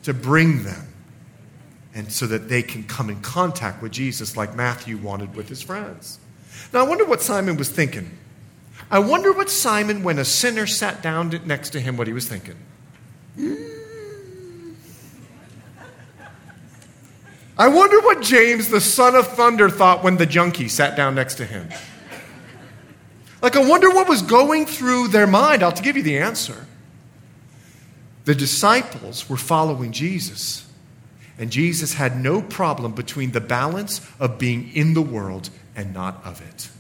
to 0.04 0.14
bring 0.14 0.64
them 0.64 0.91
and 1.94 2.10
so 2.10 2.26
that 2.26 2.48
they 2.48 2.62
can 2.62 2.84
come 2.84 3.10
in 3.10 3.20
contact 3.20 3.82
with 3.82 3.92
Jesus 3.92 4.36
like 4.36 4.56
Matthew 4.56 4.96
wanted 4.96 5.34
with 5.34 5.48
his 5.48 5.62
friends. 5.62 6.18
Now, 6.72 6.80
I 6.80 6.88
wonder 6.88 7.04
what 7.04 7.20
Simon 7.20 7.56
was 7.56 7.68
thinking. 7.68 8.18
I 8.90 8.98
wonder 8.98 9.32
what 9.32 9.50
Simon, 9.50 10.02
when 10.02 10.18
a 10.18 10.24
sinner 10.24 10.66
sat 10.66 11.02
down 11.02 11.40
next 11.44 11.70
to 11.70 11.80
him, 11.80 11.96
what 11.96 12.06
he 12.06 12.12
was 12.12 12.28
thinking. 12.28 12.56
I 17.58 17.68
wonder 17.68 18.00
what 18.00 18.22
James, 18.22 18.68
the 18.68 18.80
son 18.80 19.14
of 19.14 19.26
thunder, 19.28 19.68
thought 19.68 20.02
when 20.02 20.16
the 20.16 20.26
junkie 20.26 20.68
sat 20.68 20.96
down 20.96 21.14
next 21.14 21.34
to 21.36 21.44
him. 21.44 21.68
Like, 23.42 23.56
I 23.56 23.66
wonder 23.66 23.90
what 23.90 24.08
was 24.08 24.22
going 24.22 24.66
through 24.66 25.08
their 25.08 25.26
mind. 25.26 25.62
I'll 25.62 25.72
give 25.72 25.96
you 25.96 26.02
the 26.02 26.18
answer. 26.18 26.66
The 28.24 28.34
disciples 28.34 29.28
were 29.28 29.36
following 29.36 29.92
Jesus, 29.92 30.66
and 31.42 31.50
Jesus 31.50 31.94
had 31.94 32.22
no 32.22 32.40
problem 32.40 32.92
between 32.92 33.32
the 33.32 33.40
balance 33.40 34.00
of 34.20 34.38
being 34.38 34.70
in 34.76 34.94
the 34.94 35.02
world 35.02 35.50
and 35.74 35.92
not 35.92 36.24
of 36.24 36.40
it. 36.40 36.70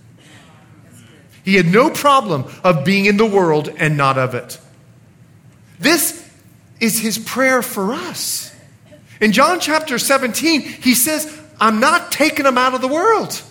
He 1.44 1.56
had 1.56 1.66
no 1.66 1.90
problem 1.90 2.44
of 2.62 2.84
being 2.84 3.06
in 3.06 3.16
the 3.16 3.26
world 3.26 3.68
and 3.76 3.96
not 3.96 4.18
of 4.18 4.36
it. 4.36 4.60
This 5.80 6.24
is 6.78 7.00
his 7.00 7.18
prayer 7.18 7.60
for 7.60 7.92
us. 7.92 8.54
In 9.20 9.32
John 9.32 9.58
chapter 9.58 9.98
17, 9.98 10.60
he 10.60 10.94
says, 10.94 11.36
I'm 11.60 11.80
not 11.80 12.12
taking 12.12 12.44
them 12.44 12.56
out 12.56 12.72
of 12.72 12.80
the 12.80 12.86
world. 12.86 13.42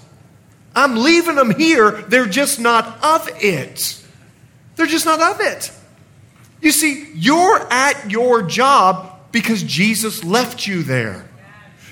I'm 0.74 0.95
leaving 0.95 1.36
them 1.36 1.54
here. 1.54 1.91
They're 2.04 2.26
just 2.26 2.58
not 2.58 3.04
of 3.04 3.30
it. 3.41 4.02
They're 4.78 4.86
just 4.86 5.06
not 5.06 5.19
of 5.19 5.41
it. 5.41 5.74
You 6.62 6.71
see, 6.71 7.12
you're 7.15 7.67
at 7.69 8.10
your 8.10 8.43
job 8.43 9.11
because 9.32 9.63
Jesus 9.63 10.24
left 10.24 10.67
you 10.67 10.84
there. 10.84 11.28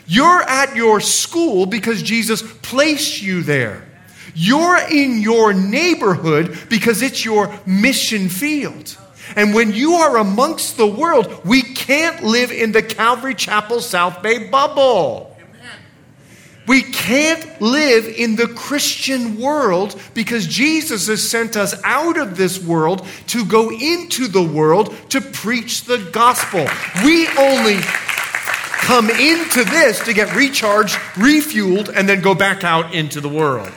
You're 0.07 0.41
at 0.41 0.75
your 0.75 0.99
school 0.99 1.65
because 1.65 2.01
Jesus 2.01 2.41
placed 2.61 3.21
you 3.21 3.43
there. 3.43 3.85
You're 4.33 4.77
in 4.89 5.19
your 5.21 5.53
neighborhood 5.53 6.57
because 6.69 7.01
it's 7.01 7.23
your 7.23 7.53
mission 7.65 8.29
field. 8.29 8.97
And 9.35 9.53
when 9.53 9.73
you 9.73 9.93
are 9.93 10.17
amongst 10.17 10.77
the 10.77 10.87
world, 10.87 11.45
we 11.45 11.61
can't 11.61 12.23
live 12.23 12.51
in 12.51 12.71
the 12.71 12.81
Calvary 12.81 13.35
Chapel 13.35 13.81
South 13.81 14.23
Bay 14.23 14.49
bubble. 14.49 15.28
We 16.69 16.83
can't 16.83 17.59
live 17.59 18.05
in 18.05 18.35
the 18.35 18.45
Christian 18.45 19.39
world 19.39 19.99
because 20.13 20.45
Jesus 20.45 21.07
has 21.07 21.27
sent 21.27 21.57
us 21.57 21.73
out 21.83 22.19
of 22.19 22.37
this 22.37 22.63
world 22.63 23.07
to 23.29 23.43
go 23.43 23.71
into 23.71 24.27
the 24.27 24.43
world 24.43 24.95
to 25.09 25.19
preach 25.19 25.85
the 25.85 25.97
gospel. 26.11 26.67
We 27.03 27.27
only 27.39 27.79
come 27.79 29.09
into 29.09 29.63
this 29.63 30.05
to 30.05 30.13
get 30.13 30.35
recharged, 30.35 30.93
refueled, 31.15 31.89
and 31.89 32.07
then 32.07 32.21
go 32.21 32.35
back 32.35 32.63
out 32.63 32.93
into 32.93 33.19
the 33.19 33.29
world. 33.29 33.71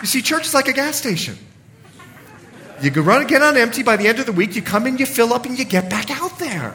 You 0.00 0.06
see, 0.06 0.22
church 0.22 0.46
is 0.46 0.54
like 0.54 0.68
a 0.68 0.72
gas 0.72 0.96
station. 0.96 1.36
You 2.80 2.90
run 3.02 3.26
get 3.26 3.42
on 3.42 3.58
empty. 3.58 3.82
By 3.82 3.98
the 3.98 4.08
end 4.08 4.18
of 4.18 4.24
the 4.24 4.32
week, 4.32 4.56
you 4.56 4.62
come 4.62 4.86
in, 4.86 4.96
you 4.96 5.04
fill 5.04 5.34
up, 5.34 5.44
and 5.44 5.58
you 5.58 5.66
get 5.66 5.90
back 5.90 6.10
out 6.10 6.38
there. 6.38 6.74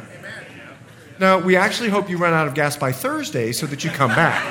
Now, 1.22 1.38
we 1.38 1.56
actually 1.56 1.90
hope 1.90 2.10
you 2.10 2.18
run 2.18 2.34
out 2.34 2.48
of 2.48 2.56
gas 2.56 2.76
by 2.76 2.92
Thursday 2.92 3.52
so 3.52 3.68
that 3.68 3.84
you 3.84 3.92
come 3.92 4.10
back. 4.10 4.44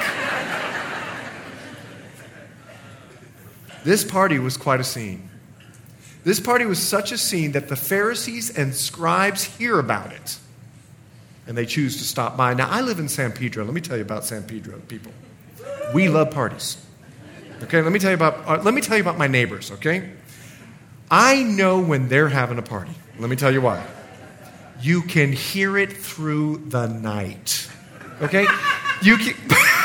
this 3.82 4.04
party 4.04 4.38
was 4.38 4.56
quite 4.56 4.78
a 4.78 4.84
scene. 4.84 5.28
This 6.22 6.38
party 6.38 6.66
was 6.66 6.78
such 6.78 7.10
a 7.10 7.18
scene 7.18 7.50
that 7.52 7.68
the 7.68 7.74
Pharisees 7.74 8.56
and 8.56 8.72
scribes 8.72 9.42
hear 9.42 9.80
about 9.80 10.12
it 10.12 10.38
and 11.48 11.58
they 11.58 11.66
choose 11.66 11.96
to 11.96 12.04
stop 12.04 12.36
by. 12.36 12.54
Now, 12.54 12.70
I 12.70 12.82
live 12.82 13.00
in 13.00 13.08
San 13.08 13.32
Pedro. 13.32 13.64
Let 13.64 13.74
me 13.74 13.80
tell 13.80 13.96
you 13.96 14.04
about 14.04 14.24
San 14.24 14.44
Pedro 14.44 14.78
people. 14.86 15.10
We 15.92 16.08
love 16.08 16.30
parties. 16.30 16.76
Okay, 17.64 17.82
let 17.82 17.90
me 17.90 17.98
tell 17.98 18.10
you 18.10 18.16
about 18.16 18.46
uh, 18.46 18.62
let 18.62 18.74
me 18.74 18.80
tell 18.80 18.96
you 18.96 19.02
about 19.02 19.18
my 19.18 19.26
neighbors, 19.26 19.72
okay? 19.72 20.08
I 21.10 21.42
know 21.42 21.80
when 21.80 22.08
they're 22.08 22.28
having 22.28 22.58
a 22.58 22.62
party. 22.62 22.92
Let 23.18 23.28
me 23.28 23.34
tell 23.34 23.52
you 23.52 23.60
why. 23.60 23.84
You 24.82 25.02
can 25.02 25.32
hear 25.32 25.76
it 25.76 25.92
through 25.92 26.58
the 26.68 26.86
night. 26.86 27.68
Okay? 28.22 28.46
You 29.02 29.16
can 29.16 29.34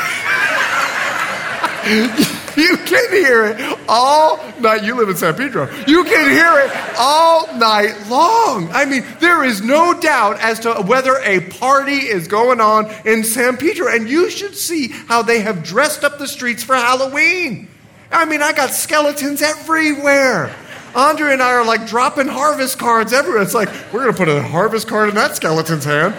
You 1.86 2.76
can 2.78 3.12
hear 3.12 3.44
it 3.44 3.78
all 3.88 4.38
night. 4.60 4.82
You 4.82 4.96
live 4.96 5.08
in 5.08 5.16
San 5.16 5.34
Pedro. 5.34 5.70
You 5.86 6.02
can 6.04 6.30
hear 6.30 6.58
it 6.58 6.96
all 6.98 7.46
night 7.58 7.94
long. 8.08 8.70
I 8.72 8.86
mean, 8.86 9.04
there 9.20 9.44
is 9.44 9.62
no 9.62 9.98
doubt 10.00 10.40
as 10.40 10.60
to 10.60 10.74
whether 10.82 11.16
a 11.18 11.40
party 11.50 11.92
is 11.92 12.26
going 12.26 12.60
on 12.60 12.90
in 13.04 13.22
San 13.22 13.56
Pedro. 13.56 13.94
And 13.94 14.08
you 14.08 14.30
should 14.30 14.56
see 14.56 14.88
how 14.88 15.22
they 15.22 15.40
have 15.40 15.62
dressed 15.62 16.02
up 16.02 16.18
the 16.18 16.26
streets 16.26 16.64
for 16.64 16.74
Halloween. 16.74 17.68
I 18.10 18.24
mean, 18.24 18.42
I 18.42 18.52
got 18.52 18.70
skeletons 18.70 19.42
everywhere. 19.42 20.52
Andre 20.96 21.34
and 21.34 21.42
I 21.42 21.52
are 21.52 21.64
like 21.64 21.86
dropping 21.86 22.26
harvest 22.26 22.78
cards 22.78 23.12
everywhere. 23.12 23.42
It's 23.42 23.54
like, 23.54 23.68
we're 23.92 24.00
going 24.00 24.12
to 24.12 24.18
put 24.18 24.28
a 24.28 24.42
harvest 24.42 24.88
card 24.88 25.10
in 25.10 25.14
that 25.16 25.36
skeleton's 25.36 25.84
hand. 25.84 26.14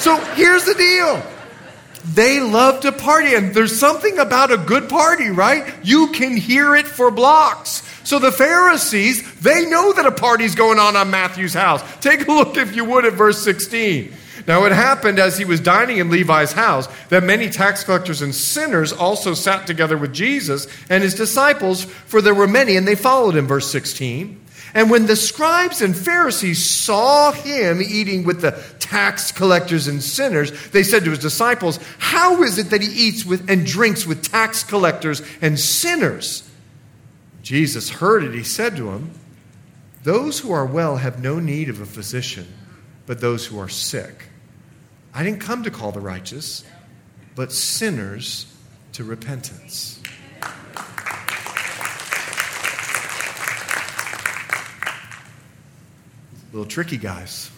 So 0.00 0.16
here's 0.34 0.64
the 0.64 0.74
deal 0.74 1.22
they 2.12 2.40
love 2.40 2.80
to 2.80 2.92
party, 2.92 3.34
and 3.34 3.54
there's 3.54 3.78
something 3.78 4.18
about 4.18 4.52
a 4.52 4.58
good 4.58 4.88
party, 4.90 5.30
right? 5.30 5.72
You 5.82 6.08
can 6.08 6.36
hear 6.36 6.74
it 6.74 6.86
for 6.86 7.10
blocks. 7.10 7.82
So 8.04 8.18
the 8.18 8.32
Pharisees, 8.32 9.40
they 9.40 9.64
know 9.64 9.92
that 9.94 10.04
a 10.04 10.12
party's 10.12 10.54
going 10.54 10.78
on 10.78 10.96
on 10.96 11.10
Matthew's 11.10 11.54
house. 11.54 11.82
Take 12.00 12.28
a 12.28 12.32
look, 12.32 12.58
if 12.58 12.76
you 12.76 12.84
would, 12.84 13.06
at 13.06 13.14
verse 13.14 13.42
16. 13.42 14.12
Now, 14.46 14.64
it 14.64 14.72
happened 14.72 15.18
as 15.18 15.38
he 15.38 15.44
was 15.44 15.60
dining 15.60 15.98
in 15.98 16.10
Levi's 16.10 16.52
house 16.52 16.86
that 17.08 17.22
many 17.22 17.48
tax 17.48 17.82
collectors 17.82 18.20
and 18.20 18.34
sinners 18.34 18.92
also 18.92 19.32
sat 19.32 19.66
together 19.66 19.96
with 19.96 20.12
Jesus 20.12 20.66
and 20.90 21.02
his 21.02 21.14
disciples, 21.14 21.84
for 21.84 22.20
there 22.20 22.34
were 22.34 22.46
many, 22.46 22.76
and 22.76 22.86
they 22.86 22.94
followed 22.94 23.36
him. 23.36 23.46
Verse 23.46 23.70
16. 23.70 24.44
And 24.74 24.90
when 24.90 25.06
the 25.06 25.16
scribes 25.16 25.80
and 25.80 25.96
Pharisees 25.96 26.64
saw 26.64 27.30
him 27.30 27.80
eating 27.80 28.24
with 28.24 28.40
the 28.40 28.60
tax 28.80 29.30
collectors 29.30 29.86
and 29.86 30.02
sinners, 30.02 30.50
they 30.70 30.82
said 30.82 31.04
to 31.04 31.10
his 31.10 31.20
disciples, 31.20 31.78
How 31.98 32.42
is 32.42 32.58
it 32.58 32.70
that 32.70 32.82
he 32.82 32.88
eats 33.06 33.24
with 33.24 33.48
and 33.48 33.64
drinks 33.64 34.04
with 34.04 34.28
tax 34.28 34.64
collectors 34.64 35.22
and 35.40 35.58
sinners? 35.58 36.48
Jesus 37.42 37.88
heard 37.88 38.24
it. 38.24 38.34
He 38.34 38.42
said 38.42 38.76
to 38.76 38.90
him, 38.90 39.12
Those 40.02 40.40
who 40.40 40.50
are 40.50 40.66
well 40.66 40.96
have 40.96 41.22
no 41.22 41.38
need 41.38 41.68
of 41.68 41.80
a 41.80 41.86
physician, 41.86 42.52
but 43.06 43.20
those 43.20 43.46
who 43.46 43.58
are 43.60 43.68
sick. 43.68 44.24
I 45.14 45.22
didn't 45.22 45.40
come 45.40 45.62
to 45.62 45.70
call 45.70 45.92
the 45.92 46.00
righteous, 46.00 46.64
but 47.36 47.52
sinners 47.52 48.46
to 48.92 49.04
repentance. 49.04 50.00
little 56.54 56.70
tricky 56.70 56.96
guys. 56.96 57.50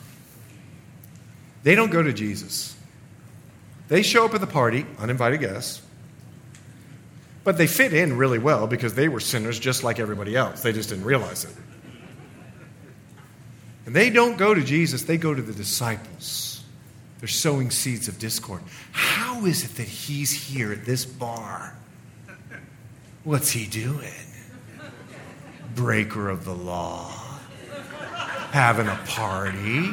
They 1.63 1.75
don't 1.75 1.91
go 1.91 2.03
to 2.03 2.13
Jesus. 2.13 2.75
They 3.89 4.03
show 4.03 4.25
up 4.25 4.35
at 4.35 4.41
the 4.41 4.47
party, 4.47 4.87
uninvited 4.99 5.41
guests, 5.41 5.83
but 7.45 7.59
they 7.59 7.67
fit 7.67 7.93
in 7.93 8.17
really 8.17 8.39
well 8.39 8.67
because 8.67 8.95
they 8.95 9.09
were 9.09 9.21
sinners 9.21 9.59
just 9.59 9.85
like 9.85 10.01
everybody 10.01 10.35
else. 10.35 10.63
They 10.63 10.73
just 10.73 10.89
didn't 10.89 11.05
realize 11.05 11.45
it. 11.45 11.55
And 13.85 13.95
they 13.95 14.11
don't 14.11 14.39
go 14.39 14.55
to 14.55 14.65
Jesus, 14.65 15.03
they 15.03 15.19
go 15.19 15.35
to 15.35 15.43
the 15.43 15.53
disciples. 15.53 16.56
They're 17.19 17.29
sowing 17.29 17.71
seeds 17.71 18.09
of 18.09 18.19
discord. 18.19 18.63
How 18.93 19.47
is 19.47 19.65
it 19.65 19.77
that 19.77 19.89
he's 19.89 20.33
here 20.33 20.73
at 20.73 20.85
this 20.85 21.05
bar? 21.05 21.77
What's 23.25 23.51
he 23.51 23.67
doing? 23.67 24.13
Breaker 25.75 26.29
of 26.29 26.45
the 26.45 26.55
law 26.55 27.27
having 28.57 28.89
a 28.89 28.99
party. 29.07 29.91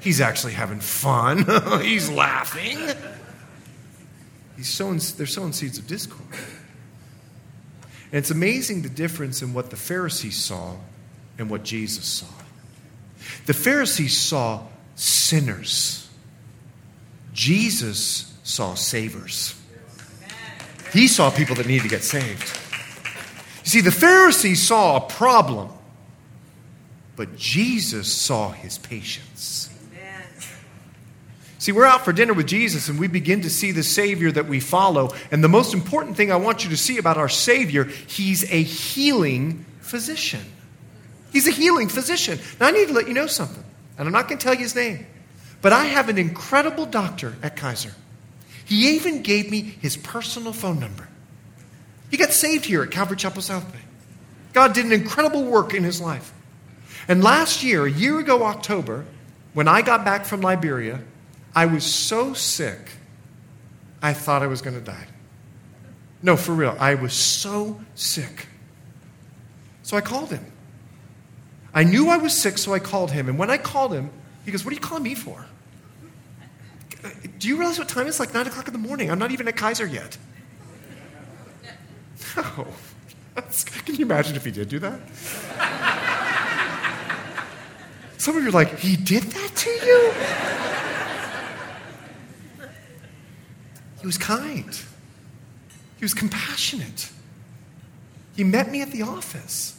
He's 0.00 0.20
actually 0.20 0.52
having 0.52 0.80
fun. 0.80 1.46
He's 1.82 2.10
laughing. 2.10 2.78
He's 4.56 4.68
sowing, 4.68 5.00
they're 5.16 5.26
sowing 5.26 5.52
seeds 5.52 5.78
of 5.78 5.86
discord. 5.86 6.28
And 8.10 8.18
it's 8.18 8.30
amazing 8.30 8.82
the 8.82 8.90
difference 8.90 9.40
in 9.40 9.54
what 9.54 9.70
the 9.70 9.76
Pharisees 9.76 10.36
saw 10.36 10.76
and 11.38 11.48
what 11.48 11.62
Jesus 11.62 12.04
saw. 12.04 12.26
The 13.46 13.54
Pharisees 13.54 14.18
saw 14.18 14.64
sinners, 14.94 16.10
Jesus 17.32 18.36
saw 18.42 18.74
savers. 18.74 19.58
He 20.92 21.08
saw 21.08 21.30
people 21.30 21.56
that 21.56 21.66
needed 21.66 21.84
to 21.84 21.88
get 21.88 22.04
saved. 22.04 22.58
You 23.64 23.70
see, 23.70 23.80
the 23.80 23.90
Pharisees 23.90 24.66
saw 24.66 24.96
a 24.96 25.00
problem 25.00 25.70
but 27.16 27.36
Jesus 27.36 28.12
saw 28.12 28.50
his 28.50 28.78
patients. 28.78 29.68
See, 31.58 31.70
we're 31.70 31.84
out 31.84 32.04
for 32.04 32.12
dinner 32.12 32.32
with 32.32 32.48
Jesus 32.48 32.88
and 32.88 32.98
we 32.98 33.06
begin 33.06 33.42
to 33.42 33.50
see 33.50 33.70
the 33.70 33.84
Savior 33.84 34.32
that 34.32 34.46
we 34.46 34.58
follow. 34.58 35.14
And 35.30 35.44
the 35.44 35.48
most 35.48 35.74
important 35.74 36.16
thing 36.16 36.32
I 36.32 36.36
want 36.36 36.64
you 36.64 36.70
to 36.70 36.76
see 36.76 36.98
about 36.98 37.18
our 37.18 37.28
Savior, 37.28 37.84
he's 37.84 38.42
a 38.50 38.60
healing 38.60 39.64
physician. 39.80 40.40
He's 41.32 41.46
a 41.46 41.52
healing 41.52 41.88
physician. 41.88 42.40
Now, 42.58 42.66
I 42.66 42.70
need 42.72 42.88
to 42.88 42.94
let 42.94 43.06
you 43.06 43.14
know 43.14 43.28
something, 43.28 43.62
and 43.96 44.08
I'm 44.08 44.12
not 44.12 44.26
going 44.26 44.38
to 44.38 44.44
tell 44.44 44.54
you 44.54 44.60
his 44.62 44.74
name. 44.74 45.06
But 45.62 45.72
I 45.72 45.86
have 45.86 46.08
an 46.08 46.18
incredible 46.18 46.86
doctor 46.86 47.34
at 47.42 47.56
Kaiser. 47.56 47.94
He 48.64 48.96
even 48.96 49.22
gave 49.22 49.50
me 49.50 49.60
his 49.60 49.96
personal 49.96 50.52
phone 50.52 50.80
number. 50.80 51.08
He 52.10 52.16
got 52.16 52.32
saved 52.32 52.66
here 52.66 52.82
at 52.82 52.90
Calvary 52.90 53.16
Chapel 53.16 53.40
South 53.40 53.72
Bay. 53.72 53.78
God 54.52 54.74
did 54.74 54.84
an 54.84 54.92
incredible 54.92 55.44
work 55.44 55.72
in 55.72 55.84
his 55.84 56.00
life. 56.00 56.32
And 57.08 57.24
last 57.24 57.62
year, 57.62 57.86
a 57.86 57.90
year 57.90 58.18
ago, 58.18 58.44
October, 58.44 59.06
when 59.54 59.68
I 59.68 59.82
got 59.82 60.04
back 60.04 60.24
from 60.24 60.40
Liberia, 60.40 61.00
I 61.54 61.66
was 61.66 61.84
so 61.84 62.34
sick, 62.34 62.90
I 64.02 64.12
thought 64.12 64.42
I 64.42 64.46
was 64.46 64.62
going 64.62 64.78
to 64.78 64.84
die. 64.84 65.06
No, 66.22 66.36
for 66.36 66.52
real. 66.52 66.76
I 66.78 66.94
was 66.94 67.12
so 67.12 67.80
sick. 67.94 68.46
So 69.82 69.96
I 69.96 70.00
called 70.00 70.30
him. 70.30 70.44
I 71.74 71.84
knew 71.84 72.08
I 72.08 72.16
was 72.16 72.36
sick, 72.36 72.58
so 72.58 72.74
I 72.74 72.78
called 72.78 73.10
him. 73.10 73.28
And 73.28 73.38
when 73.38 73.50
I 73.50 73.58
called 73.58 73.92
him, 73.92 74.10
he 74.44 74.50
goes, 74.50 74.64
What 74.64 74.72
are 74.72 74.74
you 74.74 74.80
calling 74.80 75.04
me 75.04 75.14
for? 75.14 75.46
Do 77.38 77.48
you 77.48 77.56
realize 77.56 77.78
what 77.78 77.88
time 77.88 78.06
it's 78.06 78.20
like 78.20 78.32
9 78.32 78.46
o'clock 78.46 78.68
in 78.68 78.72
the 78.72 78.78
morning? 78.78 79.10
I'm 79.10 79.18
not 79.18 79.32
even 79.32 79.48
at 79.48 79.56
Kaiser 79.56 79.86
yet. 79.86 80.16
No. 82.36 82.66
Can 83.84 83.94
you 83.94 84.04
imagine 84.04 84.36
if 84.36 84.44
he 84.44 84.50
did 84.50 84.68
do 84.68 84.78
that? 84.78 85.00
Some 88.18 88.36
of 88.36 88.42
you 88.42 88.50
are 88.50 88.52
like, 88.52 88.78
He 88.78 88.96
did 88.96 89.24
that 89.24 89.56
to 89.56 89.70
you? 89.70 90.12
He 94.00 94.06
was 94.06 94.18
kind. 94.18 94.74
He 95.98 96.04
was 96.04 96.14
compassionate. 96.14 97.10
He 98.34 98.44
met 98.44 98.70
me 98.70 98.82
at 98.82 98.90
the 98.90 99.02
office. 99.02 99.78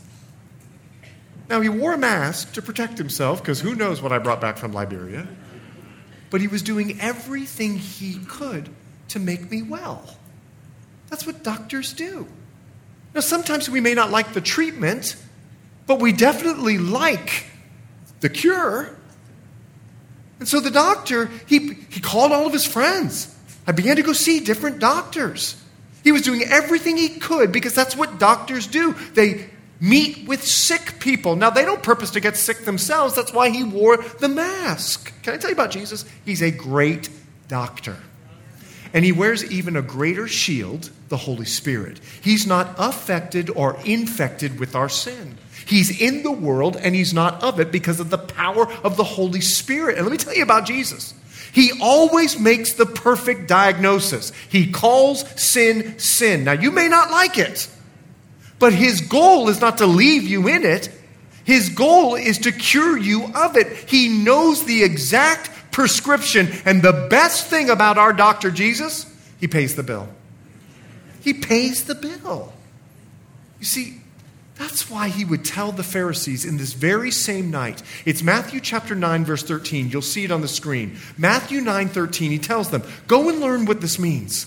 Now, 1.49 1.62
he 1.62 1.69
wore 1.69 1.93
a 1.93 1.97
mask 1.97 2.53
to 2.53 2.62
protect 2.62 2.97
himself 2.97 3.41
because 3.41 3.60
who 3.60 3.75
knows 3.75 4.01
what 4.01 4.12
I 4.12 4.19
brought 4.19 4.39
back 4.39 4.58
from 4.58 4.73
Liberia. 4.73 5.27
But 6.29 6.41
he 6.41 6.47
was 6.47 6.62
doing 6.62 6.99
everything 6.99 7.77
he 7.77 8.19
could 8.25 8.69
to 9.10 9.19
make 9.19 9.51
me 9.51 9.62
well. 9.62 10.17
That's 11.10 11.27
what 11.27 11.43
doctors 11.43 11.93
do. 11.93 12.27
Now, 13.13 13.21
sometimes 13.21 13.69
we 13.69 13.82
may 13.82 13.93
not 13.93 14.10
like 14.10 14.34
the 14.34 14.41
treatment, 14.41 15.15
but 15.86 15.99
we 15.99 16.12
definitely 16.12 16.77
like 16.77 17.45
the 18.21 18.29
cure. 18.29 18.95
And 20.39 20.47
so 20.47 20.60
the 20.60 20.71
doctor, 20.71 21.29
he, 21.45 21.73
he 21.89 21.99
called 21.99 22.32
all 22.32 22.47
of 22.47 22.53
his 22.53 22.65
friends. 22.65 23.34
I 23.67 23.71
began 23.71 23.97
to 23.97 24.01
go 24.01 24.13
see 24.13 24.39
different 24.39 24.79
doctors. 24.79 25.62
He 26.03 26.12
was 26.12 26.21
doing 26.23 26.41
everything 26.43 26.97
he 26.97 27.10
could 27.10 27.51
because 27.51 27.75
that's 27.75 27.95
what 27.95 28.17
doctors 28.19 28.67
do. 28.67 28.93
They 29.13 29.49
meet 29.84 30.26
with 30.30 30.41
sick 30.41 30.98
people. 31.02 31.36
Now, 31.36 31.50
they 31.50 31.65
don't 31.65 31.84
purpose 31.84 32.12
to 32.12 32.22
get 32.22 32.38
sick 32.38 32.63
themselves. 32.63 33.15
That's 33.15 33.34
why 33.34 33.50
he 33.50 33.65
wore 33.65 33.98
the 33.98 34.30
mask. 34.30 35.12
Can 35.24 35.34
I 35.34 35.38
tell 35.38 35.50
you 35.50 35.56
about 35.56 35.72
Jesus? 35.72 36.06
He's 36.24 36.41
a 36.41 36.52
great 36.52 37.10
doctor. 37.50 37.98
And 38.93 39.04
he 39.04 39.12
wears 39.12 39.43
even 39.52 39.76
a 39.76 39.82
greater 39.82 40.26
shield, 40.26 40.89
the 41.10 41.17
Holy 41.17 41.46
Spirit. 41.46 42.00
He's 42.22 42.48
not 42.48 42.76
affected 42.78 43.50
or 43.50 43.78
infected 43.84 44.58
with 44.58 44.74
our 44.74 44.88
sin. 44.88 45.38
He's 45.65 46.00
in 46.00 46.24
the 46.24 46.32
world 46.32 46.78
and 46.78 46.96
he's 46.96 47.13
not 47.13 47.43
of 47.43 47.60
it 47.60 47.69
because 47.69 48.00
of 48.00 48.10
the 48.10 48.17
power 48.17 48.72
of 48.84 48.96
the 48.96 49.04
Holy 49.04 49.41
Spirit. 49.41 49.98
And 49.98 50.06
let 50.06 50.12
me 50.12 50.17
tell 50.17 50.34
you 50.34 50.43
about 50.43 50.65
Jesus. 50.65 51.13
He 51.52 51.74
always 51.82 52.39
makes 52.39 52.74
the 52.74 52.86
perfect 52.86 53.50
diagnosis. 53.50 54.32
He 54.48 54.72
calls 54.72 55.28
sin 55.41 56.00
sin. 56.00 56.46
Now, 56.46 56.54
you 56.54 56.72
may 56.72 56.88
not 56.88 57.12
like 57.12 57.38
it. 57.38 57.67
But 58.63 58.71
his 58.71 59.02
goal 59.02 59.49
is 59.49 59.60
not 59.60 59.80
to 59.80 59.86
leave 59.86 60.23
you 60.23 60.47
in 60.47 60.63
it. 60.63 60.89
His 61.43 61.67
goal 61.67 62.15
is 62.15 62.38
to 62.38 62.52
cure 62.54 62.97
you 62.97 63.26
of 63.36 63.58
it. 63.58 63.67
He 63.89 64.08
knows 64.08 64.63
the 64.63 64.84
exact 64.84 65.49
prescription. 65.71 66.47
And 66.63 66.82
the 66.82 67.10
best 67.10 67.47
thing 67.47 67.69
about 67.69 67.97
our 67.97 68.13
doctor 68.13 68.49
Jesus, 68.52 69.06
he 69.38 69.49
pays 69.49 69.76
the 69.76 69.84
bill. 69.84 70.08
He 71.19 71.34
pays 71.34 71.84
the 71.84 71.93
bill. 71.93 72.54
You 73.60 73.65
see, 73.65 73.97
that's 74.56 74.89
why 74.89 75.10
he 75.10 75.26
would 75.26 75.43
tell 75.43 75.73
the 75.73 75.84
Pharisees 75.84 76.45
in 76.45 76.56
this 76.56 76.71
very 76.71 77.12
same 77.12 77.52
night. 77.52 77.84
It's 78.06 78.23
Matthew 78.23 78.62
chapter 78.62 78.95
9 78.95 79.26
verse 79.26 79.43
13. 79.43 79.89
You'll 79.89 80.02
see 80.02 80.23
it 80.23 80.32
on 80.32 80.39
the 80.39 80.47
screen. 80.47 80.97
Matthew 81.17 81.60
9:13 81.60 82.32
he 82.32 82.39
tells 82.39 82.69
them, 82.69 82.84
"Go 83.08 83.28
and 83.28 83.41
learn 83.41 83.65
what 83.65 83.82
this 83.82 83.99
means. 83.99 84.45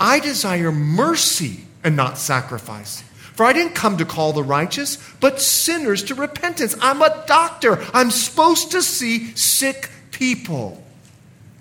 I 0.00 0.18
desire 0.18 0.72
mercy 0.72 1.66
and 1.84 1.94
not 1.94 2.16
sacrifice." 2.16 3.02
For 3.34 3.44
I 3.46 3.52
didn't 3.52 3.74
come 3.74 3.96
to 3.98 4.04
call 4.04 4.32
the 4.32 4.42
righteous, 4.42 4.96
but 5.20 5.40
sinners 5.40 6.04
to 6.04 6.14
repentance. 6.14 6.76
I'm 6.80 7.00
a 7.02 7.24
doctor. 7.26 7.78
I'm 7.94 8.10
supposed 8.10 8.72
to 8.72 8.82
see 8.82 9.34
sick 9.34 9.90
people. 10.10 10.82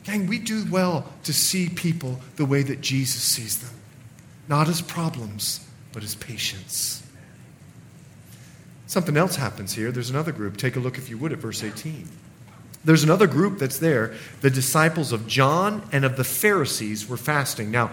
Gang, 0.03 0.27
we 0.27 0.39
do 0.39 0.65
well 0.69 1.05
to 1.23 1.34
see 1.34 1.69
people 1.69 2.19
the 2.36 2.45
way 2.45 2.63
that 2.63 2.82
Jesus 2.82 3.21
sees 3.21 3.60
them, 3.60 3.77
not 4.47 4.67
as 4.67 4.82
problems, 4.82 5.65
but 5.93 6.03
as 6.03 6.15
patients. 6.15 7.03
Something 8.88 9.17
else 9.17 9.36
happens 9.36 9.73
here. 9.73 9.91
There's 9.91 10.10
another 10.10 10.32
group. 10.32 10.58
Take 10.58 10.75
a 10.75 10.79
look, 10.79 10.97
if 10.97 11.10
you 11.10 11.17
would, 11.19 11.32
at 11.32 11.38
verse 11.38 11.63
18. 11.63 12.08
There's 12.84 13.03
another 13.03 13.27
group 13.27 13.60
that's 13.60 13.79
there. 13.79 14.15
The 14.41 14.49
disciples 14.49 15.12
of 15.12 15.27
John 15.27 15.88
and 15.91 16.05
of 16.05 16.17
the 16.17 16.23
Pharisees 16.23 17.08
were 17.08 17.17
fasting. 17.17 17.71
Now, 17.71 17.91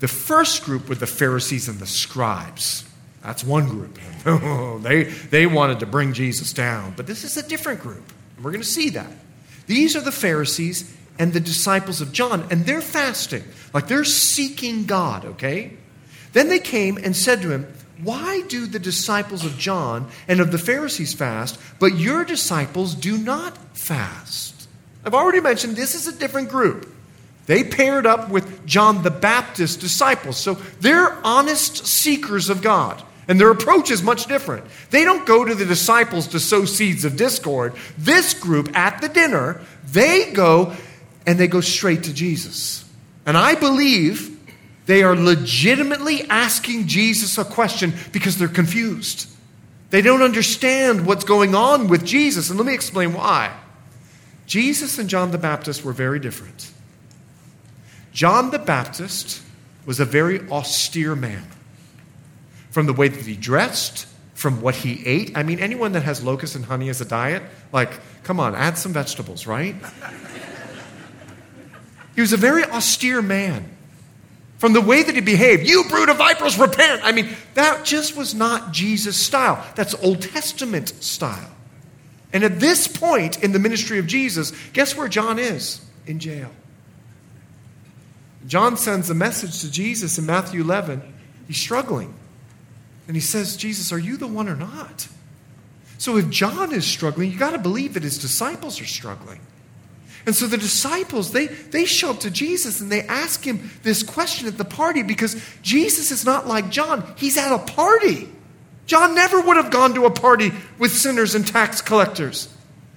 the 0.00 0.08
first 0.08 0.64
group 0.64 0.88
were 0.88 0.94
the 0.94 1.06
Pharisees 1.06 1.68
and 1.68 1.78
the 1.78 1.86
scribes. 1.86 2.83
That's 3.24 3.42
one 3.42 3.68
group. 3.68 3.98
they, 4.82 5.04
they 5.04 5.46
wanted 5.46 5.80
to 5.80 5.86
bring 5.86 6.12
Jesus 6.12 6.52
down. 6.52 6.92
But 6.94 7.06
this 7.06 7.24
is 7.24 7.38
a 7.38 7.42
different 7.42 7.80
group. 7.80 8.12
We're 8.36 8.50
going 8.50 8.60
to 8.62 8.68
see 8.68 8.90
that. 8.90 9.10
These 9.66 9.96
are 9.96 10.02
the 10.02 10.12
Pharisees 10.12 10.94
and 11.18 11.32
the 11.32 11.40
disciples 11.40 12.02
of 12.02 12.12
John, 12.12 12.46
and 12.50 12.66
they're 12.66 12.82
fasting. 12.82 13.42
Like 13.72 13.88
they're 13.88 14.04
seeking 14.04 14.84
God, 14.84 15.24
okay? 15.24 15.72
Then 16.34 16.48
they 16.50 16.58
came 16.58 16.98
and 16.98 17.16
said 17.16 17.40
to 17.42 17.50
him, 17.50 17.66
Why 18.02 18.42
do 18.42 18.66
the 18.66 18.78
disciples 18.78 19.42
of 19.46 19.56
John 19.56 20.10
and 20.28 20.40
of 20.40 20.52
the 20.52 20.58
Pharisees 20.58 21.14
fast, 21.14 21.58
but 21.78 21.96
your 21.96 22.26
disciples 22.26 22.94
do 22.94 23.16
not 23.16 23.56
fast? 23.74 24.68
I've 25.02 25.14
already 25.14 25.40
mentioned 25.40 25.76
this 25.76 25.94
is 25.94 26.06
a 26.06 26.18
different 26.18 26.50
group. 26.50 26.92
They 27.46 27.64
paired 27.64 28.04
up 28.04 28.28
with 28.28 28.66
John 28.66 29.02
the 29.02 29.10
Baptist's 29.10 29.76
disciples. 29.76 30.36
So 30.36 30.54
they're 30.80 31.12
honest 31.24 31.86
seekers 31.86 32.50
of 32.50 32.60
God. 32.60 33.02
And 33.26 33.40
their 33.40 33.50
approach 33.50 33.90
is 33.90 34.02
much 34.02 34.26
different. 34.26 34.64
They 34.90 35.04
don't 35.04 35.26
go 35.26 35.44
to 35.44 35.54
the 35.54 35.64
disciples 35.64 36.28
to 36.28 36.40
sow 36.40 36.64
seeds 36.64 37.04
of 37.04 37.16
discord. 37.16 37.74
This 37.96 38.34
group 38.34 38.76
at 38.76 39.00
the 39.00 39.08
dinner, 39.08 39.60
they 39.86 40.30
go 40.32 40.74
and 41.26 41.38
they 41.38 41.48
go 41.48 41.60
straight 41.60 42.04
to 42.04 42.12
Jesus. 42.12 42.84
And 43.24 43.36
I 43.36 43.54
believe 43.54 44.30
they 44.86 45.02
are 45.02 45.16
legitimately 45.16 46.24
asking 46.28 46.86
Jesus 46.86 47.38
a 47.38 47.44
question 47.44 47.94
because 48.12 48.36
they're 48.36 48.48
confused. 48.48 49.28
They 49.88 50.02
don't 50.02 50.22
understand 50.22 51.06
what's 51.06 51.24
going 51.24 51.54
on 51.54 51.88
with 51.88 52.04
Jesus. 52.04 52.50
And 52.50 52.58
let 52.58 52.66
me 52.66 52.74
explain 52.74 53.14
why. 53.14 53.56
Jesus 54.46 54.98
and 54.98 55.08
John 55.08 55.30
the 55.30 55.38
Baptist 55.38 55.84
were 55.84 55.92
very 55.92 56.18
different. 56.18 56.70
John 58.12 58.50
the 58.50 58.58
Baptist 58.58 59.40
was 59.86 60.00
a 60.00 60.04
very 60.04 60.40
austere 60.50 61.14
man 61.14 61.46
from 62.74 62.86
the 62.86 62.92
way 62.92 63.06
that 63.06 63.24
he 63.24 63.36
dressed, 63.36 64.04
from 64.34 64.60
what 64.60 64.74
he 64.74 65.00
ate. 65.06 65.30
I 65.36 65.44
mean, 65.44 65.60
anyone 65.60 65.92
that 65.92 66.02
has 66.02 66.24
locusts 66.24 66.56
and 66.56 66.64
honey 66.64 66.88
as 66.88 67.00
a 67.00 67.04
diet, 67.04 67.44
like, 67.72 67.92
come 68.24 68.40
on, 68.40 68.56
add 68.56 68.76
some 68.76 68.92
vegetables, 68.92 69.46
right? 69.46 69.76
he 72.16 72.20
was 72.20 72.32
a 72.32 72.36
very 72.36 72.64
austere 72.64 73.22
man. 73.22 73.70
From 74.58 74.72
the 74.72 74.80
way 74.80 75.04
that 75.04 75.14
he 75.14 75.20
behaved, 75.20 75.68
you 75.68 75.84
brood 75.88 76.08
of 76.08 76.16
vipers, 76.16 76.58
repent. 76.58 77.02
I 77.04 77.12
mean, 77.12 77.28
that 77.54 77.84
just 77.84 78.16
was 78.16 78.34
not 78.34 78.72
Jesus' 78.72 79.16
style. 79.16 79.64
That's 79.76 79.94
Old 80.02 80.22
Testament 80.22 80.88
style. 81.00 81.52
And 82.32 82.42
at 82.42 82.58
this 82.58 82.88
point 82.88 83.44
in 83.44 83.52
the 83.52 83.60
ministry 83.60 84.00
of 84.00 84.08
Jesus, 84.08 84.50
guess 84.72 84.96
where 84.96 85.06
John 85.06 85.38
is? 85.38 85.80
In 86.08 86.18
jail. 86.18 86.50
John 88.48 88.76
sends 88.76 89.10
a 89.10 89.14
message 89.14 89.60
to 89.60 89.70
Jesus 89.70 90.18
in 90.18 90.26
Matthew 90.26 90.62
11. 90.62 91.02
He's 91.46 91.56
struggling. 91.56 92.12
And 93.06 93.16
he 93.16 93.20
says, 93.20 93.56
Jesus, 93.56 93.92
are 93.92 93.98
you 93.98 94.16
the 94.16 94.26
one 94.26 94.48
or 94.48 94.56
not? 94.56 95.08
So 95.98 96.16
if 96.16 96.30
John 96.30 96.72
is 96.72 96.86
struggling, 96.86 97.30
you 97.30 97.38
got 97.38 97.52
to 97.52 97.58
believe 97.58 97.94
that 97.94 98.02
his 98.02 98.18
disciples 98.18 98.80
are 98.80 98.86
struggling. 98.86 99.40
And 100.26 100.34
so 100.34 100.46
the 100.46 100.56
disciples, 100.56 101.32
they, 101.32 101.46
they 101.46 101.84
show 101.84 102.10
up 102.10 102.20
to 102.20 102.30
Jesus 102.30 102.80
and 102.80 102.90
they 102.90 103.02
ask 103.02 103.44
him 103.44 103.70
this 103.82 104.02
question 104.02 104.48
at 104.48 104.56
the 104.56 104.64
party 104.64 105.02
because 105.02 105.36
Jesus 105.62 106.10
is 106.10 106.24
not 106.24 106.46
like 106.46 106.70
John. 106.70 107.14
He's 107.16 107.36
at 107.36 107.52
a 107.52 107.58
party. 107.58 108.28
John 108.86 109.14
never 109.14 109.40
would 109.40 109.56
have 109.56 109.70
gone 109.70 109.94
to 109.94 110.06
a 110.06 110.10
party 110.10 110.52
with 110.78 110.92
sinners 110.92 111.34
and 111.34 111.46
tax 111.46 111.82
collectors. 111.82 112.54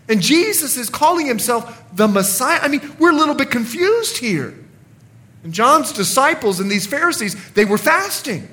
And 0.10 0.22
Jesus 0.22 0.78
is 0.78 0.90
calling 0.90 1.26
himself 1.26 1.84
the 1.94 2.08
Messiah. 2.08 2.60
I 2.62 2.70
mean, 2.70 2.96
we're 2.98 3.12
a 3.12 3.16
little 3.16 3.36
bit 3.36 3.52
confused 3.52 4.18
here. 4.18 4.54
And 5.44 5.54
John's 5.54 5.92
disciples 5.92 6.62
and 6.62 6.72
these 6.72 6.88
Pharisees, 6.88 7.36
they 7.52 7.66
were 7.66 7.78
fasting. 7.78 8.48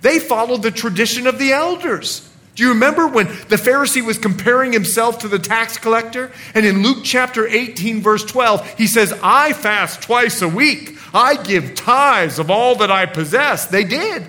They 0.00 0.18
followed 0.18 0.62
the 0.62 0.70
tradition 0.70 1.26
of 1.26 1.38
the 1.38 1.52
elders. 1.52 2.28
Do 2.54 2.64
you 2.64 2.70
remember 2.70 3.06
when 3.06 3.26
the 3.26 3.56
Pharisee 3.56 4.04
was 4.04 4.18
comparing 4.18 4.72
himself 4.72 5.20
to 5.20 5.28
the 5.28 5.38
tax 5.38 5.78
collector? 5.78 6.32
And 6.54 6.66
in 6.66 6.82
Luke 6.82 7.04
chapter 7.04 7.46
18, 7.46 8.02
verse 8.02 8.24
12, 8.24 8.70
he 8.70 8.88
says, 8.88 9.16
I 9.22 9.52
fast 9.52 10.02
twice 10.02 10.42
a 10.42 10.48
week. 10.48 10.98
I 11.14 11.40
give 11.40 11.76
tithes 11.76 12.40
of 12.40 12.50
all 12.50 12.74
that 12.76 12.90
I 12.90 13.06
possess. 13.06 13.66
They 13.66 13.84
did. 13.84 14.26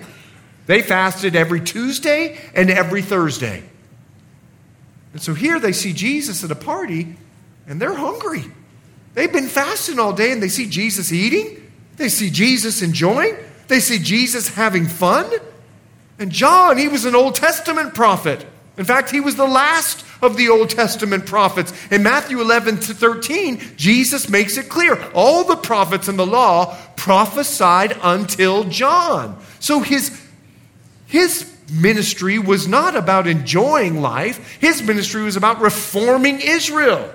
They 0.66 0.80
fasted 0.80 1.34
every 1.34 1.60
Tuesday 1.60 2.38
and 2.54 2.70
every 2.70 3.02
Thursday. 3.02 3.64
And 5.12 5.20
so 5.20 5.34
here 5.34 5.58
they 5.58 5.72
see 5.72 5.92
Jesus 5.92 6.44
at 6.44 6.52
a 6.52 6.54
party 6.54 7.16
and 7.66 7.82
they're 7.82 7.94
hungry. 7.94 8.44
They've 9.14 9.32
been 9.32 9.48
fasting 9.48 9.98
all 9.98 10.12
day 10.12 10.30
and 10.30 10.40
they 10.40 10.48
see 10.48 10.66
Jesus 10.66 11.12
eating. 11.12 11.68
They 11.96 12.08
see 12.08 12.30
Jesus 12.30 12.80
enjoying. 12.80 13.34
They 13.66 13.80
see 13.80 13.98
Jesus 13.98 14.50
having 14.50 14.86
fun. 14.86 15.28
And 16.20 16.30
John, 16.30 16.76
he 16.76 16.86
was 16.86 17.06
an 17.06 17.16
Old 17.16 17.34
Testament 17.34 17.94
prophet. 17.94 18.46
In 18.76 18.84
fact, 18.84 19.10
he 19.10 19.20
was 19.20 19.36
the 19.36 19.46
last 19.46 20.04
of 20.22 20.36
the 20.36 20.50
Old 20.50 20.68
Testament 20.68 21.24
prophets. 21.24 21.72
In 21.90 22.02
Matthew 22.02 22.40
11 22.40 22.80
to 22.80 22.94
13, 22.94 23.60
Jesus 23.76 24.28
makes 24.28 24.58
it 24.58 24.68
clear 24.68 25.02
all 25.14 25.44
the 25.44 25.56
prophets 25.56 26.08
in 26.08 26.16
the 26.16 26.26
law 26.26 26.76
prophesied 26.96 27.96
until 28.02 28.64
John. 28.64 29.42
So 29.60 29.80
his, 29.80 30.22
his 31.06 31.50
ministry 31.72 32.38
was 32.38 32.68
not 32.68 32.96
about 32.96 33.26
enjoying 33.26 34.02
life, 34.02 34.58
his 34.60 34.82
ministry 34.82 35.22
was 35.22 35.36
about 35.36 35.60
reforming 35.60 36.40
Israel. 36.42 37.10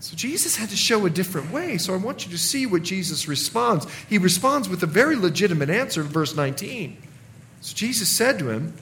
So 0.00 0.16
Jesus 0.16 0.56
had 0.56 0.70
to 0.70 0.76
show 0.76 1.04
a 1.04 1.10
different 1.10 1.50
way. 1.50 1.78
So 1.78 1.92
I 1.92 1.96
want 1.96 2.24
you 2.24 2.32
to 2.32 2.38
see 2.38 2.64
what 2.64 2.82
Jesus 2.82 3.28
responds. 3.28 3.86
He 4.08 4.18
responds 4.18 4.68
with 4.68 4.82
a 4.82 4.86
very 4.86 5.16
legitimate 5.16 5.68
answer 5.68 6.00
in 6.00 6.06
verse 6.06 6.34
19. 6.34 6.96
So 7.60 7.74
Jesus 7.74 8.08
said 8.08 8.38
to 8.38 8.50
him, 8.50 8.74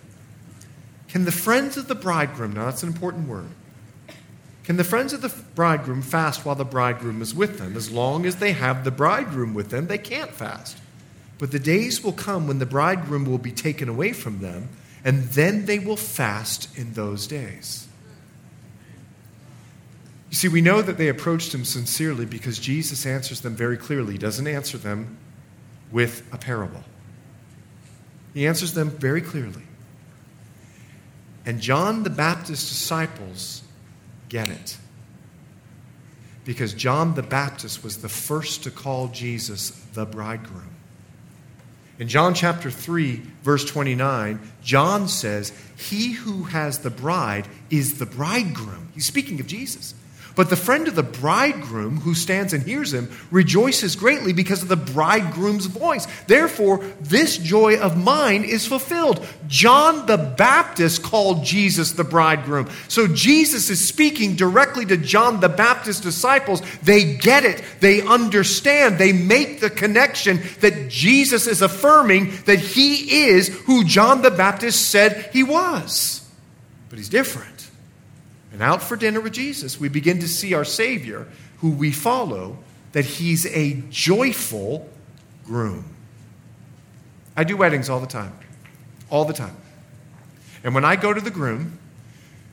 Can 1.08 1.24
the 1.24 1.32
friends 1.32 1.76
of 1.76 1.88
the 1.88 1.94
bridegroom, 1.94 2.52
now 2.54 2.66
that's 2.66 2.82
an 2.82 2.88
important 2.88 3.28
word, 3.28 3.50
can 4.64 4.78
the 4.78 4.84
friends 4.84 5.12
of 5.12 5.20
the 5.20 5.34
bridegroom 5.54 6.00
fast 6.00 6.44
while 6.44 6.54
the 6.54 6.64
bridegroom 6.64 7.20
is 7.20 7.34
with 7.34 7.58
them? 7.58 7.76
As 7.76 7.90
long 7.90 8.24
as 8.24 8.36
they 8.36 8.52
have 8.52 8.82
the 8.82 8.90
bridegroom 8.90 9.52
with 9.52 9.68
them, 9.68 9.86
they 9.86 9.98
can't 9.98 10.30
fast. 10.30 10.78
But 11.38 11.50
the 11.50 11.58
days 11.58 12.02
will 12.02 12.12
come 12.12 12.46
when 12.46 12.58
the 12.58 12.66
bridegroom 12.66 13.26
will 13.26 13.38
be 13.38 13.52
taken 13.52 13.90
away 13.90 14.14
from 14.14 14.40
them, 14.40 14.70
and 15.04 15.24
then 15.24 15.66
they 15.66 15.78
will 15.78 15.98
fast 15.98 16.74
in 16.78 16.94
those 16.94 17.26
days. 17.26 17.86
You 20.30 20.36
see, 20.36 20.48
we 20.48 20.62
know 20.62 20.80
that 20.80 20.96
they 20.96 21.08
approached 21.08 21.54
him 21.54 21.64
sincerely 21.64 22.24
because 22.24 22.58
Jesus 22.58 23.04
answers 23.04 23.42
them 23.42 23.54
very 23.54 23.76
clearly. 23.76 24.12
He 24.12 24.18
doesn't 24.18 24.46
answer 24.46 24.78
them 24.78 25.18
with 25.92 26.26
a 26.32 26.38
parable. 26.38 26.82
He 28.34 28.46
answers 28.46 28.74
them 28.74 28.90
very 28.90 29.22
clearly. 29.22 29.62
And 31.46 31.60
John 31.60 32.02
the 32.02 32.10
Baptist's 32.10 32.68
disciples 32.68 33.62
get 34.28 34.50
it. 34.50 34.76
Because 36.44 36.74
John 36.74 37.14
the 37.14 37.22
Baptist 37.22 37.82
was 37.82 37.98
the 37.98 38.08
first 38.08 38.64
to 38.64 38.70
call 38.70 39.08
Jesus 39.08 39.70
the 39.94 40.04
bridegroom. 40.04 40.70
In 41.98 42.08
John 42.08 42.34
chapter 42.34 42.70
3, 42.70 43.22
verse 43.42 43.64
29, 43.64 44.40
John 44.62 45.06
says, 45.06 45.52
He 45.76 46.12
who 46.12 46.44
has 46.44 46.80
the 46.80 46.90
bride 46.90 47.46
is 47.70 47.98
the 47.98 48.06
bridegroom. 48.06 48.90
He's 48.94 49.06
speaking 49.06 49.38
of 49.38 49.46
Jesus. 49.46 49.94
But 50.36 50.50
the 50.50 50.56
friend 50.56 50.88
of 50.88 50.96
the 50.96 51.02
bridegroom 51.02 52.00
who 52.00 52.14
stands 52.14 52.52
and 52.52 52.62
hears 52.62 52.92
him 52.92 53.08
rejoices 53.30 53.94
greatly 53.94 54.32
because 54.32 54.62
of 54.62 54.68
the 54.68 54.76
bridegroom's 54.76 55.66
voice. 55.66 56.06
Therefore, 56.26 56.78
this 57.00 57.38
joy 57.38 57.78
of 57.78 57.96
mine 57.96 58.42
is 58.42 58.66
fulfilled. 58.66 59.24
John 59.46 60.06
the 60.06 60.16
Baptist 60.16 61.02
called 61.02 61.44
Jesus 61.44 61.92
the 61.92 62.04
bridegroom. 62.04 62.68
So 62.88 63.06
Jesus 63.06 63.70
is 63.70 63.86
speaking 63.86 64.34
directly 64.34 64.84
to 64.86 64.96
John 64.96 65.38
the 65.40 65.48
Baptist's 65.48 66.02
disciples. 66.02 66.62
They 66.82 67.14
get 67.14 67.44
it, 67.44 67.62
they 67.80 68.02
understand, 68.02 68.98
they 68.98 69.12
make 69.12 69.60
the 69.60 69.70
connection 69.70 70.42
that 70.60 70.88
Jesus 70.88 71.46
is 71.46 71.62
affirming 71.62 72.32
that 72.46 72.58
he 72.58 73.28
is 73.28 73.48
who 73.48 73.84
John 73.84 74.22
the 74.22 74.30
Baptist 74.32 74.90
said 74.90 75.30
he 75.32 75.44
was. 75.44 76.28
But 76.88 76.98
he's 76.98 77.08
different. 77.08 77.53
And 78.54 78.62
out 78.62 78.84
for 78.84 78.94
dinner 78.94 79.20
with 79.20 79.32
Jesus, 79.32 79.80
we 79.80 79.88
begin 79.88 80.20
to 80.20 80.28
see 80.28 80.54
our 80.54 80.64
Savior, 80.64 81.26
who 81.58 81.70
we 81.70 81.90
follow, 81.90 82.56
that 82.92 83.04
he's 83.04 83.46
a 83.46 83.82
joyful 83.90 84.88
groom. 85.44 85.84
I 87.36 87.42
do 87.42 87.56
weddings 87.56 87.90
all 87.90 87.98
the 87.98 88.06
time. 88.06 88.32
All 89.10 89.24
the 89.24 89.32
time. 89.32 89.56
And 90.62 90.72
when 90.72 90.84
I 90.84 90.94
go 90.94 91.12
to 91.12 91.20
the 91.20 91.32
groom 91.32 91.80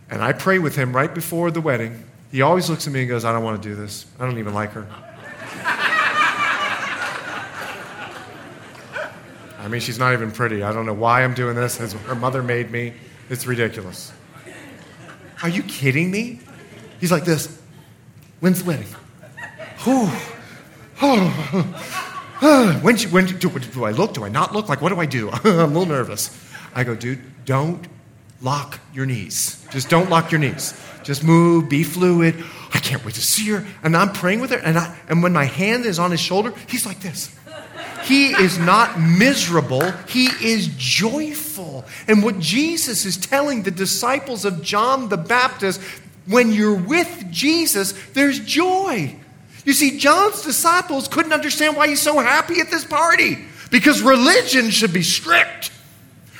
and 0.09 0.23
I 0.23 0.33
pray 0.33 0.57
with 0.57 0.75
him 0.75 0.91
right 0.91 1.13
before 1.13 1.51
the 1.51 1.61
wedding, 1.61 2.03
he 2.31 2.41
always 2.41 2.67
looks 2.67 2.87
at 2.87 2.93
me 2.93 3.01
and 3.01 3.09
goes, 3.09 3.23
I 3.23 3.31
don't 3.31 3.43
want 3.43 3.61
to 3.61 3.69
do 3.69 3.75
this. 3.75 4.07
I 4.19 4.25
don't 4.25 4.39
even 4.39 4.55
like 4.55 4.71
her. 4.71 4.87
I 9.59 9.67
mean, 9.69 9.81
she's 9.81 9.99
not 9.99 10.13
even 10.13 10.31
pretty. 10.31 10.63
I 10.63 10.73
don't 10.73 10.87
know 10.87 10.95
why 10.95 11.23
I'm 11.23 11.35
doing 11.35 11.55
this. 11.55 11.77
Her 11.77 12.15
mother 12.15 12.41
made 12.41 12.71
me. 12.71 12.93
It's 13.29 13.45
ridiculous. 13.45 14.11
Are 15.43 15.49
you 15.49 15.63
kidding 15.63 16.11
me? 16.11 16.39
He's 16.99 17.11
like 17.11 17.25
this. 17.25 17.59
When's 18.39 18.63
the 18.63 18.67
wedding? 18.67 18.87
Whew. 19.79 20.09
Oh. 21.01 22.79
when, 22.81 22.97
when 22.97 23.25
do, 23.25 23.49
do 23.59 23.83
I 23.83 23.91
look? 23.91 24.13
Do 24.13 24.23
I 24.23 24.29
not 24.29 24.53
look? 24.53 24.69
Like, 24.69 24.81
what 24.81 24.89
do 24.89 24.99
I 24.99 25.05
do? 25.05 25.29
I'm 25.43 25.45
a 25.45 25.65
little 25.65 25.85
nervous. 25.85 26.37
I 26.73 26.83
go, 26.83 26.95
dude, 26.95 27.19
don't 27.45 27.87
lock 28.41 28.79
your 28.93 29.05
knees. 29.05 29.65
Just 29.71 29.89
don't 29.89 30.09
lock 30.09 30.31
your 30.31 30.39
knees. 30.39 30.79
Just 31.03 31.23
move, 31.23 31.69
be 31.69 31.83
fluid. 31.83 32.43
I 32.73 32.79
can't 32.79 33.03
wait 33.03 33.15
to 33.15 33.21
see 33.21 33.49
her. 33.49 33.65
And 33.83 33.97
I'm 33.97 34.11
praying 34.13 34.39
with 34.39 34.51
her, 34.51 34.57
and, 34.57 34.77
I, 34.77 34.95
and 35.09 35.23
when 35.23 35.33
my 35.33 35.45
hand 35.45 35.85
is 35.85 35.99
on 35.99 36.11
his 36.11 36.19
shoulder, 36.19 36.53
he's 36.67 36.85
like 36.85 36.99
this. 36.99 37.35
He 38.03 38.31
is 38.31 38.57
not 38.57 38.99
miserable, 38.99 39.89
he 40.07 40.25
is 40.25 40.67
joyful. 40.77 41.85
And 42.07 42.23
what 42.23 42.39
Jesus 42.39 43.05
is 43.05 43.17
telling 43.17 43.63
the 43.63 43.71
disciples 43.71 44.45
of 44.45 44.61
John 44.61 45.09
the 45.09 45.17
Baptist 45.17 45.81
when 46.27 46.51
you're 46.51 46.75
with 46.75 47.27
Jesus, 47.31 47.93
there's 48.13 48.39
joy. 48.39 49.15
You 49.65 49.73
see, 49.73 49.97
John's 49.97 50.41
disciples 50.41 51.07
couldn't 51.07 51.33
understand 51.33 51.75
why 51.75 51.87
he's 51.87 52.01
so 52.01 52.19
happy 52.19 52.59
at 52.59 52.71
this 52.71 52.85
party 52.85 53.37
because 53.69 54.01
religion 54.01 54.69
should 54.69 54.93
be 54.93 55.03
strict, 55.03 55.71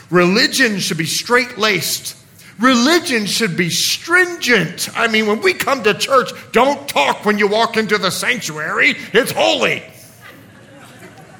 religion 0.10 0.80
should 0.80 0.98
be 0.98 1.06
straight 1.06 1.58
laced. 1.58 2.18
Religion 2.60 3.26
should 3.26 3.58
be 3.58 3.72
stringent. 3.72 4.88
I 4.96 5.08
mean, 5.08 5.26
when 5.26 5.42
we 5.42 5.56
come 5.56 5.82
to 5.82 5.96
church, 5.96 6.30
don't 6.52 6.88
talk 6.88 7.26
when 7.26 7.40
you 7.40 7.48
walk 7.48 7.76
into 7.76 7.98
the 7.98 8.12
sanctuary. 8.12 8.94
It's 9.14 9.32
holy. 9.32 9.82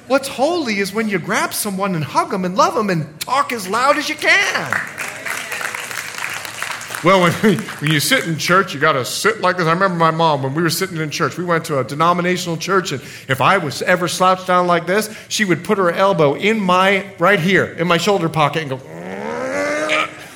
What's 0.08 0.28
holy 0.28 0.78
is 0.78 0.92
when 0.92 1.08
you 1.08 1.18
grab 1.18 1.54
someone 1.54 1.94
and 1.94 2.04
hug 2.04 2.30
them 2.30 2.44
and 2.44 2.56
love 2.56 2.74
them 2.74 2.90
and 2.90 3.20
talk 3.20 3.52
as 3.52 3.68
loud 3.68 3.96
as 3.98 4.08
you 4.08 4.14
can. 4.14 4.70
Well, 7.04 7.20
when, 7.20 7.32
when 7.58 7.90
you 7.90 7.98
sit 7.98 8.26
in 8.26 8.38
church, 8.38 8.74
you 8.74 8.80
got 8.80 8.92
to 8.92 9.04
sit 9.04 9.40
like 9.40 9.56
this. 9.56 9.66
I 9.66 9.72
remember 9.72 9.96
my 9.96 10.12
mom, 10.12 10.44
when 10.44 10.54
we 10.54 10.62
were 10.62 10.70
sitting 10.70 10.98
in 10.98 11.10
church, 11.10 11.36
we 11.36 11.44
went 11.44 11.64
to 11.64 11.80
a 11.80 11.84
denominational 11.84 12.56
church, 12.56 12.92
and 12.92 13.02
if 13.28 13.40
I 13.40 13.58
was 13.58 13.82
ever 13.82 14.06
slouched 14.06 14.46
down 14.46 14.68
like 14.68 14.86
this, 14.86 15.12
she 15.28 15.44
would 15.44 15.64
put 15.64 15.78
her 15.78 15.90
elbow 15.90 16.34
in 16.34 16.60
my, 16.60 17.12
right 17.18 17.40
here, 17.40 17.64
in 17.64 17.88
my 17.88 17.96
shoulder 17.96 18.28
pocket 18.28 18.62
and 18.62 18.70
go, 18.70 18.78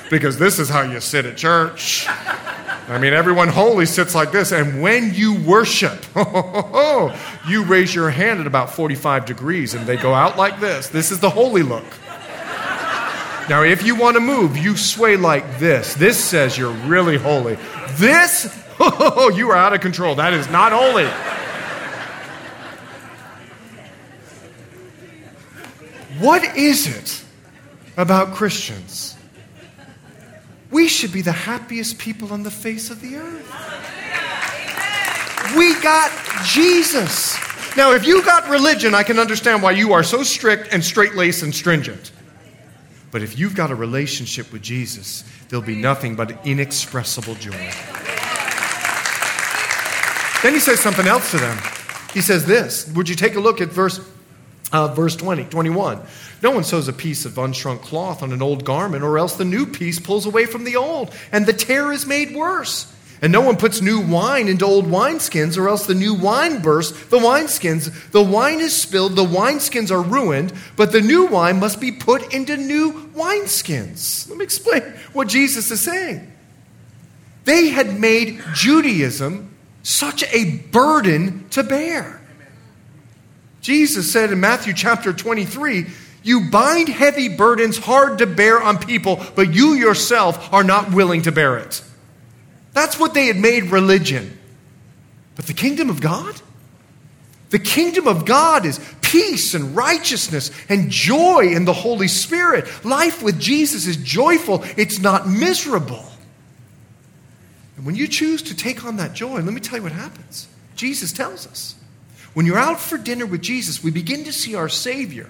because 0.09 0.37
this 0.39 0.59
is 0.59 0.67
how 0.67 0.81
you 0.81 0.99
sit 0.99 1.25
at 1.25 1.37
church. 1.37 2.05
I 2.89 2.99
mean, 2.99 3.11
everyone 3.11 3.49
holy 3.49 3.85
sits 3.85 4.15
like 4.15 4.31
this, 4.31 4.53
and 4.53 4.81
when 4.81 5.13
you 5.13 5.35
worship, 5.43 6.05
you 7.47 7.65
raise 7.65 7.93
your 7.93 8.09
hand 8.09 8.39
at 8.39 8.47
about 8.47 8.71
45 8.71 9.25
degrees 9.25 9.73
and 9.73 9.85
they 9.85 9.97
go 9.97 10.13
out 10.13 10.37
like 10.37 10.61
this. 10.61 10.87
This 10.87 11.11
is 11.11 11.19
the 11.19 11.29
holy 11.29 11.63
look. 11.63 11.83
Now, 13.49 13.63
if 13.63 13.85
you 13.85 13.95
want 13.95 14.15
to 14.15 14.21
move, 14.21 14.55
you 14.57 14.77
sway 14.77 15.17
like 15.17 15.59
this. 15.59 15.95
This 15.95 16.21
says 16.21 16.57
you're 16.57 16.71
really 16.71 17.17
holy. 17.17 17.57
This, 17.91 18.45
you 18.79 19.49
are 19.51 19.55
out 19.55 19.73
of 19.73 19.81
control. 19.81 20.15
That 20.15 20.33
is 20.33 20.49
not 20.49 20.71
holy. 20.71 21.07
What 26.19 26.55
is 26.55 26.87
it 26.87 27.23
about 27.97 28.33
Christians 28.33 29.16
we 30.71 30.87
should 30.87 31.11
be 31.11 31.21
the 31.21 31.31
happiest 31.31 31.97
people 31.97 32.33
on 32.33 32.43
the 32.43 32.51
face 32.51 32.89
of 32.89 33.01
the 33.01 33.15
earth. 33.17 33.47
We 35.55 35.79
got 35.81 36.11
Jesus. 36.45 37.37
Now, 37.77 37.93
if 37.93 38.05
you 38.05 38.23
got 38.23 38.49
religion, 38.49 38.93
I 38.95 39.03
can 39.03 39.19
understand 39.19 39.61
why 39.63 39.71
you 39.71 39.93
are 39.93 40.03
so 40.03 40.23
strict 40.23 40.73
and 40.73 40.83
straight 40.83 41.15
laced 41.15 41.43
and 41.43 41.53
stringent. 41.53 42.11
But 43.11 43.21
if 43.21 43.39
you've 43.39 43.55
got 43.55 43.71
a 43.71 43.75
relationship 43.75 44.51
with 44.51 44.61
Jesus, 44.61 45.23
there'll 45.47 45.65
be 45.65 45.75
nothing 45.75 46.15
but 46.15 46.45
inexpressible 46.45 47.35
joy. 47.35 47.71
Then 50.43 50.53
he 50.53 50.59
says 50.59 50.79
something 50.79 51.07
else 51.07 51.31
to 51.31 51.37
them. 51.37 51.57
He 52.13 52.21
says 52.21 52.45
this. 52.45 52.91
Would 52.93 53.07
you 53.07 53.15
take 53.15 53.35
a 53.35 53.39
look 53.39 53.61
at 53.61 53.69
verse 53.69 53.99
Uh, 54.71 54.87
verse 54.89 55.15
20, 55.15 55.45
21. 55.45 56.01
No 56.43 56.51
one 56.51 56.63
sews 56.63 56.87
a 56.87 56.93
piece 56.93 57.25
of 57.25 57.33
unshrunk 57.33 57.81
cloth 57.81 58.21
on 58.21 58.33
an 58.33 58.41
old 58.41 58.65
garment, 58.65 59.03
or 59.03 59.17
else 59.17 59.35
the 59.35 59.45
new 59.45 59.65
piece 59.65 59.99
pulls 59.99 60.25
away 60.25 60.45
from 60.45 60.65
the 60.65 60.75
old, 60.75 61.13
and 61.31 61.45
the 61.45 61.53
tear 61.53 61.91
is 61.91 62.05
made 62.05 62.35
worse. 62.35 62.93
And 63.21 63.31
no 63.31 63.41
one 63.41 63.57
puts 63.57 63.81
new 63.81 63.99
wine 63.99 64.47
into 64.47 64.65
old 64.65 64.85
wineskins, 64.85 65.57
or 65.57 65.69
else 65.69 65.87
the 65.87 65.95
new 65.95 66.13
wine 66.13 66.61
bursts 66.61 67.05
the 67.07 67.17
wineskins. 67.17 68.11
The 68.11 68.21
wine 68.21 68.59
is 68.59 68.79
spilled, 68.79 69.15
the 69.15 69.23
wineskins 69.23 69.89
are 69.89 70.01
ruined, 70.01 70.53
but 70.75 70.91
the 70.91 71.01
new 71.01 71.25
wine 71.25 71.59
must 71.59 71.81
be 71.81 71.91
put 71.91 72.33
into 72.33 72.57
new 72.57 73.09
wineskins. 73.15 74.29
Let 74.29 74.37
me 74.37 74.43
explain 74.43 74.83
what 75.13 75.29
Jesus 75.29 75.71
is 75.71 75.81
saying. 75.81 76.31
They 77.45 77.69
had 77.69 77.99
made 77.99 78.43
Judaism 78.53 79.55
such 79.81 80.23
a 80.31 80.57
burden 80.71 81.47
to 81.51 81.63
bear. 81.63 82.16
Jesus 83.61 84.11
said 84.11 84.31
in 84.31 84.39
Matthew 84.39 84.73
chapter 84.73 85.13
23, 85.13 85.87
You 86.23 86.49
bind 86.49 86.89
heavy 86.89 87.29
burdens 87.29 87.77
hard 87.77 88.19
to 88.19 88.25
bear 88.25 88.61
on 88.61 88.77
people, 88.77 89.23
but 89.35 89.53
you 89.53 89.73
yourself 89.73 90.53
are 90.53 90.63
not 90.63 90.93
willing 90.93 91.23
to 91.23 91.31
bear 91.31 91.57
it. 91.57 91.81
That's 92.73 92.99
what 92.99 93.13
they 93.13 93.27
had 93.27 93.37
made 93.37 93.65
religion. 93.65 94.37
But 95.35 95.45
the 95.45 95.53
kingdom 95.53 95.89
of 95.89 96.01
God? 96.01 96.39
The 97.49 97.59
kingdom 97.59 98.07
of 98.07 98.25
God 98.25 98.65
is 98.65 98.79
peace 99.01 99.53
and 99.53 99.75
righteousness 99.75 100.51
and 100.67 100.89
joy 100.89 101.53
in 101.53 101.65
the 101.65 101.73
Holy 101.73 102.07
Spirit. 102.07 102.67
Life 102.83 103.23
with 103.23 103.39
Jesus 103.39 103.87
is 103.87 103.97
joyful, 103.97 104.63
it's 104.75 104.99
not 104.99 105.27
miserable. 105.27 106.05
And 107.77 107.85
when 107.85 107.95
you 107.95 108.07
choose 108.07 108.41
to 108.43 108.55
take 108.55 108.83
on 108.83 108.97
that 108.97 109.13
joy, 109.13 109.39
let 109.41 109.53
me 109.53 109.61
tell 109.61 109.77
you 109.77 109.83
what 109.83 109.91
happens. 109.91 110.47
Jesus 110.75 111.13
tells 111.13 111.47
us. 111.47 111.75
When 112.37 112.45
you're 112.45 112.59
out 112.59 112.79
for 112.79 112.99
dinner 112.99 113.25
with 113.25 113.41
Jesus, 113.41 113.83
we 113.83 113.89
begin 113.89 114.25
to 114.25 114.31
see 114.31 114.53
our 114.53 114.69
Savior. 114.69 115.27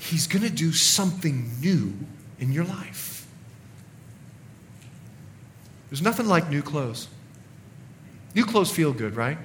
He's 0.00 0.26
going 0.26 0.42
to 0.42 0.50
do 0.50 0.72
something 0.72 1.48
new 1.60 1.94
in 2.40 2.50
your 2.50 2.64
life. 2.64 3.24
There's 5.88 6.02
nothing 6.02 6.26
like 6.26 6.50
new 6.50 6.60
clothes. 6.60 7.06
New 8.34 8.44
clothes 8.44 8.72
feel 8.72 8.92
good, 8.92 9.14
right? 9.14 9.38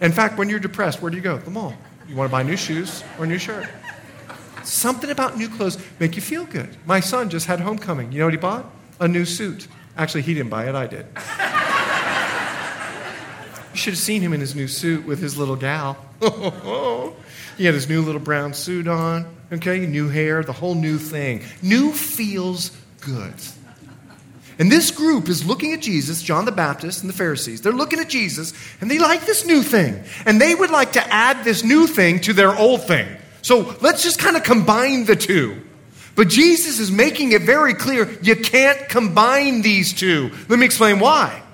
In 0.00 0.10
fact, 0.10 0.38
when 0.38 0.48
you're 0.48 0.58
depressed, 0.58 1.00
where 1.00 1.08
do 1.08 1.16
you 1.16 1.22
go? 1.22 1.38
The 1.38 1.52
mall. 1.52 1.74
You 2.08 2.16
want 2.16 2.30
to 2.30 2.32
buy 2.32 2.42
new 2.42 2.56
shoes 2.56 3.04
or 3.16 3.24
a 3.24 3.28
new 3.28 3.38
shirt. 3.38 3.68
Something 4.64 5.10
about 5.10 5.38
new 5.38 5.48
clothes 5.48 5.78
make 6.00 6.16
you 6.16 6.20
feel 6.20 6.46
good. 6.46 6.76
My 6.84 6.98
son 6.98 7.30
just 7.30 7.46
had 7.46 7.60
homecoming. 7.60 8.10
You 8.10 8.18
know 8.18 8.24
what 8.24 8.34
he 8.34 8.40
bought? 8.40 8.66
A 8.98 9.06
new 9.06 9.24
suit. 9.24 9.68
Actually, 9.96 10.22
he 10.22 10.34
didn't 10.34 10.50
buy 10.50 10.68
it, 10.68 10.74
I 10.74 10.88
did. 10.88 11.06
You 13.78 13.82
should 13.82 13.92
have 13.92 14.02
seen 14.02 14.22
him 14.22 14.32
in 14.32 14.40
his 14.40 14.56
new 14.56 14.66
suit 14.66 15.06
with 15.06 15.20
his 15.20 15.38
little 15.38 15.54
gal. 15.54 15.96
he 17.56 17.64
had 17.64 17.74
his 17.74 17.88
new 17.88 18.02
little 18.02 18.20
brown 18.20 18.52
suit 18.52 18.88
on, 18.88 19.24
okay, 19.52 19.86
new 19.86 20.08
hair, 20.08 20.42
the 20.42 20.52
whole 20.52 20.74
new 20.74 20.98
thing. 20.98 21.44
New 21.62 21.92
feels 21.92 22.72
good. 23.00 23.34
And 24.58 24.72
this 24.72 24.90
group 24.90 25.28
is 25.28 25.46
looking 25.46 25.74
at 25.74 25.80
Jesus, 25.80 26.24
John 26.24 26.44
the 26.44 26.50
Baptist 26.50 27.04
and 27.04 27.08
the 27.08 27.14
Pharisees. 27.14 27.60
They're 27.60 27.72
looking 27.72 28.00
at 28.00 28.08
Jesus 28.08 28.52
and 28.80 28.90
they 28.90 28.98
like 28.98 29.24
this 29.26 29.46
new 29.46 29.62
thing. 29.62 30.02
And 30.26 30.40
they 30.40 30.56
would 30.56 30.70
like 30.70 30.94
to 30.94 31.14
add 31.14 31.44
this 31.44 31.62
new 31.62 31.86
thing 31.86 32.18
to 32.22 32.32
their 32.32 32.58
old 32.58 32.82
thing. 32.82 33.06
So 33.42 33.76
let's 33.80 34.02
just 34.02 34.18
kind 34.18 34.36
of 34.36 34.42
combine 34.42 35.04
the 35.04 35.14
two. 35.14 35.62
But 36.16 36.26
Jesus 36.26 36.80
is 36.80 36.90
making 36.90 37.30
it 37.30 37.42
very 37.42 37.74
clear 37.74 38.10
you 38.22 38.34
can't 38.34 38.88
combine 38.88 39.62
these 39.62 39.92
two. 39.92 40.32
Let 40.48 40.58
me 40.58 40.66
explain 40.66 40.98
why. 40.98 41.44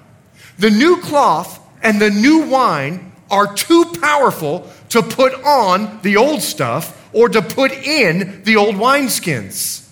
The 0.57 0.71
new 0.71 1.03
cloth 1.03 1.61
and 1.85 2.01
the 2.01 2.11
new 2.11 2.49
wine 2.49 3.13
are 3.31 3.55
too 3.55 3.85
powerful 4.01 4.69
to 4.89 5.03
put 5.03 5.35
on 5.45 6.01
the 6.03 6.17
old 6.17 6.43
stuff 6.43 7.09
or 7.13 7.29
to 7.29 7.41
put 7.41 7.71
in 7.73 8.43
the 8.43 8.57
old 8.57 8.75
wineskins. 8.75 9.89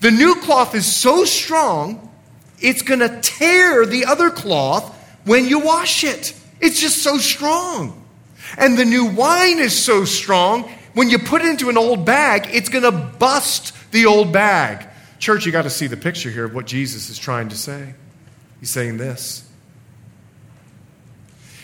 The 0.00 0.10
new 0.10 0.36
cloth 0.36 0.74
is 0.74 0.90
so 0.90 1.26
strong 1.26 2.08
it's 2.62 2.82
going 2.82 3.00
to 3.00 3.20
tear 3.20 3.84
the 3.84 4.06
other 4.06 4.30
cloth 4.30 4.96
when 5.24 5.46
you 5.46 5.58
wash 5.58 6.04
it. 6.04 6.32
It's 6.60 6.80
just 6.80 7.02
so 7.02 7.18
strong. 7.18 8.06
And 8.56 8.78
the 8.78 8.84
new 8.84 9.06
wine 9.06 9.58
is 9.58 9.76
so 9.76 10.04
strong, 10.04 10.70
when 10.94 11.10
you 11.10 11.18
put 11.18 11.42
it 11.42 11.48
into 11.48 11.70
an 11.70 11.76
old 11.76 12.06
bag, 12.06 12.48
it's 12.52 12.68
going 12.68 12.84
to 12.84 12.92
bust 12.92 13.74
the 13.90 14.06
old 14.06 14.32
bag. 14.32 14.86
Church, 15.18 15.44
you 15.44 15.52
got 15.52 15.62
to 15.62 15.70
see 15.70 15.88
the 15.88 15.96
picture 15.96 16.30
here 16.30 16.44
of 16.44 16.54
what 16.54 16.66
Jesus 16.66 17.10
is 17.10 17.18
trying 17.18 17.48
to 17.48 17.56
say. 17.56 17.94
He's 18.60 18.70
saying 18.70 18.98
this. 18.98 19.48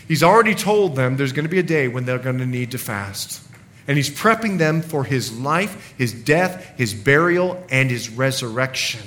He's 0.08 0.22
already 0.22 0.54
told 0.54 0.96
them 0.96 1.16
there's 1.16 1.32
going 1.32 1.44
to 1.44 1.50
be 1.50 1.58
a 1.58 1.62
day 1.62 1.86
when 1.86 2.06
they're 2.06 2.18
going 2.18 2.38
to 2.38 2.46
need 2.46 2.70
to 2.72 2.78
fast. 2.78 3.42
And 3.86 3.96
he's 3.96 4.10
prepping 4.10 4.58
them 4.58 4.82
for 4.82 5.04
his 5.04 5.38
life, 5.38 5.94
his 5.96 6.12
death, 6.12 6.74
his 6.76 6.94
burial, 6.94 7.62
and 7.70 7.90
his 7.90 8.10
resurrection. 8.10 9.02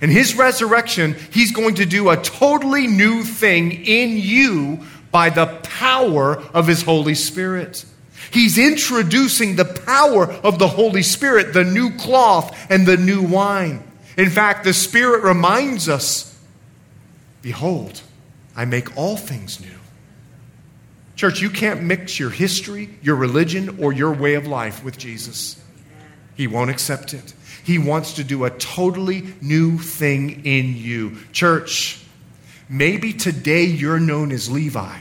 And 0.00 0.10
his 0.10 0.34
resurrection, 0.34 1.14
he's 1.30 1.52
going 1.52 1.76
to 1.76 1.86
do 1.86 2.08
a 2.08 2.16
totally 2.16 2.86
new 2.86 3.22
thing 3.22 3.72
in 3.72 4.16
you 4.16 4.80
by 5.10 5.30
the 5.30 5.46
power 5.62 6.38
of 6.54 6.66
his 6.66 6.82
Holy 6.82 7.14
Spirit. 7.14 7.84
He's 8.30 8.58
introducing 8.58 9.56
the 9.56 9.64
power 9.64 10.30
of 10.30 10.58
the 10.58 10.68
Holy 10.68 11.02
Spirit, 11.02 11.52
the 11.52 11.64
new 11.64 11.96
cloth 11.96 12.56
and 12.70 12.86
the 12.86 12.96
new 12.96 13.22
wine. 13.22 13.82
In 14.16 14.30
fact, 14.30 14.64
the 14.64 14.74
Spirit 14.74 15.22
reminds 15.22 15.88
us 15.88 16.26
Behold, 17.40 18.02
I 18.56 18.64
make 18.64 18.96
all 18.96 19.16
things 19.16 19.60
new. 19.60 19.77
Church, 21.18 21.40
you 21.40 21.50
can't 21.50 21.82
mix 21.82 22.16
your 22.20 22.30
history, 22.30 22.88
your 23.02 23.16
religion, 23.16 23.82
or 23.82 23.92
your 23.92 24.12
way 24.12 24.34
of 24.34 24.46
life 24.46 24.84
with 24.84 24.96
Jesus. 24.96 25.60
He 26.36 26.46
won't 26.46 26.70
accept 26.70 27.12
it. 27.12 27.34
He 27.64 27.76
wants 27.76 28.14
to 28.14 28.24
do 28.24 28.44
a 28.44 28.50
totally 28.50 29.26
new 29.40 29.78
thing 29.78 30.46
in 30.46 30.76
you. 30.76 31.16
Church, 31.32 32.00
maybe 32.68 33.12
today 33.12 33.64
you're 33.64 33.98
known 33.98 34.30
as 34.30 34.48
Levi, 34.48 35.00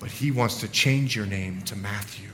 but 0.00 0.10
He 0.10 0.32
wants 0.32 0.58
to 0.62 0.68
change 0.68 1.14
your 1.14 1.26
name 1.26 1.62
to 1.62 1.76
Matthew. 1.76 2.28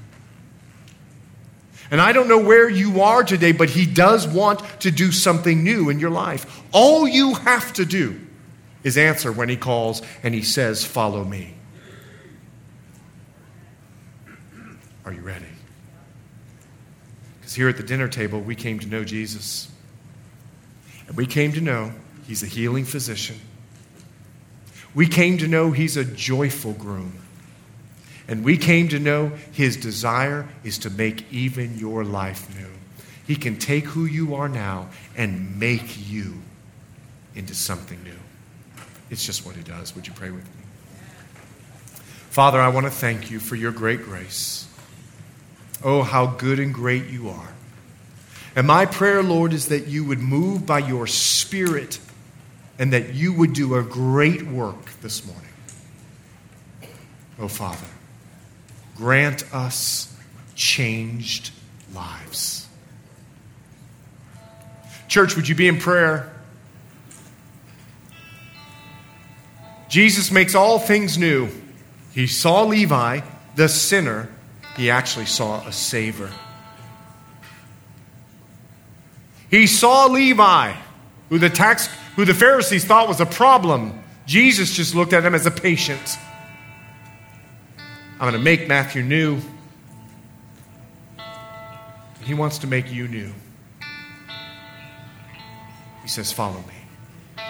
And 1.90 2.00
I 2.00 2.12
don't 2.12 2.28
know 2.28 2.40
where 2.40 2.70
you 2.70 3.02
are 3.02 3.22
today, 3.22 3.52
but 3.52 3.68
He 3.68 3.84
does 3.84 4.26
want 4.26 4.62
to 4.80 4.90
do 4.90 5.12
something 5.12 5.62
new 5.62 5.90
in 5.90 6.00
your 6.00 6.08
life. 6.08 6.62
All 6.72 7.06
you 7.06 7.34
have 7.34 7.74
to 7.74 7.84
do 7.84 8.18
is 8.82 8.96
answer 8.96 9.30
when 9.30 9.50
He 9.50 9.58
calls 9.58 10.00
and 10.22 10.32
He 10.32 10.40
says, 10.40 10.86
Follow 10.86 11.22
me. 11.22 11.54
Are 15.04 15.12
you 15.12 15.20
ready? 15.20 15.46
Because 17.38 17.54
here 17.54 17.68
at 17.68 17.76
the 17.76 17.82
dinner 17.82 18.08
table, 18.08 18.40
we 18.40 18.54
came 18.54 18.78
to 18.78 18.86
know 18.86 19.04
Jesus. 19.04 19.70
And 21.06 21.16
we 21.16 21.26
came 21.26 21.52
to 21.52 21.60
know 21.60 21.92
he's 22.26 22.42
a 22.42 22.46
healing 22.46 22.84
physician. 22.84 23.38
We 24.94 25.06
came 25.06 25.38
to 25.38 25.48
know 25.48 25.72
he's 25.72 25.96
a 25.96 26.04
joyful 26.04 26.72
groom. 26.72 27.18
And 28.26 28.42
we 28.44 28.56
came 28.56 28.88
to 28.88 28.98
know 28.98 29.32
his 29.52 29.76
desire 29.76 30.48
is 30.62 30.78
to 30.78 30.90
make 30.90 31.30
even 31.30 31.76
your 31.76 32.04
life 32.04 32.48
new. 32.58 32.70
He 33.26 33.36
can 33.36 33.58
take 33.58 33.84
who 33.84 34.06
you 34.06 34.34
are 34.34 34.48
now 34.48 34.88
and 35.16 35.58
make 35.58 36.08
you 36.08 36.34
into 37.34 37.54
something 37.54 38.02
new. 38.02 38.12
It's 39.10 39.24
just 39.24 39.44
what 39.44 39.56
he 39.56 39.62
does. 39.62 39.94
Would 39.94 40.06
you 40.06 40.14
pray 40.14 40.30
with 40.30 40.44
me? 40.44 40.62
Father, 42.30 42.60
I 42.60 42.68
want 42.68 42.86
to 42.86 42.90
thank 42.90 43.30
you 43.30 43.38
for 43.38 43.56
your 43.56 43.72
great 43.72 44.02
grace. 44.02 44.63
Oh, 45.84 46.02
how 46.02 46.26
good 46.26 46.58
and 46.58 46.72
great 46.72 47.08
you 47.08 47.28
are. 47.28 47.52
And 48.56 48.66
my 48.66 48.86
prayer, 48.86 49.22
Lord, 49.22 49.52
is 49.52 49.68
that 49.68 49.86
you 49.86 50.04
would 50.04 50.20
move 50.20 50.64
by 50.64 50.78
your 50.78 51.06
Spirit 51.06 51.98
and 52.78 52.92
that 52.92 53.14
you 53.14 53.34
would 53.34 53.52
do 53.52 53.74
a 53.74 53.82
great 53.82 54.46
work 54.46 54.92
this 55.02 55.26
morning. 55.26 55.42
Oh, 57.38 57.48
Father, 57.48 57.86
grant 58.96 59.44
us 59.54 60.16
changed 60.54 61.50
lives. 61.92 62.66
Church, 65.08 65.36
would 65.36 65.48
you 65.48 65.54
be 65.54 65.68
in 65.68 65.78
prayer? 65.78 66.32
Jesus 69.88 70.30
makes 70.30 70.54
all 70.54 70.78
things 70.78 71.18
new. 71.18 71.48
He 72.12 72.26
saw 72.26 72.62
Levi, 72.62 73.20
the 73.54 73.68
sinner, 73.68 74.28
he 74.76 74.90
actually 74.90 75.26
saw 75.26 75.66
a 75.66 75.72
savior. 75.72 76.30
He 79.50 79.66
saw 79.66 80.06
Levi, 80.06 80.74
who 81.28 81.38
the 81.38 81.50
tax 81.50 81.88
who 82.16 82.24
the 82.24 82.34
Pharisees 82.34 82.84
thought 82.84 83.08
was 83.08 83.20
a 83.20 83.26
problem. 83.26 84.00
Jesus 84.26 84.74
just 84.74 84.94
looked 84.94 85.12
at 85.12 85.24
him 85.24 85.34
as 85.34 85.46
a 85.46 85.50
patient. 85.50 86.18
I'm 88.14 88.30
going 88.30 88.32
to 88.32 88.38
make 88.38 88.68
Matthew 88.68 89.02
new. 89.02 89.40
He 92.22 92.32
wants 92.32 92.58
to 92.58 92.66
make 92.66 92.90
you 92.92 93.06
new. 93.06 93.32
He 96.02 96.08
says, 96.08 96.32
Follow 96.32 96.62
me. 96.62 97.44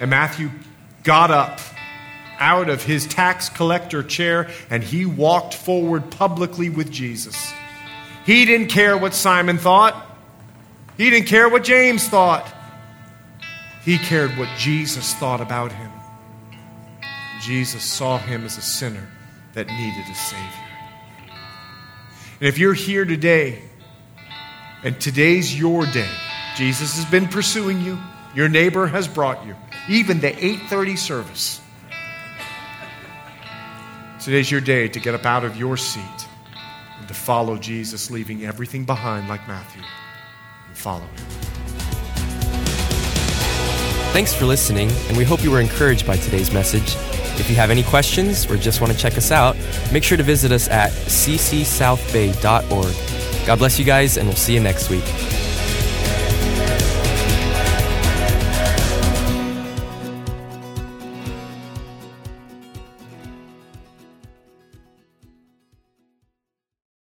And 0.00 0.10
Matthew 0.10 0.50
got 1.02 1.30
up 1.30 1.60
out 2.38 2.68
of 2.68 2.82
his 2.82 3.06
tax 3.06 3.48
collector 3.48 4.02
chair 4.02 4.48
and 4.70 4.82
he 4.82 5.04
walked 5.06 5.54
forward 5.54 6.10
publicly 6.10 6.70
with 6.70 6.90
Jesus. 6.90 7.52
He 8.24 8.44
didn't 8.44 8.68
care 8.68 8.96
what 8.96 9.14
Simon 9.14 9.58
thought, 9.58 10.06
he 10.96 11.10
didn't 11.10 11.28
care 11.28 11.48
what 11.48 11.64
James 11.64 12.06
thought. 12.08 12.54
He 13.84 13.96
cared 13.96 14.36
what 14.36 14.48
Jesus 14.58 15.14
thought 15.14 15.40
about 15.40 15.72
him. 15.72 15.90
Jesus 17.40 17.84
saw 17.84 18.18
him 18.18 18.44
as 18.44 18.58
a 18.58 18.60
sinner 18.60 19.08
that 19.54 19.66
needed 19.66 20.04
a 20.10 20.14
Savior. 20.14 20.64
And 22.40 22.48
if 22.48 22.58
you're 22.58 22.74
here 22.74 23.04
today, 23.04 23.62
and 24.84 25.00
today's 25.00 25.58
your 25.58 25.86
day, 25.86 26.10
Jesus 26.56 26.96
has 26.96 27.04
been 27.06 27.28
pursuing 27.28 27.80
you, 27.80 27.98
your 28.34 28.48
neighbor 28.48 28.86
has 28.86 29.08
brought 29.08 29.46
you, 29.46 29.56
even 29.88 30.20
the 30.20 30.32
8:30 30.32 30.96
service. 30.96 31.60
Today's 34.28 34.50
your 34.50 34.60
day 34.60 34.88
to 34.88 35.00
get 35.00 35.14
up 35.14 35.24
out 35.24 35.42
of 35.42 35.56
your 35.56 35.78
seat 35.78 36.28
and 36.98 37.08
to 37.08 37.14
follow 37.14 37.56
Jesus, 37.56 38.10
leaving 38.10 38.44
everything 38.44 38.84
behind 38.84 39.26
like 39.26 39.48
Matthew, 39.48 39.80
and 40.66 40.76
follow 40.76 41.00
him. 41.00 41.16
Thanks 44.12 44.34
for 44.34 44.44
listening, 44.44 44.90
and 45.08 45.16
we 45.16 45.24
hope 45.24 45.42
you 45.42 45.50
were 45.50 45.62
encouraged 45.62 46.06
by 46.06 46.18
today's 46.18 46.52
message. 46.52 46.94
If 47.40 47.48
you 47.48 47.56
have 47.56 47.70
any 47.70 47.84
questions 47.84 48.44
or 48.50 48.58
just 48.58 48.82
want 48.82 48.92
to 48.92 48.98
check 48.98 49.16
us 49.16 49.30
out, 49.30 49.56
make 49.94 50.04
sure 50.04 50.18
to 50.18 50.22
visit 50.22 50.52
us 50.52 50.68
at 50.68 50.90
ccsouthbay.org. 50.90 53.46
God 53.46 53.58
bless 53.58 53.78
you 53.78 53.86
guys, 53.86 54.18
and 54.18 54.28
we'll 54.28 54.36
see 54.36 54.52
you 54.52 54.60
next 54.60 54.90
week. 54.90 55.04